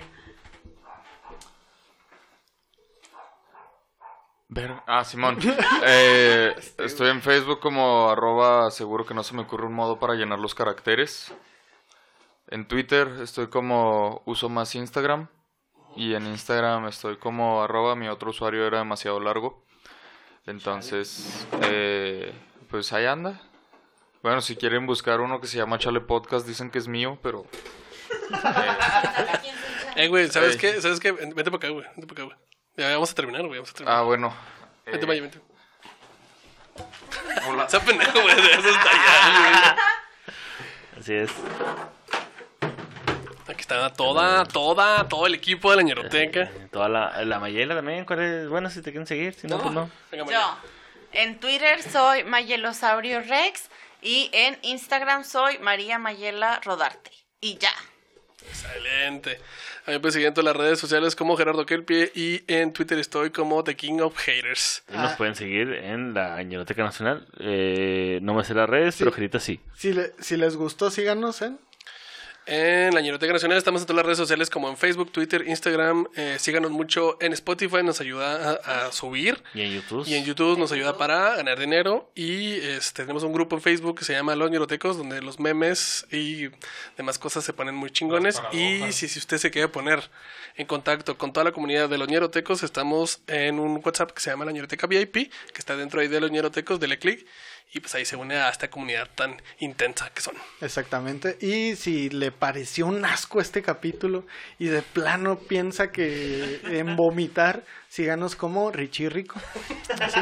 [4.49, 5.37] Ver- Ah, Simón.
[5.85, 10.15] Eh, estoy en Facebook como arroba seguro que no se me ocurre un modo para
[10.15, 11.33] llenar los caracteres.
[12.51, 15.27] En Twitter estoy como uso más Instagram.
[15.95, 19.65] Y en Instagram estoy como arroba mi otro usuario era demasiado largo.
[20.45, 22.33] Entonces, eh,
[22.69, 23.41] pues ahí anda.
[24.23, 27.45] Bueno, si quieren buscar uno que se llama Chale Podcast, dicen que es mío, pero...
[29.95, 30.79] Eh, güey, ¿sabes qué?
[30.81, 31.11] ¿Sabes qué?
[31.11, 31.85] Vente para acá, güey.
[31.95, 32.37] Vente para acá, güey.
[32.77, 33.59] Ya vamos a terminar, güey.
[33.59, 33.99] Vamos a terminar.
[33.99, 34.33] Ah, bueno.
[34.85, 35.41] eh, Vente para allá, vente.
[37.49, 37.67] hola.
[37.69, 38.39] Sea pendejo, güey.
[38.39, 39.77] Eso está allá,
[40.97, 41.31] Así es.
[43.61, 46.41] Aquí está toda, toda, todo el equipo de la ñeroteca.
[46.43, 48.49] Eh, Toda la, la Mayela también, ¿cuál es?
[48.49, 49.87] Bueno, si te quieren seguir, si no, pues no.
[50.11, 50.57] Venga, Yo.
[51.13, 53.69] En Twitter soy Mayelosaurio Rex
[54.01, 57.11] y en Instagram soy María Mayela Rodarte.
[57.39, 57.69] Y ya.
[58.47, 59.39] Excelente.
[59.85, 62.73] A mí me pueden seguir en todas las redes sociales como Gerardo Kelpie y en
[62.73, 64.83] Twitter estoy como The King of Haters.
[64.91, 67.27] Y nos pueden seguir en la Añeroteca Nacional.
[67.39, 69.59] Eh, no me sé las redes, pero Gerita sí.
[69.75, 71.59] Si, le- si les gustó, síganos en
[72.47, 76.07] En la Ñeroteca Nacional estamos en todas las redes sociales como en Facebook, Twitter, Instagram.
[76.15, 79.43] Eh, síganos mucho en Spotify, nos ayuda a, a subir.
[79.53, 80.07] Y en YouTube.
[80.07, 82.11] Y en YouTube nos ayuda para ganar dinero.
[82.15, 86.07] Y este, tenemos un grupo en Facebook que se llama Los Ñerotecos, donde los memes
[86.11, 86.49] y
[86.97, 88.41] demás cosas se ponen muy chingones.
[88.51, 90.09] Y si, si usted se quiere poner
[90.55, 94.31] en contacto con toda la comunidad de los Ñerotecos, estamos en un WhatsApp que se
[94.31, 97.25] llama La Ñeroteca VIP, que está dentro ahí de los Ñerotecos, dele clic.
[97.73, 100.35] Y pues ahí se une a esta comunidad tan intensa que son.
[100.59, 101.37] Exactamente.
[101.39, 104.25] Y si le pareció un asco este capítulo
[104.59, 109.39] y de plano piensa que en vomitar, síganos como Richie Rico.
[110.01, 110.19] Así.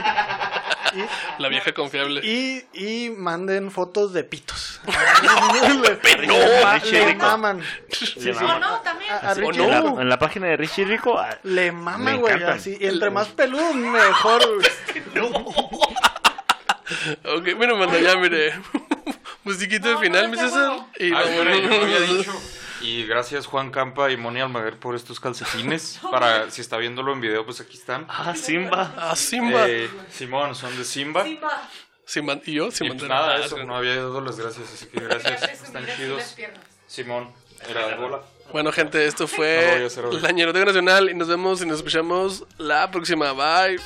[1.39, 2.21] La vieja confiable.
[2.23, 4.81] Y, y manden fotos de pitos.
[5.23, 7.25] No, le, Richie Rico.
[7.25, 7.61] maman.
[7.61, 8.79] ¿O no?
[8.81, 9.11] También.
[9.11, 11.17] A, a Así, Richie en, la, Rico en la página de Richie Rico.
[11.19, 12.41] ah, le mama, güey.
[12.43, 12.77] Así.
[12.79, 14.41] Y entre más peludo, mejor.
[15.13, 15.88] güey.
[17.25, 18.53] Ok, bueno, manda ya, mire.
[19.43, 20.71] Musiquita de final, mi César.
[20.99, 22.17] Y espera, yo no había vámonos.
[22.17, 22.41] dicho.
[22.81, 25.99] Y gracias Juan Campa y Moni Almaguer por estos calcetines.
[26.11, 28.05] Para si está viéndolo en video, pues aquí están.
[28.07, 28.93] Ah, Simba.
[28.97, 29.67] Ah, Simba.
[29.67, 31.25] Eh, Simón, son de Simba.
[32.05, 32.39] Simba.
[32.45, 32.67] ¿Y yo?
[32.67, 32.95] Y Simba.
[32.97, 35.43] pues nada, eso, no había dado las gracias, así que gracias.
[35.63, 36.35] Están chidos.
[36.87, 37.33] Simón,
[37.69, 38.21] era de bola.
[38.53, 40.19] Bueno, gente, esto No fue hoy.
[40.21, 43.33] la Ñeroteca Nacional y nos vemos y nos escuchamos la próxima.
[43.33, 43.77] Bye.